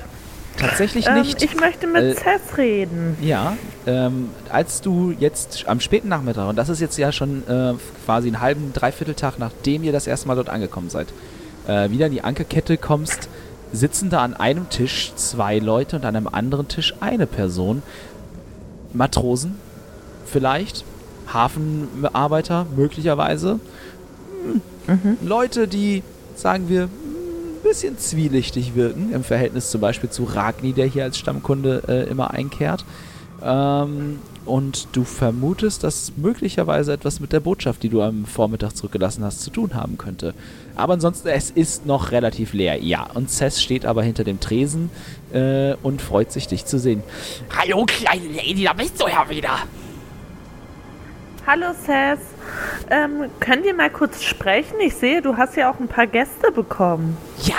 Tatsächlich 0.58 1.08
Ähm, 1.08 1.22
nicht. 1.22 1.42
ich 1.42 1.60
möchte 1.60 1.88
mit 1.88 2.04
Äh, 2.04 2.14
Seth 2.14 2.58
reden. 2.58 3.18
Ja, 3.22 3.58
ähm, 3.88 4.30
als 4.50 4.82
du 4.82 5.12
jetzt 5.18 5.66
am 5.68 5.80
späten 5.80 6.08
Nachmittag, 6.10 6.48
und 6.50 6.56
das 6.56 6.70
ist 6.70 6.80
jetzt 6.80 6.98
ja 6.98 7.12
schon 7.12 7.44
äh, 7.48 7.74
quasi 8.06 8.28
einen 8.28 8.40
halben, 8.40 8.72
dreiviertel 8.74 9.16
Tag, 9.16 9.40
nachdem 9.40 9.84
ihr 9.84 9.92
das 9.92 10.08
erste 10.08 10.28
Mal 10.28 10.36
dort 10.36 10.50
angekommen 10.50 10.90
seid, 10.90 11.08
äh, 11.68 11.90
wieder 11.90 12.06
in 12.08 12.12
die 12.12 12.24
Ankerkette 12.24 12.78
kommst, 12.78 13.30
sitzen 13.72 14.10
da 14.10 14.20
an 14.24 14.36
einem 14.36 14.70
Tisch 14.70 15.14
zwei 15.16 15.58
Leute 15.60 15.96
und 15.96 16.06
an 16.06 16.16
einem 16.16 16.28
anderen 16.28 16.68
Tisch 16.68 16.94
eine 17.00 17.26
Person. 17.26 17.82
Matrosen, 18.94 19.56
vielleicht, 20.28 20.86
Hafenarbeiter, 21.32 22.68
möglicherweise. 22.76 23.60
Hm. 24.86 25.18
Leute, 25.24 25.68
die, 25.68 26.04
sagen 26.36 26.70
wir, 26.70 26.90
bisschen 27.64 27.98
zwielichtig 27.98 28.76
wirken 28.76 29.14
im 29.14 29.24
Verhältnis 29.24 29.72
zum 29.72 29.82
Beispiel 29.82 30.10
zu 30.10 30.24
Ragni, 30.24 30.74
der 30.74 30.86
hier 30.86 31.04
als 31.04 31.18
Stammkunde 31.18 31.84
äh, 31.88 32.10
immer 32.10 32.32
einkehrt. 32.32 32.86
Ähm, 33.42 34.20
und 34.46 34.90
du 34.92 35.06
vermutest, 35.06 35.84
dass 35.84 36.14
möglicherweise 36.18 36.92
etwas 36.92 37.22
mit 37.22 37.32
der 37.32 37.40
Botschaft, 37.40 37.82
die 37.82 37.90
du 37.90 38.02
am 38.02 38.26
Vormittag 38.26 38.76
zurückgelassen 38.76 39.24
hast, 39.24 39.42
zu 39.42 39.50
tun 39.50 39.74
haben 39.74 39.98
könnte. 39.98 40.34
Aber 40.76 40.94
ansonsten, 40.94 41.30
es 41.30 41.50
ist 41.50 41.86
noch 41.86 42.12
relativ 42.12 42.54
leer, 42.54 42.84
ja. 42.84 43.08
Und 43.14 43.30
Cess 43.30 43.62
steht 43.62 43.86
aber 43.86 44.04
hinter 44.04 44.26
dem 44.26 44.40
Tresen 44.42 44.90
äh, 45.32 45.76
und 45.82 46.02
freut 46.02 46.32
sich, 46.32 46.48
dich 46.48 46.66
zu 46.66 46.78
sehen. 46.78 47.04
Hallo, 47.58 47.86
kleine 47.86 48.28
Lady, 48.28 48.66
da 48.66 48.74
bist 48.74 49.00
du 49.02 49.08
ja 49.08 49.30
wieder. 49.30 49.60
Hallo 51.46 51.68
Seth. 51.86 52.33
Ähm, 52.90 53.30
könnt 53.40 53.66
ihr 53.66 53.74
mal 53.74 53.90
kurz 53.90 54.24
sprechen? 54.24 54.80
Ich 54.80 54.96
sehe, 54.96 55.22
du 55.22 55.38
hast 55.38 55.56
ja 55.56 55.72
auch 55.72 55.80
ein 55.80 55.88
paar 55.88 56.08
Gäste 56.08 56.52
bekommen. 56.52 57.18
Ja, 57.42 57.56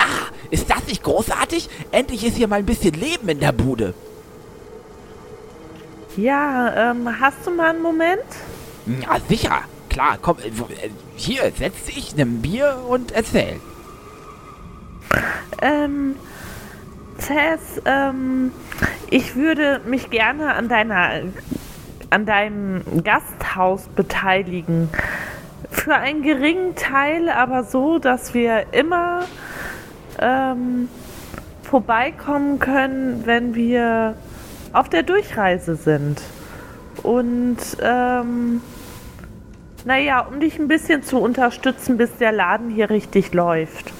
ist 0.51 0.69
das 0.69 0.87
nicht 0.87 1.03
großartig? 1.03 1.69
Endlich 1.91 2.25
ist 2.25 2.37
hier 2.37 2.47
mal 2.47 2.59
ein 2.59 2.65
bisschen 2.65 2.93
Leben 2.93 3.27
in 3.29 3.39
der 3.39 3.51
Bude. 3.51 3.93
Ja, 6.15 6.91
ähm, 6.91 7.19
hast 7.19 7.45
du 7.45 7.51
mal 7.51 7.71
einen 7.71 7.81
Moment? 7.81 8.23
Ja, 8.85 9.17
sicher. 9.27 9.61
Klar, 9.89 10.17
komm, 10.21 10.37
äh, 10.39 10.47
äh, 10.47 10.89
hier, 11.15 11.51
setz 11.57 11.85
dich, 11.85 12.15
nimm 12.15 12.41
Bier 12.41 12.79
und 12.87 13.11
erzähl. 13.11 13.59
Ähm, 15.61 16.15
Cess, 17.17 17.81
ähm, 17.85 18.51
ich 19.09 19.35
würde 19.35 19.81
mich 19.85 20.09
gerne 20.09 20.53
an 20.53 20.67
deiner 20.67 21.21
an 22.09 22.25
deinem 22.25 22.81
Gasthaus 23.03 23.87
beteiligen. 23.95 24.89
Für 25.69 25.95
einen 25.95 26.21
geringen 26.21 26.75
Teil, 26.75 27.29
aber 27.29 27.63
so, 27.63 27.99
dass 27.99 28.33
wir 28.33 28.73
immer 28.73 29.23
ähm, 30.19 30.87
vorbeikommen 31.63 32.59
können, 32.59 33.23
wenn 33.25 33.55
wir 33.55 34.15
auf 34.73 34.89
der 34.89 35.03
Durchreise 35.03 35.75
sind. 35.75 36.21
Und 37.03 37.57
ähm, 37.81 38.61
naja, 39.85 40.21
um 40.21 40.39
dich 40.39 40.59
ein 40.59 40.67
bisschen 40.67 41.03
zu 41.03 41.17
unterstützen, 41.17 41.97
bis 41.97 42.15
der 42.17 42.31
Laden 42.31 42.69
hier 42.69 42.89
richtig 42.89 43.33
läuft. 43.33 43.91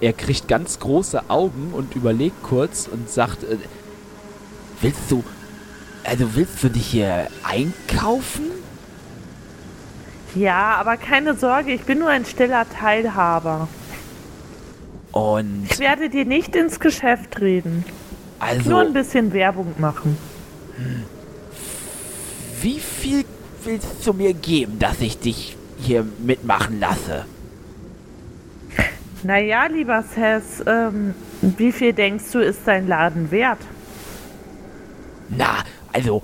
Er 0.00 0.12
kriegt 0.12 0.48
ganz 0.48 0.80
große 0.80 1.30
Augen 1.30 1.72
und 1.72 1.94
überlegt 1.94 2.42
kurz 2.42 2.88
und 2.88 3.08
sagt, 3.08 3.44
äh, 3.44 3.56
Willst 4.82 5.08
du. 5.08 5.22
Also 6.04 6.34
willst 6.34 6.62
du 6.62 6.68
dich 6.68 6.86
hier 6.86 7.28
einkaufen? 7.44 8.46
Ja, 10.34 10.76
aber 10.76 10.96
keine 10.96 11.34
Sorge, 11.34 11.72
ich 11.72 11.82
bin 11.82 11.98
nur 11.98 12.08
ein 12.08 12.24
stiller 12.24 12.66
Teilhaber. 12.68 13.68
Und 15.12 15.66
Ich 15.70 15.78
werde 15.78 16.08
dir 16.08 16.24
nicht 16.24 16.56
ins 16.56 16.80
Geschäft 16.80 17.40
reden. 17.40 17.84
also. 18.40 18.70
Nur 18.70 18.80
ein 18.80 18.92
bisschen 18.94 19.32
Werbung 19.32 19.74
machen. 19.78 20.16
Wie 22.62 22.80
viel 22.80 23.24
willst 23.64 24.06
du 24.06 24.12
mir 24.14 24.32
geben, 24.32 24.78
dass 24.78 25.00
ich 25.00 25.18
dich 25.18 25.56
hier 25.78 26.06
mitmachen 26.18 26.80
lasse? 26.80 27.26
Naja, 29.22 29.66
lieber 29.66 30.02
Sess, 30.02 30.64
ähm, 30.66 31.14
wie 31.42 31.70
viel 31.70 31.92
denkst 31.92 32.24
du, 32.32 32.40
ist 32.40 32.60
dein 32.64 32.88
Laden 32.88 33.30
wert? 33.30 33.58
Na, 35.28 35.58
also, 35.92 36.22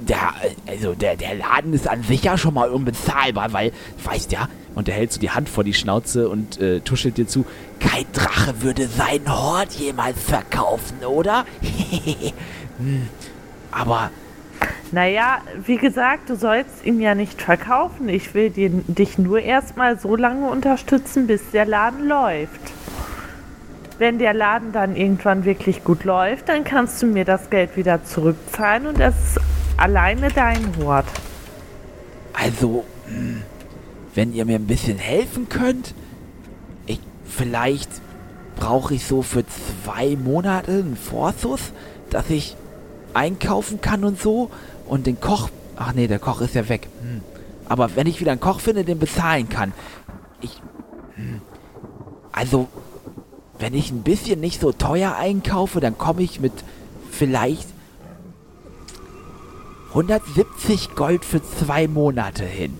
der, 0.00 0.34
also 0.66 0.94
der, 0.94 1.16
der 1.16 1.34
Laden 1.34 1.72
ist 1.72 1.88
an 1.88 2.02
sich 2.02 2.24
ja 2.24 2.38
schon 2.38 2.54
mal 2.54 2.70
unbezahlbar, 2.70 3.52
weil, 3.52 3.72
weißt 4.04 4.32
ja, 4.32 4.48
und 4.74 4.88
er 4.88 4.94
hält 4.94 5.12
so 5.12 5.20
die 5.20 5.30
Hand 5.30 5.48
vor 5.48 5.64
die 5.64 5.74
Schnauze 5.74 6.28
und 6.28 6.60
äh, 6.60 6.80
tuschelt 6.80 7.16
dir 7.16 7.26
zu. 7.26 7.44
kein 7.80 8.04
Drache 8.12 8.62
würde 8.62 8.86
seinen 8.86 9.28
Hort 9.28 9.72
jemals 9.72 10.22
verkaufen, 10.22 11.04
oder? 11.04 11.44
Hm, 12.78 13.08
Aber 13.72 14.10
Naja, 14.90 15.42
wie 15.66 15.76
gesagt, 15.76 16.30
du 16.30 16.34
sollst 16.34 16.82
ihn 16.86 16.98
ja 16.98 17.14
nicht 17.14 17.42
verkaufen. 17.42 18.08
Ich 18.08 18.32
will 18.32 18.48
dir, 18.48 18.70
dich 18.70 19.18
nur 19.18 19.40
erstmal 19.40 20.00
so 20.00 20.16
lange 20.16 20.48
unterstützen, 20.48 21.26
bis 21.26 21.50
der 21.50 21.66
Laden 21.66 22.08
läuft. 22.08 22.72
Wenn 24.00 24.18
der 24.18 24.32
Laden 24.32 24.72
dann 24.72 24.96
irgendwann 24.96 25.44
wirklich 25.44 25.84
gut 25.84 26.04
läuft, 26.04 26.48
dann 26.48 26.64
kannst 26.64 27.02
du 27.02 27.06
mir 27.06 27.26
das 27.26 27.50
Geld 27.50 27.76
wieder 27.76 28.02
zurückzahlen 28.02 28.86
und 28.86 28.98
es 28.98 29.14
ist 29.14 29.40
alleine 29.76 30.28
dein 30.28 30.74
Hort. 30.78 31.04
Also, 32.32 32.86
hm, 33.04 33.42
wenn 34.14 34.32
ihr 34.32 34.46
mir 34.46 34.54
ein 34.56 34.66
bisschen 34.66 34.96
helfen 34.96 35.50
könnt, 35.50 35.94
ich 36.86 36.98
vielleicht 37.26 37.90
brauche 38.56 38.94
ich 38.94 39.04
so 39.04 39.20
für 39.20 39.44
zwei 39.84 40.16
Monate 40.16 40.70
einen 40.70 40.96
Vorschuss, 40.96 41.72
dass 42.08 42.30
ich 42.30 42.56
einkaufen 43.12 43.82
kann 43.82 44.02
und 44.04 44.18
so 44.18 44.50
und 44.86 45.06
den 45.06 45.20
Koch. 45.20 45.50
Ach 45.76 45.92
nee, 45.92 46.06
der 46.06 46.20
Koch 46.20 46.40
ist 46.40 46.54
ja 46.54 46.70
weg. 46.70 46.88
Hm. 47.02 47.20
Aber 47.68 47.94
wenn 47.96 48.06
ich 48.06 48.18
wieder 48.18 48.32
einen 48.32 48.40
Koch 48.40 48.60
finde, 48.60 48.82
den 48.82 48.98
bezahlen 48.98 49.50
kann. 49.50 49.74
Ich. 50.40 50.62
Hm, 51.16 51.42
also, 52.32 52.66
wenn 53.60 53.74
ich 53.74 53.90
ein 53.90 54.02
bisschen 54.02 54.40
nicht 54.40 54.60
so 54.60 54.72
teuer 54.72 55.16
einkaufe, 55.16 55.80
dann 55.80 55.98
komme 55.98 56.22
ich 56.22 56.40
mit 56.40 56.52
vielleicht 57.10 57.68
170 59.90 60.94
Gold 60.94 61.24
für 61.24 61.42
zwei 61.42 61.86
Monate 61.86 62.44
hin. 62.44 62.78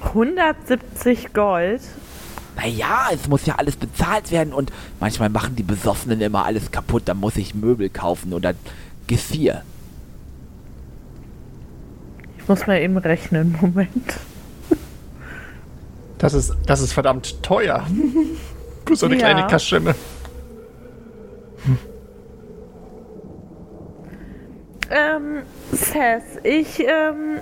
170 0.00 1.32
Gold. 1.32 1.80
Naja, 2.56 3.08
es 3.12 3.28
muss 3.28 3.46
ja 3.46 3.56
alles 3.56 3.76
bezahlt 3.76 4.30
werden 4.30 4.52
und 4.52 4.72
manchmal 5.00 5.28
machen 5.28 5.56
die 5.56 5.62
Besoffenen 5.62 6.20
immer 6.20 6.44
alles 6.44 6.70
kaputt. 6.70 7.02
Dann 7.06 7.18
muss 7.18 7.36
ich 7.36 7.54
Möbel 7.54 7.88
kaufen 7.88 8.32
oder 8.32 8.54
Gevier. 9.06 9.62
Ich 12.36 12.48
muss 12.48 12.66
mal 12.66 12.80
eben 12.80 12.96
rechnen. 12.96 13.56
Moment. 13.60 14.14
Das 16.18 16.34
ist, 16.34 16.54
das 16.66 16.80
ist 16.80 16.92
verdammt 16.92 17.42
teuer. 17.42 17.86
Für 18.86 18.96
so 18.96 19.06
eine 19.06 19.16
Ja. 19.16 19.20
kleine 19.20 19.46
Kaschemme. 19.46 19.94
Ähm, 24.90 25.42
Seth, 25.70 26.44
ich 26.44 26.80
ähm, 26.80 27.40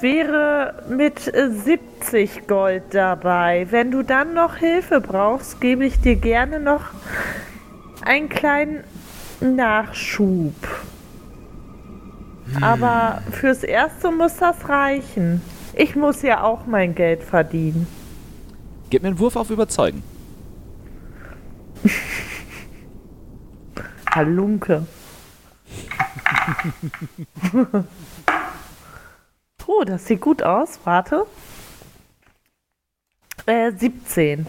wäre 0.00 0.84
mit 0.88 1.26
äh, 1.34 1.50
70 1.50 2.46
Gold 2.46 2.84
dabei. 2.90 3.66
Wenn 3.70 3.90
du 3.90 4.02
dann 4.04 4.34
noch 4.34 4.56
Hilfe 4.56 5.00
brauchst, 5.00 5.60
gebe 5.60 5.84
ich 5.84 6.00
dir 6.00 6.14
gerne 6.14 6.60
noch 6.60 6.82
einen 8.04 8.28
kleinen 8.28 8.84
Nachschub. 9.40 10.54
Aber 12.60 13.22
fürs 13.32 13.64
Erste 13.64 14.12
muss 14.12 14.36
das 14.36 14.68
reichen. 14.68 15.42
Ich 15.72 15.96
muss 15.96 16.22
ja 16.22 16.44
auch 16.44 16.66
mein 16.66 16.94
Geld 16.94 17.24
verdienen. 17.24 17.88
Gib 18.90 19.02
mir 19.02 19.08
einen 19.08 19.18
Wurf 19.18 19.36
auf 19.36 19.50
Überzeugen. 19.50 20.02
Halunke. 24.10 24.86
oh, 29.66 29.84
das 29.84 30.06
sieht 30.06 30.20
gut 30.20 30.42
aus. 30.42 30.78
Warte. 30.84 31.26
Äh, 33.46 33.72
17. 33.72 34.46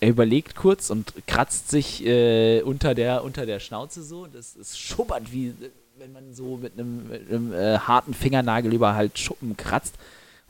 Er 0.00 0.08
überlegt 0.08 0.54
kurz 0.54 0.90
und 0.90 1.12
kratzt 1.26 1.70
sich 1.70 2.06
äh, 2.06 2.62
unter, 2.62 2.94
der, 2.94 3.24
unter 3.24 3.46
der 3.46 3.58
Schnauze 3.58 4.02
so. 4.02 4.26
Das 4.26 4.54
ist 4.54 4.78
schubbert, 4.78 5.32
wie 5.32 5.54
wenn 5.98 6.12
man 6.12 6.32
so 6.32 6.56
mit 6.56 6.74
einem, 6.74 7.08
mit 7.08 7.28
einem 7.28 7.52
äh, 7.52 7.78
harten 7.78 8.14
Fingernagel 8.14 8.72
über 8.72 8.94
halt 8.94 9.18
Schuppen 9.18 9.56
kratzt 9.56 9.96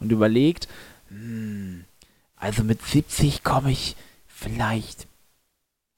und 0.00 0.12
überlegt, 0.12 0.68
Hm, 1.08 1.84
also 2.36 2.64
mit 2.64 2.82
70 2.82 3.42
komme 3.42 3.72
ich 3.72 3.96
vielleicht 4.26 5.06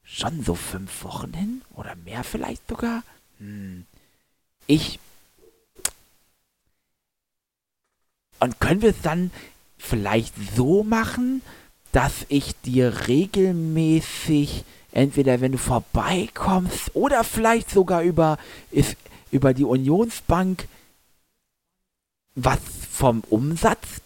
schon 0.03 0.43
so 0.43 0.55
fünf 0.55 1.05
Wochen 1.05 1.33
hin 1.33 1.63
oder 1.75 1.95
mehr 1.97 2.25
vielleicht 2.25 2.69
sogar. 2.69 3.03
Hm, 3.39 3.87
ich. 4.67 4.99
Und 8.39 8.59
können 8.61 8.83
wir 8.83 8.91
es 8.91 9.03
dann 9.03 9.31
vielleicht 9.79 10.35
so 10.57 10.83
machen, 10.83 11.43
dass 11.93 12.13
ich 12.29 12.55
dir 12.63 13.09
regelmäßig 13.09 14.65
entweder 14.93 15.41
wenn 15.41 15.53
du 15.53 15.59
vorbeikommst 15.59 16.95
oder 16.95 17.25
vielleicht 17.25 17.71
sogar 17.71 18.03
über 18.03 18.39
ist, 18.71 18.97
über 19.31 19.55
die 19.55 19.65
Unionsbank 19.65 20.67
was 22.35 22.59
vom 22.91 23.23
Umsatz 23.29 24.01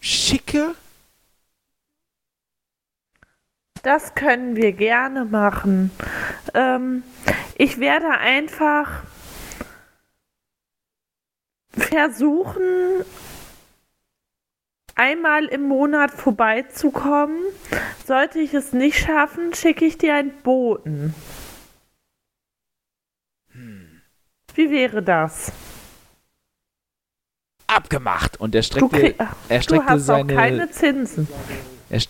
schicke? 0.00 0.74
Das 3.82 4.14
können 4.14 4.56
wir 4.56 4.72
gerne 4.72 5.24
machen. 5.24 5.90
Ähm, 6.54 7.02
ich 7.56 7.78
werde 7.78 8.10
einfach 8.10 9.02
versuchen, 11.70 13.04
einmal 14.94 15.46
im 15.46 15.62
Monat 15.62 16.10
vorbeizukommen. 16.10 17.38
Sollte 18.04 18.40
ich 18.40 18.52
es 18.54 18.72
nicht 18.72 18.98
schaffen, 18.98 19.54
schicke 19.54 19.84
ich 19.84 19.96
dir 19.96 20.14
einen 20.14 20.42
Boten. 20.42 21.14
Wie 24.54 24.70
wäre 24.70 25.02
das? 25.02 25.52
Abgemacht. 27.68 28.40
und 28.40 28.54
er 28.54 28.62
streckte, 28.62 28.98
krieg, 28.98 29.14
er 29.48 29.58
du 29.58 29.62
streckte 29.62 30.00
seine, 30.00 30.34
keine 30.34 30.70
Zinsen. 30.70 31.28
er, 31.90 32.00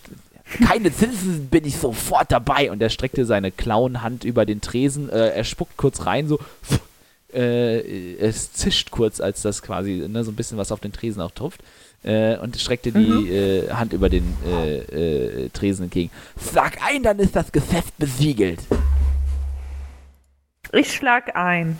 Keine 0.65 0.91
Zinsen 0.91 1.47
bin 1.47 1.63
ich 1.65 1.77
sofort 1.77 2.31
dabei. 2.31 2.71
und 2.71 2.81
er 2.81 2.89
streckte 2.89 3.25
seine 3.25 3.51
Klauenhand 3.51 4.23
über 4.23 4.45
den 4.45 4.61
Tresen. 4.61 5.09
Äh, 5.09 5.29
er 5.29 5.43
spuckt 5.43 5.77
kurz 5.77 6.05
rein, 6.05 6.27
so. 6.27 6.39
Äh, 7.31 8.15
es 8.15 8.53
zischt 8.53 8.89
kurz, 8.89 9.21
als 9.21 9.43
das 9.43 9.61
quasi 9.61 10.03
ne, 10.09 10.23
so 10.23 10.31
ein 10.31 10.35
bisschen 10.35 10.57
was 10.57 10.71
auf 10.71 10.79
den 10.79 10.91
Tresen 10.91 11.21
auch 11.21 11.29
tropft. 11.31 11.61
Äh, 12.01 12.37
und 12.37 12.57
streckte 12.59 12.91
die 12.91 13.29
äh, 13.29 13.69
Hand 13.71 13.93
über 13.93 14.09
den 14.09 14.23
äh, 14.47 14.77
äh, 15.45 15.49
Tresen 15.49 15.83
entgegen. 15.83 16.09
Sag 16.37 16.79
ein, 16.83 17.03
dann 17.03 17.19
ist 17.19 17.35
das 17.35 17.51
Geschäft 17.51 17.95
besiegelt. 17.99 18.61
Ich 20.71 20.93
schlag 20.93 21.35
ein. 21.35 21.77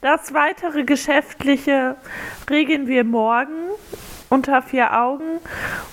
Das 0.00 0.34
weitere 0.34 0.84
Geschäftliche 0.84 1.96
regeln 2.50 2.88
wir 2.88 3.04
morgen 3.04 3.70
unter 4.30 4.62
vier 4.62 4.98
Augen 4.98 5.40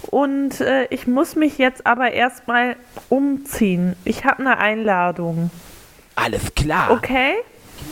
Und 0.09 0.61
äh, 0.61 0.85
ich 0.85 1.05
muss 1.05 1.35
mich 1.35 1.57
jetzt 1.57 1.85
aber 1.85 2.11
erstmal 2.11 2.75
umziehen. 3.09 3.95
Ich 4.05 4.25
habe 4.25 4.39
eine 4.39 4.57
Einladung. 4.57 5.51
Alles 6.15 6.55
klar. 6.55 6.91
Okay? 6.91 7.35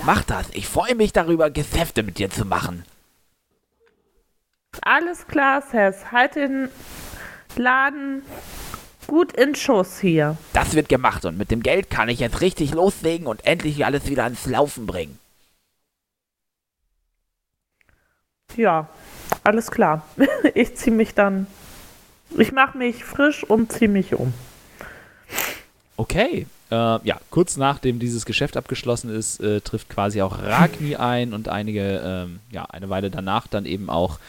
Mach 0.05 0.23
das. 0.23 0.49
Ich 0.53 0.67
freue 0.67 0.95
mich 0.95 1.13
darüber, 1.13 1.49
Geschäfte 1.49 2.01
mit 2.01 2.17
dir 2.17 2.29
zu 2.29 2.45
machen. 2.45 2.83
Alles 4.81 5.27
klar, 5.27 5.61
Seth. 5.61 6.11
Halt 6.11 6.35
den 6.35 6.69
Laden 7.55 8.23
gut 9.07 9.31
in 9.33 9.55
Schuss 9.55 9.99
hier. 9.99 10.37
Das 10.53 10.73
wird 10.73 10.89
gemacht 10.89 11.25
und 11.25 11.37
mit 11.37 11.51
dem 11.51 11.63
Geld 11.63 11.89
kann 11.89 12.09
ich 12.09 12.19
jetzt 12.19 12.41
richtig 12.41 12.73
loslegen 12.73 13.27
und 13.27 13.45
endlich 13.45 13.85
alles 13.85 14.07
wieder 14.07 14.25
ans 14.25 14.45
Laufen 14.45 14.85
bringen. 14.85 15.17
Ja, 18.55 18.87
alles 19.43 19.71
klar. 19.71 20.05
Ich 20.53 20.75
ziehe 20.75 20.95
mich 20.95 21.13
dann. 21.13 21.47
Ich 22.37 22.51
mache 22.51 22.77
mich 22.77 23.03
frisch 23.03 23.43
und 23.43 23.71
ziehe 23.71 23.89
mich 23.89 24.15
um. 24.15 24.33
Okay. 25.95 26.47
Äh, 26.69 26.75
ja, 26.75 27.19
kurz 27.29 27.55
nachdem 27.55 27.99
dieses 27.99 28.25
Geschäft 28.25 28.57
abgeschlossen 28.57 29.09
ist, 29.09 29.39
äh, 29.39 29.61
trifft 29.61 29.89
quasi 29.89 30.21
auch 30.21 30.41
Ragni 30.41 30.97
ein 30.97 31.33
und 31.33 31.47
einige, 31.47 32.01
ähm, 32.03 32.39
ja, 32.51 32.65
eine 32.65 32.89
Weile 32.89 33.09
danach 33.09 33.47
dann 33.47 33.65
eben 33.65 33.89
auch 33.89 34.19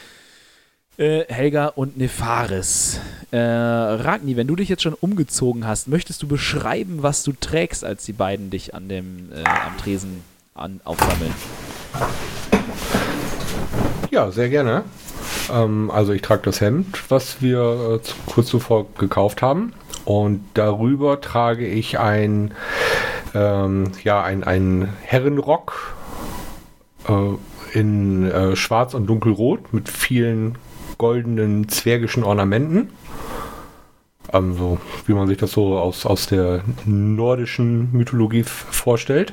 äh, 0.99 1.25
Helga 1.29 1.69
und 1.69 1.97
Nefaris. 1.97 3.01
Äh, 3.31 3.39
Ragni, 3.39 4.37
wenn 4.37 4.47
du 4.47 4.57
dich 4.57 4.69
jetzt 4.69 4.83
schon 4.83 4.95
umgezogen 4.95 5.67
hast, 5.67 5.89
möchtest 5.89 6.23
du 6.23 6.29
beschreiben, 6.29 7.03
was 7.03 7.23
du 7.23 7.33
trägst, 7.33 7.85
als 7.85 8.05
die 8.05 8.13
beiden 8.13 8.51
dich 8.51 8.75
an 8.75 8.89
dem, 8.89 9.31
äh, 9.33 9.45
am 9.45 9.79
Tresen 9.79 10.23
an, 10.55 10.81
aufsammeln? 10.85 11.33
Ja, 14.11 14.31
sehr 14.31 14.49
gerne. 14.49 14.85
Ähm, 15.53 15.91
also 15.91 16.13
ich 16.13 16.23
trage 16.23 16.43
das 16.45 16.61
Hemd, 16.61 17.11
was 17.11 17.41
wir 17.41 18.01
äh, 18.01 18.03
zu, 18.03 18.15
kurz 18.27 18.49
zuvor 18.49 18.87
gekauft 18.99 19.43
haben. 19.43 19.73
Und 20.05 20.43
darüber 20.55 21.21
trage 21.21 21.67
ich 21.67 21.99
ein, 21.99 22.55
ähm, 23.35 23.93
ja, 24.03 24.23
ein, 24.23 24.43
ein 24.43 24.89
Herrenrock 25.03 25.95
äh, 27.07 27.79
in 27.79 28.31
äh, 28.31 28.57
schwarz 28.57 28.95
und 28.95 29.07
dunkelrot 29.07 29.73
mit 29.75 29.91
vielen 29.91 30.57
goldenen 30.99 31.69
zwergischen 31.69 32.25
Ornamenten. 32.25 32.91
Ähm, 34.33 34.55
so 34.55 34.79
wie 35.07 35.15
man 35.15 35.29
sich 35.29 35.39
das 35.39 35.53
so 35.53 35.79
aus, 35.79 36.05
aus 36.05 36.27
der 36.27 36.63
nordischen 36.85 37.91
Mythologie 37.93 38.45
vorstellt. 38.45 39.33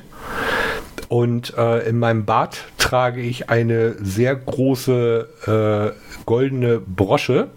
Und 1.08 1.56
äh, 1.56 1.88
in 1.88 1.98
meinem 1.98 2.24
Bart 2.24 2.64
trage 2.78 3.20
ich 3.20 3.50
eine 3.50 3.94
sehr 4.02 4.34
große 4.34 5.94
äh, 5.94 6.24
goldene 6.24 6.80
Brosche, 6.80 7.48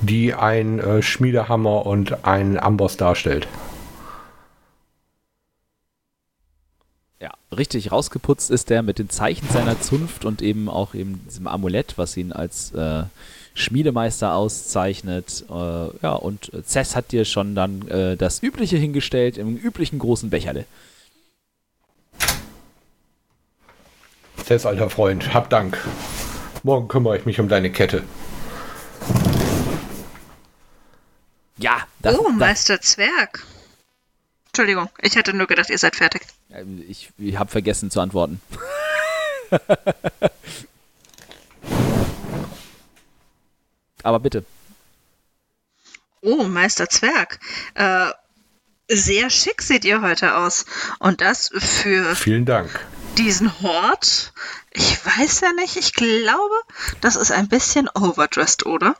die 0.00 0.34
ein 0.34 0.78
äh, 0.78 1.02
Schmiedehammer 1.02 1.86
und 1.86 2.24
einen 2.24 2.58
Amboss 2.58 2.96
darstellt. 2.96 3.48
Ja, 7.24 7.30
richtig 7.56 7.90
rausgeputzt 7.90 8.50
ist 8.50 8.68
der 8.68 8.82
mit 8.82 8.98
den 8.98 9.08
Zeichen 9.08 9.48
seiner 9.48 9.80
Zunft 9.80 10.26
und 10.26 10.42
eben 10.42 10.68
auch 10.68 10.92
eben 10.92 11.24
diesem 11.26 11.46
Amulett, 11.46 11.94
was 11.96 12.18
ihn 12.18 12.32
als 12.32 12.72
äh, 12.72 13.04
Schmiedemeister 13.54 14.34
auszeichnet. 14.34 15.46
Äh, 15.48 15.52
ja, 16.02 16.12
und 16.12 16.52
Cess 16.66 16.94
hat 16.94 17.12
dir 17.12 17.24
schon 17.24 17.54
dann 17.54 17.88
äh, 17.88 18.18
das 18.18 18.42
Übliche 18.42 18.76
hingestellt 18.76 19.38
im 19.38 19.56
üblichen 19.56 19.98
großen 19.98 20.28
Becherle. 20.28 20.66
Cess, 24.44 24.66
alter 24.66 24.90
Freund, 24.90 25.32
hab 25.32 25.48
Dank. 25.48 25.78
Morgen 26.62 26.88
kümmere 26.88 27.16
ich 27.16 27.24
mich 27.24 27.40
um 27.40 27.48
deine 27.48 27.72
Kette. 27.72 28.02
Ja, 31.56 31.78
das, 32.02 32.18
oh, 32.18 32.24
das, 32.24 32.36
Meister 32.36 32.82
Zwerg. 32.82 33.46
Entschuldigung, 34.54 34.88
ich 35.00 35.16
hatte 35.16 35.34
nur 35.34 35.48
gedacht, 35.48 35.68
ihr 35.68 35.78
seid 35.78 35.96
fertig. 35.96 36.22
äh, 36.50 36.62
ich, 36.86 37.10
ich 37.18 37.36
habe 37.36 37.50
vergessen 37.50 37.90
zu 37.90 38.00
antworten. 38.00 38.40
Aber 44.04 44.20
bitte. 44.20 44.44
Oh, 46.20 46.44
Meister 46.44 46.88
Zwerg. 46.88 47.40
Äh, 47.74 48.10
sehr 48.88 49.28
schick 49.28 49.60
seht 49.60 49.84
ihr 49.84 50.02
heute 50.02 50.36
aus. 50.36 50.66
Und 51.00 51.20
das 51.20 51.50
für 51.56 52.14
Vielen 52.14 52.44
Dank. 52.44 52.70
diesen 53.18 53.60
Hort. 53.60 54.32
Ich 54.70 55.04
weiß 55.04 55.40
ja 55.40 55.52
nicht, 55.54 55.76
ich 55.76 55.94
glaube, 55.94 56.54
das 57.00 57.16
ist 57.16 57.32
ein 57.32 57.48
bisschen 57.48 57.88
overdressed, 57.94 58.66
oder? 58.66 58.94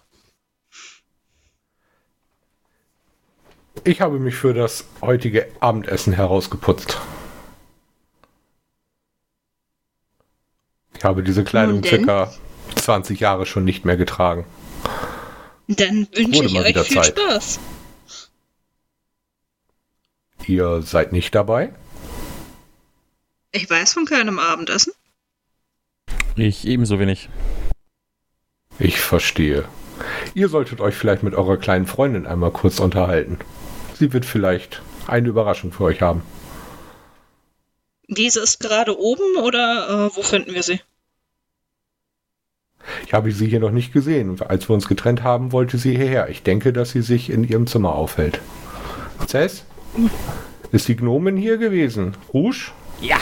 Ich 3.84 4.00
habe 4.00 4.18
mich 4.18 4.34
für 4.34 4.54
das 4.54 4.86
heutige 5.02 5.46
Abendessen 5.60 6.14
herausgeputzt. 6.14 6.98
Ich 10.96 11.04
habe 11.04 11.22
diese 11.22 11.44
Kleidung 11.44 11.84
circa 11.84 12.32
20 12.76 13.20
Jahre 13.20 13.44
schon 13.44 13.64
nicht 13.64 13.84
mehr 13.84 13.98
getragen. 13.98 14.46
Dann 15.68 16.08
wünsche 16.14 16.44
ich 16.44 16.58
euch 16.58 16.78
viel 16.86 17.02
Zeit. 17.02 17.18
Spaß. 17.18 17.60
Ihr 20.46 20.80
seid 20.82 21.12
nicht 21.12 21.34
dabei? 21.34 21.72
Ich 23.52 23.68
weiß 23.68 23.92
von 23.92 24.06
keinem 24.06 24.38
Abendessen. 24.38 24.94
Ich 26.36 26.66
ebenso 26.66 26.98
wenig. 26.98 27.28
Ich 28.78 28.98
verstehe. 28.98 29.68
Ihr 30.34 30.48
solltet 30.48 30.80
euch 30.80 30.94
vielleicht 30.94 31.22
mit 31.22 31.34
eurer 31.34 31.58
kleinen 31.58 31.86
Freundin 31.86 32.26
einmal 32.26 32.50
kurz 32.50 32.80
unterhalten. 32.80 33.38
Sie 33.94 34.12
wird 34.12 34.24
vielleicht 34.24 34.82
eine 35.06 35.28
Überraschung 35.28 35.72
für 35.72 35.84
euch 35.84 36.02
haben. 36.02 36.22
Diese 38.08 38.40
ist 38.40 38.60
gerade 38.60 38.98
oben 38.98 39.36
oder 39.42 40.10
äh, 40.12 40.16
wo 40.16 40.22
finden 40.22 40.54
wir 40.54 40.62
sie? 40.62 40.80
Ich 43.06 43.14
habe 43.14 43.32
sie 43.32 43.48
hier 43.48 43.60
noch 43.60 43.70
nicht 43.70 43.92
gesehen 43.92 44.28
und 44.30 44.50
als 44.50 44.68
wir 44.68 44.74
uns 44.74 44.88
getrennt 44.88 45.22
haben, 45.22 45.52
wollte 45.52 45.78
sie 45.78 45.96
hierher. 45.96 46.28
Ich 46.28 46.42
denke, 46.42 46.72
dass 46.72 46.90
sie 46.90 47.00
sich 47.00 47.30
in 47.30 47.44
ihrem 47.44 47.66
Zimmer 47.66 47.94
aufhält. 47.94 48.40
Cess? 49.26 49.64
Ist 50.70 50.88
die 50.88 50.96
Gnomin 50.96 51.36
hier 51.36 51.56
gewesen? 51.56 52.14
Rouge? 52.32 52.72
Ja. 53.00 53.18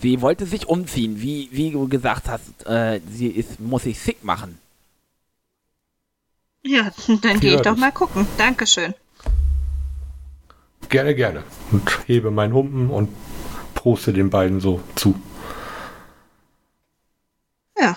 Sie 0.00 0.20
wollte 0.20 0.44
sich 0.44 0.68
umziehen, 0.68 1.20
wie, 1.22 1.48
wie 1.50 1.70
du 1.70 1.88
gesagt 1.88 2.28
hast, 2.28 2.66
äh, 2.66 3.00
sie 3.10 3.28
ist, 3.28 3.58
muss 3.58 3.84
sich 3.84 3.98
sick 3.98 4.22
machen. 4.22 4.58
Ja, 6.62 6.90
dann 7.22 7.40
gehe 7.40 7.56
ich 7.56 7.62
doch 7.62 7.76
mal 7.76 7.90
gucken. 7.90 8.26
Dankeschön. 8.36 8.94
Gerne, 10.88 11.14
gerne. 11.14 11.42
Und 11.72 12.06
hebe 12.06 12.30
meinen 12.30 12.52
Humpen 12.52 12.90
und 12.90 13.10
proste 13.74 14.12
den 14.12 14.30
beiden 14.30 14.60
so 14.60 14.82
zu. 14.94 15.20
Ja. 17.78 17.96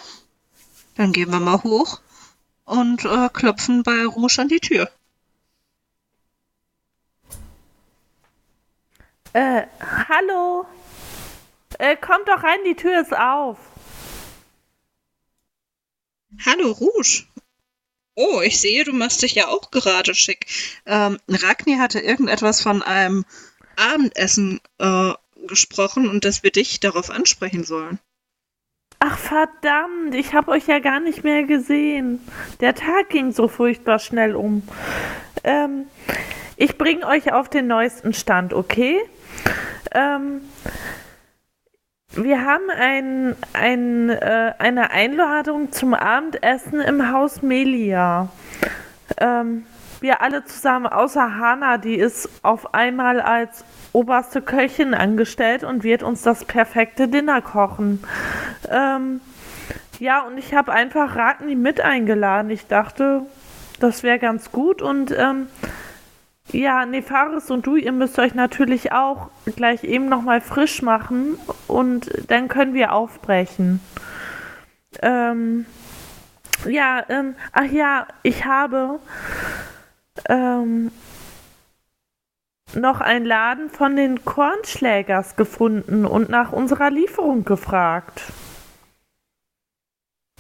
Dann 0.96 1.14
gehen 1.14 1.32
wir 1.32 1.40
mal 1.40 1.62
hoch 1.64 2.02
und 2.66 3.06
äh, 3.06 3.30
klopfen 3.32 3.84
bei 3.84 4.06
Rouge 4.06 4.40
an 4.40 4.48
die 4.48 4.60
Tür. 4.60 4.90
Äh, 9.34 9.68
hallo? 9.80 10.66
Äh, 11.78 11.96
kommt 11.98 12.28
doch 12.28 12.44
rein, 12.44 12.60
die 12.66 12.76
Tür 12.76 13.02
ist 13.02 13.16
auf. 13.16 13.58
Hallo 16.46 16.72
Rouge. 16.72 17.26
Oh, 18.20 18.42
ich 18.42 18.60
sehe, 18.60 18.84
du 18.84 18.94
machst 18.94 19.22
dich 19.22 19.36
ja 19.36 19.48
auch 19.48 19.70
gerade 19.70 20.16
schick. 20.16 20.48
Ähm, 20.88 21.20
Ragni 21.28 21.78
hatte 21.78 22.00
irgendetwas 22.00 22.62
von 22.62 22.82
einem 22.82 23.26
Abendessen 23.76 24.60
äh, 24.80 25.14
gesprochen 25.48 26.10
und 26.10 26.26
dass 26.26 26.42
wir 26.42 26.50
dich 26.50 26.80
darauf 26.80 27.12
ansprechen 27.12 27.64
sollen. 27.64 28.00
Ach 28.98 29.20
verdammt, 29.20 30.16
ich 30.16 30.34
habe 30.34 30.50
euch 30.50 30.66
ja 30.68 30.80
gar 30.80 31.00
nicht 31.00 31.24
mehr 31.24 31.44
gesehen. 31.44 32.20
Der 32.60 32.74
Tag 32.74 33.10
ging 33.10 33.32
so 33.32 33.48
furchtbar 33.48 34.00
schnell 34.00 34.36
um. 34.36 34.68
Ähm, 35.44 35.86
ich 36.56 36.80
bringe 36.80 37.06
euch 37.06 37.32
auf 37.32 37.50
den 37.50 37.68
neuesten 37.68 38.16
Stand, 38.16 38.52
okay? 38.52 39.00
Ähm, 39.92 40.42
wir 42.18 42.46
haben 42.46 42.70
ein, 42.70 43.36
ein, 43.54 44.10
äh, 44.10 44.54
eine 44.58 44.92
Einladung 44.92 45.72
zum 45.72 45.94
Abendessen 45.94 46.82
im 46.82 47.12
Haus 47.12 47.42
Melia. 47.42 48.30
Ähm, 49.18 49.66
wir 50.00 50.22
alle 50.22 50.44
zusammen, 50.46 50.88
außer 50.88 51.38
Hannah, 51.38 51.78
die 51.78 51.96
ist 51.96 52.30
auf 52.44 52.74
einmal 52.74 53.20
als 53.20 53.64
oberste 53.94 54.42
Köchin 54.42 54.94
angestellt 54.94 55.64
und 55.64 55.84
wird 55.84 56.04
uns 56.04 56.22
das 56.22 56.46
perfekte 56.46 57.08
Dinner 57.08 57.42
kochen. 57.42 58.04
Ähm, 58.70 59.22
ja, 60.00 60.22
und 60.22 60.38
ich 60.38 60.54
habe 60.54 60.72
einfach 60.72 61.16
Ragni 61.16 61.56
mit 61.56 61.82
eingeladen. 61.82 62.52
Ich 62.52 62.68
dachte, 62.68 63.24
das 63.80 64.04
wäre 64.04 64.20
ganz 64.20 64.52
gut. 64.52 64.82
Und 64.82 65.12
ähm, 65.18 65.48
ja, 66.52 66.86
Nefaris 66.86 67.52
und 67.52 67.66
du, 67.66 67.76
ihr 67.76 67.92
müsst 67.92 68.20
euch 68.20 68.34
natürlich 68.34 68.92
auch 68.92 69.30
gleich 69.56 69.84
eben 69.84 70.08
nochmal 70.10 70.42
frisch 70.42 70.82
machen 70.82 71.38
und 71.68 72.10
dann 72.30 72.48
können 72.48 72.74
wir 72.74 72.94
aufbrechen. 72.94 73.80
Ähm, 75.02 75.66
Ja, 76.66 77.04
ähm, 77.10 77.36
ach 77.54 77.72
ja, 77.72 78.08
ich 78.24 78.46
habe 78.46 79.00
ähm, 80.28 80.92
noch 82.74 83.00
einen 83.00 83.26
Laden 83.26 83.70
von 83.70 83.96
den 83.96 84.26
Kornschlägers 84.26 85.36
gefunden 85.36 86.06
und 86.06 86.30
nach 86.30 86.52
unserer 86.52 86.90
Lieferung 86.90 87.46
gefragt. 87.46 88.22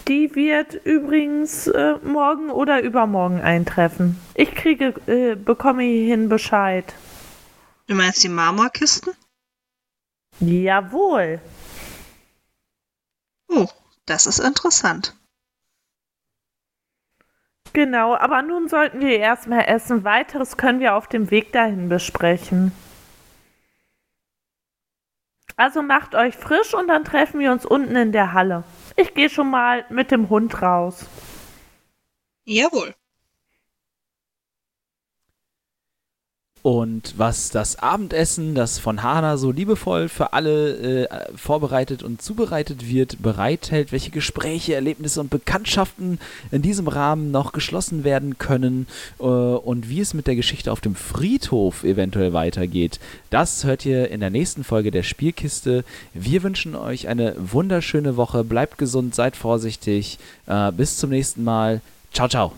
Die 0.07 0.33
wird 0.35 0.73
übrigens 0.85 1.67
äh, 1.67 1.95
morgen 2.01 2.49
oder 2.49 2.81
übermorgen 2.81 3.41
eintreffen. 3.41 4.17
Ich 4.35 4.55
kriege, 4.55 4.93
äh, 5.07 5.35
bekomme 5.35 5.83
hierhin 5.83 6.29
Bescheid. 6.29 6.93
Du 7.87 7.95
meinst 7.95 8.23
die 8.23 8.29
Marmorkisten? 8.29 9.13
Jawohl. 10.39 11.41
Oh, 13.49 13.67
das 14.05 14.27
ist 14.27 14.39
interessant. 14.39 15.15
Genau, 17.73 18.15
aber 18.15 18.41
nun 18.41 18.69
sollten 18.69 19.01
wir 19.01 19.19
erstmal 19.19 19.65
essen. 19.65 20.03
Weiteres 20.03 20.57
können 20.57 20.79
wir 20.79 20.95
auf 20.95 21.07
dem 21.07 21.31
Weg 21.31 21.51
dahin 21.51 21.89
besprechen. 21.89 22.71
Also 25.57 25.81
macht 25.81 26.13
euch 26.13 26.35
frisch 26.35 26.75
und 26.75 26.87
dann 26.87 27.03
treffen 27.03 27.39
wir 27.39 27.51
uns 27.51 27.65
unten 27.65 27.95
in 27.95 28.11
der 28.11 28.33
Halle. 28.33 28.63
Ich 28.95 29.15
gehe 29.15 29.29
schon 29.29 29.49
mal 29.49 29.85
mit 29.89 30.11
dem 30.11 30.29
Hund 30.29 30.61
raus. 30.61 31.05
Jawohl. 32.45 32.93
Und 36.67 37.13
was 37.15 37.49
das 37.49 37.77
Abendessen, 37.77 38.53
das 38.53 38.77
von 38.77 39.01
Hana 39.01 39.37
so 39.37 39.51
liebevoll 39.51 40.09
für 40.09 40.33
alle 40.33 41.05
äh, 41.05 41.37
vorbereitet 41.37 42.03
und 42.03 42.21
zubereitet 42.21 42.89
wird, 42.89 43.21
bereithält, 43.21 43.93
welche 43.93 44.11
Gespräche, 44.11 44.75
Erlebnisse 44.75 45.21
und 45.21 45.29
Bekanntschaften 45.29 46.19
in 46.51 46.61
diesem 46.61 46.89
Rahmen 46.89 47.31
noch 47.31 47.53
geschlossen 47.53 48.03
werden 48.03 48.37
können 48.37 48.85
äh, 49.17 49.23
und 49.23 49.87
wie 49.87 50.01
es 50.01 50.13
mit 50.13 50.27
der 50.27 50.35
Geschichte 50.35 50.73
auf 50.73 50.81
dem 50.81 50.95
Friedhof 50.95 51.85
eventuell 51.85 52.33
weitergeht, 52.33 52.99
das 53.29 53.63
hört 53.63 53.85
ihr 53.85 54.11
in 54.11 54.19
der 54.19 54.29
nächsten 54.29 54.65
Folge 54.65 54.91
der 54.91 55.03
Spielkiste. 55.03 55.85
Wir 56.13 56.43
wünschen 56.43 56.75
euch 56.75 57.07
eine 57.07 57.33
wunderschöne 57.37 58.17
Woche, 58.17 58.43
bleibt 58.43 58.77
gesund, 58.77 59.15
seid 59.15 59.37
vorsichtig, 59.37 60.19
äh, 60.47 60.73
bis 60.73 60.97
zum 60.97 61.11
nächsten 61.11 61.45
Mal. 61.45 61.79
Ciao, 62.11 62.27
ciao. 62.27 62.51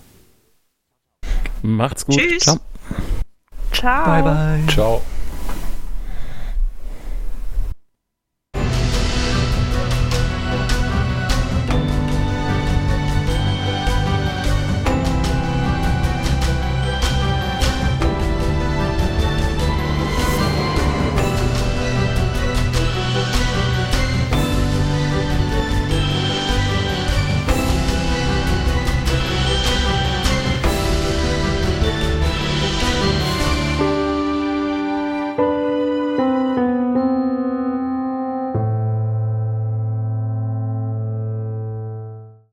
Macht's 1.61 2.07
gut. 2.07 2.17
Tschüss. 2.17 2.41
Ciao. 2.45 2.59
Ciao. 3.79 4.05
Bye, 4.05 4.21
bye. 4.21 4.65
Ciao. 4.67 5.01